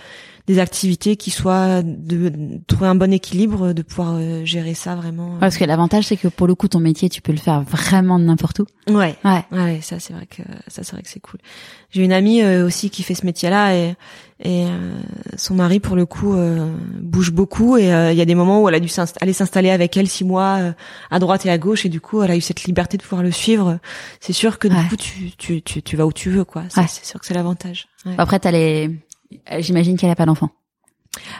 [0.47, 4.95] des activités qui soient de, de trouver un bon équilibre, de pouvoir euh, gérer ça
[4.95, 5.35] vraiment.
[5.35, 7.63] Ouais, Parce que l'avantage c'est que pour le coup ton métier tu peux le faire
[7.63, 8.67] vraiment n'importe où.
[8.89, 9.17] Ouais.
[9.25, 9.45] Ouais.
[9.51, 11.41] Ouais, ça c'est vrai que ça c'est vrai que c'est cool.
[11.91, 13.95] J'ai une amie euh, aussi qui fait ce métier-là et
[14.39, 15.01] et euh,
[15.39, 16.71] son mari pour le coup euh,
[17.01, 18.91] bouge beaucoup et euh, il y a des moments où elle a dû
[19.23, 20.73] aller s'installer avec elle six mois euh,
[21.11, 23.23] à droite et à gauche et du coup elle a eu cette liberté de pouvoir
[23.23, 23.79] le suivre.
[24.21, 24.89] C'est sûr que du Ouais.
[24.91, 26.63] coup tu, tu tu tu vas où tu veux quoi.
[26.77, 26.85] Ouais.
[26.87, 27.89] C'est sûr que c'est l'avantage.
[28.05, 28.15] Ouais.
[28.19, 28.93] Après t'as les, euh,
[29.59, 30.51] j'imagine qu'elle a pas d'enfant.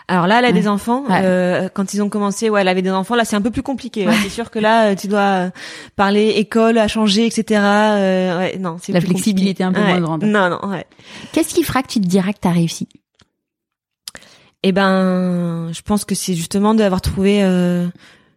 [0.09, 0.55] Alors là, elle a Ouais.
[0.55, 1.03] des enfants.
[1.07, 1.21] Ouais.
[1.23, 3.15] Euh, quand ils ont commencé, ouais, elle avait des enfants.
[3.15, 4.07] Là, c'est un peu plus compliqué.
[4.07, 4.15] ouais.
[4.23, 5.51] C'est sûr que là, euh, tu dois euh,
[5.97, 7.61] parler école, à changer, etc.
[7.63, 9.83] Euh, ouais, non, c'est La plus flexibilité compliqué.
[9.83, 10.25] un peu moins grande.
[10.25, 10.87] Non, non, ouais.
[11.33, 12.89] Qu'est-ce qui fera que tu te diras que t'as réussi?
[14.63, 17.87] Eh ben, je pense que c'est justement d'avoir trouvé euh,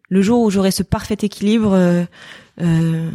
[0.09, 2.03] le jour où j'aurai ce parfait équilibre euh,
[2.61, 3.09] euh,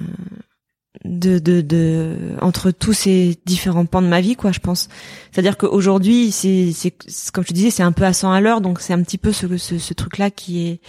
[1.04, 4.52] de, de, de entre tous ces différents pans de ma vie, quoi.
[4.52, 4.88] Je pense.
[5.32, 8.40] C'est-à-dire qu'aujourd'hui, c'est, c'est, c'est- comme je te disais, c'est un peu à 100 à
[8.40, 10.80] l'heure, donc c'est un petit peu ce, ce, ce truc-là qui est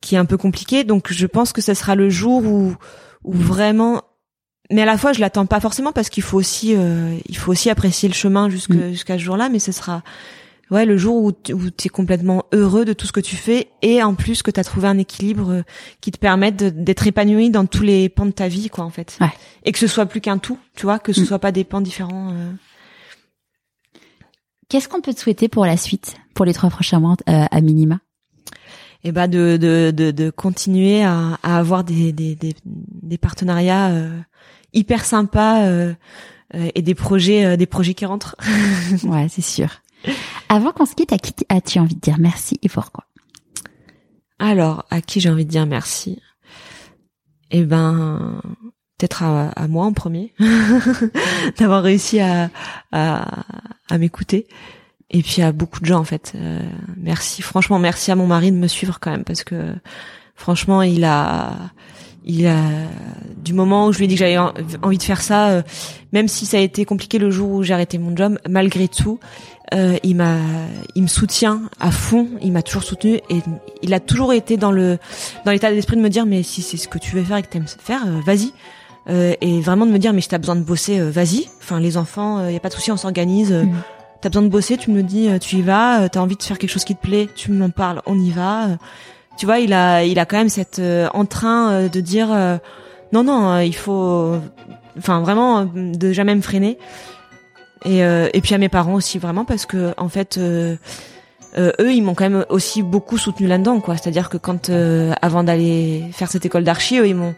[0.00, 0.82] qui est un peu compliqué.
[0.84, 2.74] Donc, je pense que ce sera le jour où
[3.24, 4.02] où vraiment
[4.70, 7.50] mais à la fois je l'attends pas forcément parce qu'il faut aussi euh, il faut
[7.52, 8.92] aussi apprécier le chemin jusque Mm.
[8.92, 10.02] jusqu'à ce jour-là mais ce sera
[10.70, 11.52] ouais le jour où tu
[11.84, 14.64] es complètement heureux de tout ce que tu fais et en plus que tu as
[14.64, 15.62] trouvé un équilibre euh,
[16.00, 19.16] qui te permette d'être épanoui dans tous les pans de ta vie quoi en fait
[19.20, 19.32] Ouais.
[19.64, 21.24] et que ce soit plus qu'un tout tu vois que ce Mm.
[21.26, 22.52] soit pas des pans différents euh.
[24.68, 27.60] Qu'est-ce qu'on peut te souhaiter pour la suite, pour les trois prochains mois euh, à
[27.60, 27.98] minima?
[29.02, 33.88] Et bah de de de, de continuer à, à avoir des des des, des partenariats
[33.88, 34.16] euh,
[34.74, 35.64] hyper sympas
[36.52, 38.36] et des projets euh, des projets qui rentrent
[39.04, 39.79] Ouais, c'est sûr.
[40.48, 43.04] Avant qu'on se quitte, à qui as-tu envie de dire merci et pourquoi?
[44.38, 46.20] Alors, à qui j'ai envie de dire merci?
[47.50, 48.40] Eh ben,
[48.96, 50.32] peut-être à, moi en premier,
[51.58, 52.50] d'avoir réussi à,
[52.92, 53.44] à,
[53.88, 54.46] à m'écouter.
[55.10, 56.32] Et puis à beaucoup de gens en fait.
[56.36, 56.60] Euh,
[56.96, 59.74] merci, franchement, merci à mon mari de me suivre quand même parce que
[60.36, 61.52] franchement, il a,
[62.24, 62.62] il a
[63.36, 65.62] du moment où je lui ai dit que j'avais en- envie de faire ça, euh,
[66.12, 69.18] même si ça a été compliqué le jour où j'ai arrêté mon job, malgré tout,
[69.74, 70.36] euh, il m'a,
[70.94, 72.28] il me soutient à fond.
[72.42, 73.40] Il m'a toujours soutenu et
[73.82, 74.98] il a toujours été dans le,
[75.44, 77.42] dans l'état d'esprit de me dire mais si c'est ce que tu veux faire et
[77.42, 78.52] que t'aimes faire, euh, vas-y.
[79.08, 81.48] Euh, et vraiment de me dire mais si t'as besoin de bosser, euh, vas-y.
[81.60, 83.52] Enfin les enfants, euh, y a pas de souci, on s'organise.
[83.52, 83.72] Mhm.
[84.20, 86.08] T'as besoin de bosser, tu me le dis, tu y vas.
[86.10, 88.68] T'as envie de faire quelque chose qui te plaît, tu m'en parles, on y va.
[89.38, 92.28] Tu vois, il a, il a quand même cette euh, entrain de dire
[93.12, 94.36] non non, il faut,
[94.98, 96.76] enfin vraiment de jamais me freiner.
[97.84, 100.76] Et, euh, et puis à mes parents aussi vraiment parce que en fait euh,
[101.58, 103.96] euh, eux ils m'ont quand même aussi beaucoup soutenu là-dedans quoi.
[103.96, 107.34] C'est-à-dire que quand euh, avant d'aller faire cette école d'archi eux ils m'ont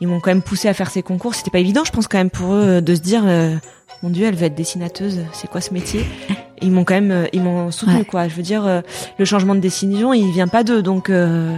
[0.00, 1.34] ils m'ont quand même poussé à faire ces concours.
[1.34, 3.54] C'était pas évident je pense quand même pour eux euh, de se dire euh,
[4.02, 6.00] mon dieu elle veut être dessinateuse c'est quoi ce métier?
[6.30, 6.34] Et
[6.66, 8.04] ils m'ont quand même ils m'ont soutenu Ouais.
[8.04, 8.28] quoi.
[8.28, 8.82] Je veux dire euh,
[9.18, 11.56] le changement de décision il vient pas d'eux donc euh,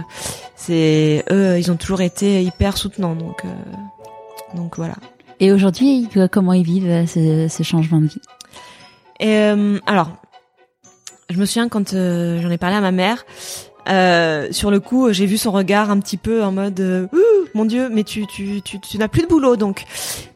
[0.55, 3.49] c'est eux ils ont toujours été hyper soutenants donc euh,
[4.55, 4.95] donc voilà
[5.41, 8.21] Et aujourd'hui, euh, comment ils vivent euh, ce, ce changement de vie?
[9.23, 10.11] Euh, alors,
[11.29, 13.25] je me souviens quand euh, j'en ai parlé à ma mère.
[13.89, 17.07] euh, sur le coup, j'ai vu son regard un petit peu en mode euh,
[17.55, 19.83] mon Dieu, mais tu tu tu, tu n'as plus de boulot donc.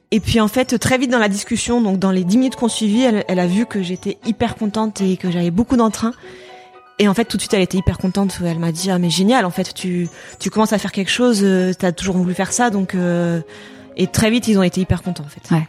[0.09, 2.67] Et puis en fait, très vite dans la discussion, donc dans les dix minutes qu'on
[2.67, 6.13] suivit, elle, elle a vu que j'étais hyper contente et que j'avais beaucoup d'entrain.
[6.97, 8.39] Et en fait, tout de suite, elle était hyper contente.
[8.43, 11.41] Elle m'a dit ah mais génial, en fait, tu tu commences à faire quelque chose,
[11.43, 12.95] euh, t'as toujours voulu faire ça, donc
[13.95, 15.53] et très vite, ils ont été hyper contents en fait.
[15.53, 15.67] Ouais.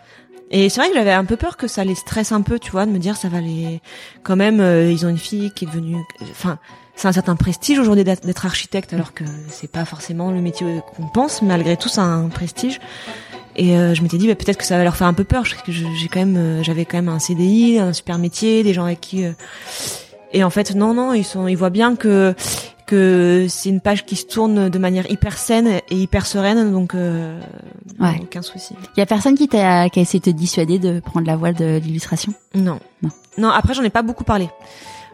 [0.50, 2.70] Et c'est vrai que j'avais un peu peur que ça les stresse un peu, tu
[2.70, 3.80] vois, de me dire ça va les
[4.22, 5.96] quand même euh, ils ont une fille qui est devenue
[6.30, 6.58] enfin
[6.94, 11.08] c'est un certain prestige aujourd'hui d'être architecte alors que c'est pas forcément le métier qu'on
[11.08, 12.80] pense malgré tout c'est un prestige.
[13.56, 15.42] Et euh, je m'étais dit bah, peut-être que ça va leur faire un peu peur
[15.42, 18.74] parce que j'ai quand même euh, j'avais quand même un CDI, un super métier, des
[18.74, 19.32] gens avec qui euh,
[20.32, 22.34] et en fait non non, ils sont ils voient bien que
[22.86, 26.94] que c'est une page qui se tourne de manière hyper saine et hyper sereine donc
[26.94, 27.40] euh,
[27.98, 28.18] Ouais.
[28.22, 28.74] aucun souci.
[28.96, 31.36] Il y a personne qui t'a qui a essayé de te dissuader de prendre la
[31.36, 32.32] voile de l'illustration?
[32.54, 32.78] Non.
[33.02, 33.10] Non.
[33.38, 34.48] Non, après j'en ai pas beaucoup parlé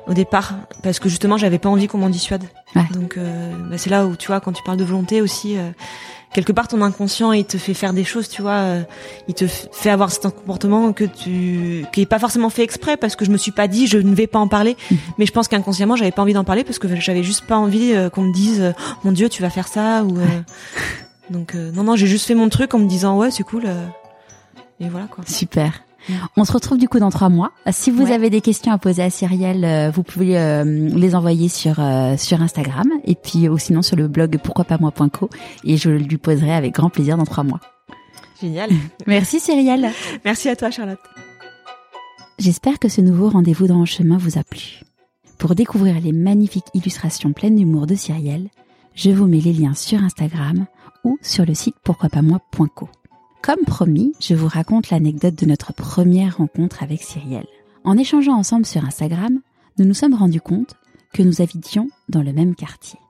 [0.07, 2.45] au départ parce que justement j'avais pas envie qu'on m'en dissuade.
[2.75, 2.83] Ouais.
[2.93, 5.71] Donc euh, bah, c'est là où tu vois quand tu parles de volonté aussi euh,
[6.35, 8.83] quelque part ton inconscient il te fait faire des choses, tu vois, euh,
[9.29, 13.15] il te fait avoir certains comportements que tu qui est pas forcément fait exprès parce
[13.17, 14.99] que je me suis pas dit je ne vais pas en parler, Mhm.
[15.19, 17.93] mais je pense qu'inconsciemment j'avais pas envie d'en parler parce que j'avais juste pas envie
[17.93, 20.25] euh, qu'on me dise euh, Oh, mon dieu, tu vas faire ça ou euh,
[21.31, 23.65] donc euh, non non, j'ai juste fait mon truc en me disant ouais, c'est cool
[23.67, 23.87] euh,
[24.81, 25.23] et voilà quoi.
[25.27, 25.83] Super.
[26.09, 26.13] Mm.
[26.37, 27.53] On se retrouve du coup dans trois mois.
[27.71, 28.13] Si vous Ouais.
[28.13, 32.17] avez des questions à poser à Cyrielle, euh, vous pouvez euh, les envoyer sur euh,
[32.17, 35.31] sur Instagram et puis ou sinon sur le blog pourquoipasmoi.co
[35.65, 37.61] et je lui poserai avec grand plaisir dans trois mois.
[38.41, 38.71] Génial.
[39.07, 39.91] Merci Cyrielle.
[40.25, 40.99] Merci à toi Charlotte.
[42.39, 44.81] J'espère que ce nouveau rendez-vous dans le chemin vous a plu.
[45.39, 48.49] Pour découvrir les magnifiques illustrations pleines d'humour de Cyrielle,
[48.95, 50.67] je vous mets les liens sur Instagram
[51.05, 52.89] ou sur le site pourquoipasmoi.co.
[53.43, 57.49] Comme promis, je vous raconte l'anecdote de notre première rencontre avec Cyrielle.
[57.82, 59.40] En échangeant ensemble sur Instagram,
[59.78, 60.76] nous nous sommes rendus compte
[61.12, 63.01] que nous habitions dans le même quartier.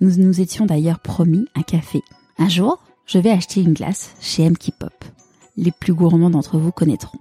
[0.00, 2.02] Nous nous étions d'ailleurs promis un café.
[2.36, 4.54] Un jour, je vais acheter une glace chez M.
[4.76, 5.04] Pop.
[5.56, 7.20] Les plus gourmands d'entre vous connaîtront.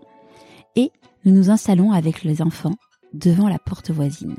[0.76, 0.92] Et
[1.24, 2.76] nous nous installons avec les enfants
[3.14, 4.38] devant la porte voisine.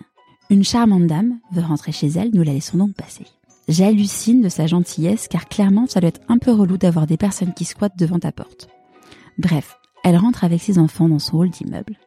[0.50, 3.24] Une charmante dame veut rentrer chez elle, nous la laissons donc passer.
[3.68, 7.52] J'hallucine de sa gentillesse car clairement ça doit être un peu relou d'avoir des personnes
[7.52, 8.68] qui squattent devant ta porte.
[9.38, 11.98] Bref, elle rentre avec ses enfants dans son hall d'immeuble.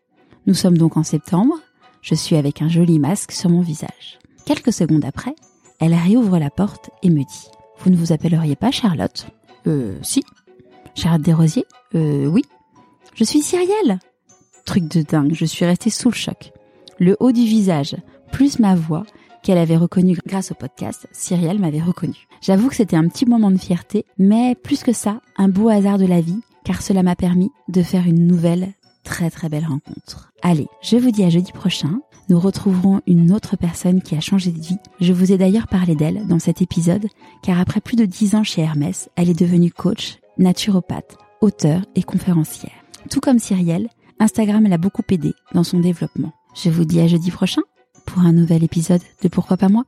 [0.47, 1.55] Nous sommes donc en septembre,
[2.01, 4.19] je suis avec un joli masque sur mon visage.
[4.45, 5.35] Quelques secondes après,
[5.79, 7.47] elle réouvre la porte et me dit
[7.79, 9.27] «Vous ne vous appelleriez pas Charlotte
[9.67, 10.23] ?»«Euh, si.
[10.95, 12.43] »«Charlotte Desrosiers ?»«Euh, oui.
[13.15, 13.99] »«Je suis Cyrielle!»
[14.65, 16.53] Truc de dingue, je suis restée sous le choc.
[16.99, 17.97] Le haut du visage,
[18.31, 19.03] plus ma voix,
[19.43, 22.27] qu'elle avait reconnue grâce au podcast, Cyrielle m'avait reconnue.
[22.41, 25.97] J'avoue que c'était un petit moment de fierté, mais plus que ça, un beau hasard
[25.97, 28.73] de la vie, car cela m'a permis de faire une nouvelle
[29.03, 30.31] très très belle rencontre.
[30.41, 32.01] Allez, je vous dis à jeudi prochain.
[32.29, 34.77] Nous retrouverons une autre personne qui a changé de vie.
[35.01, 37.07] Je vous ai d'ailleurs parlé d'elle dans cet épisode,
[37.41, 42.03] car après plus de 10 ans chez Hermès, elle est devenue coach, naturopathe, auteur et
[42.03, 42.71] conférencière.
[43.09, 43.89] Tout comme Cyrielle,
[44.19, 46.33] Instagram l'a beaucoup aidé dans son développement.
[46.55, 47.61] Je vous dis à jeudi prochain
[48.09, 49.85] pour un nouvel épisode de Pourquoi pas moi?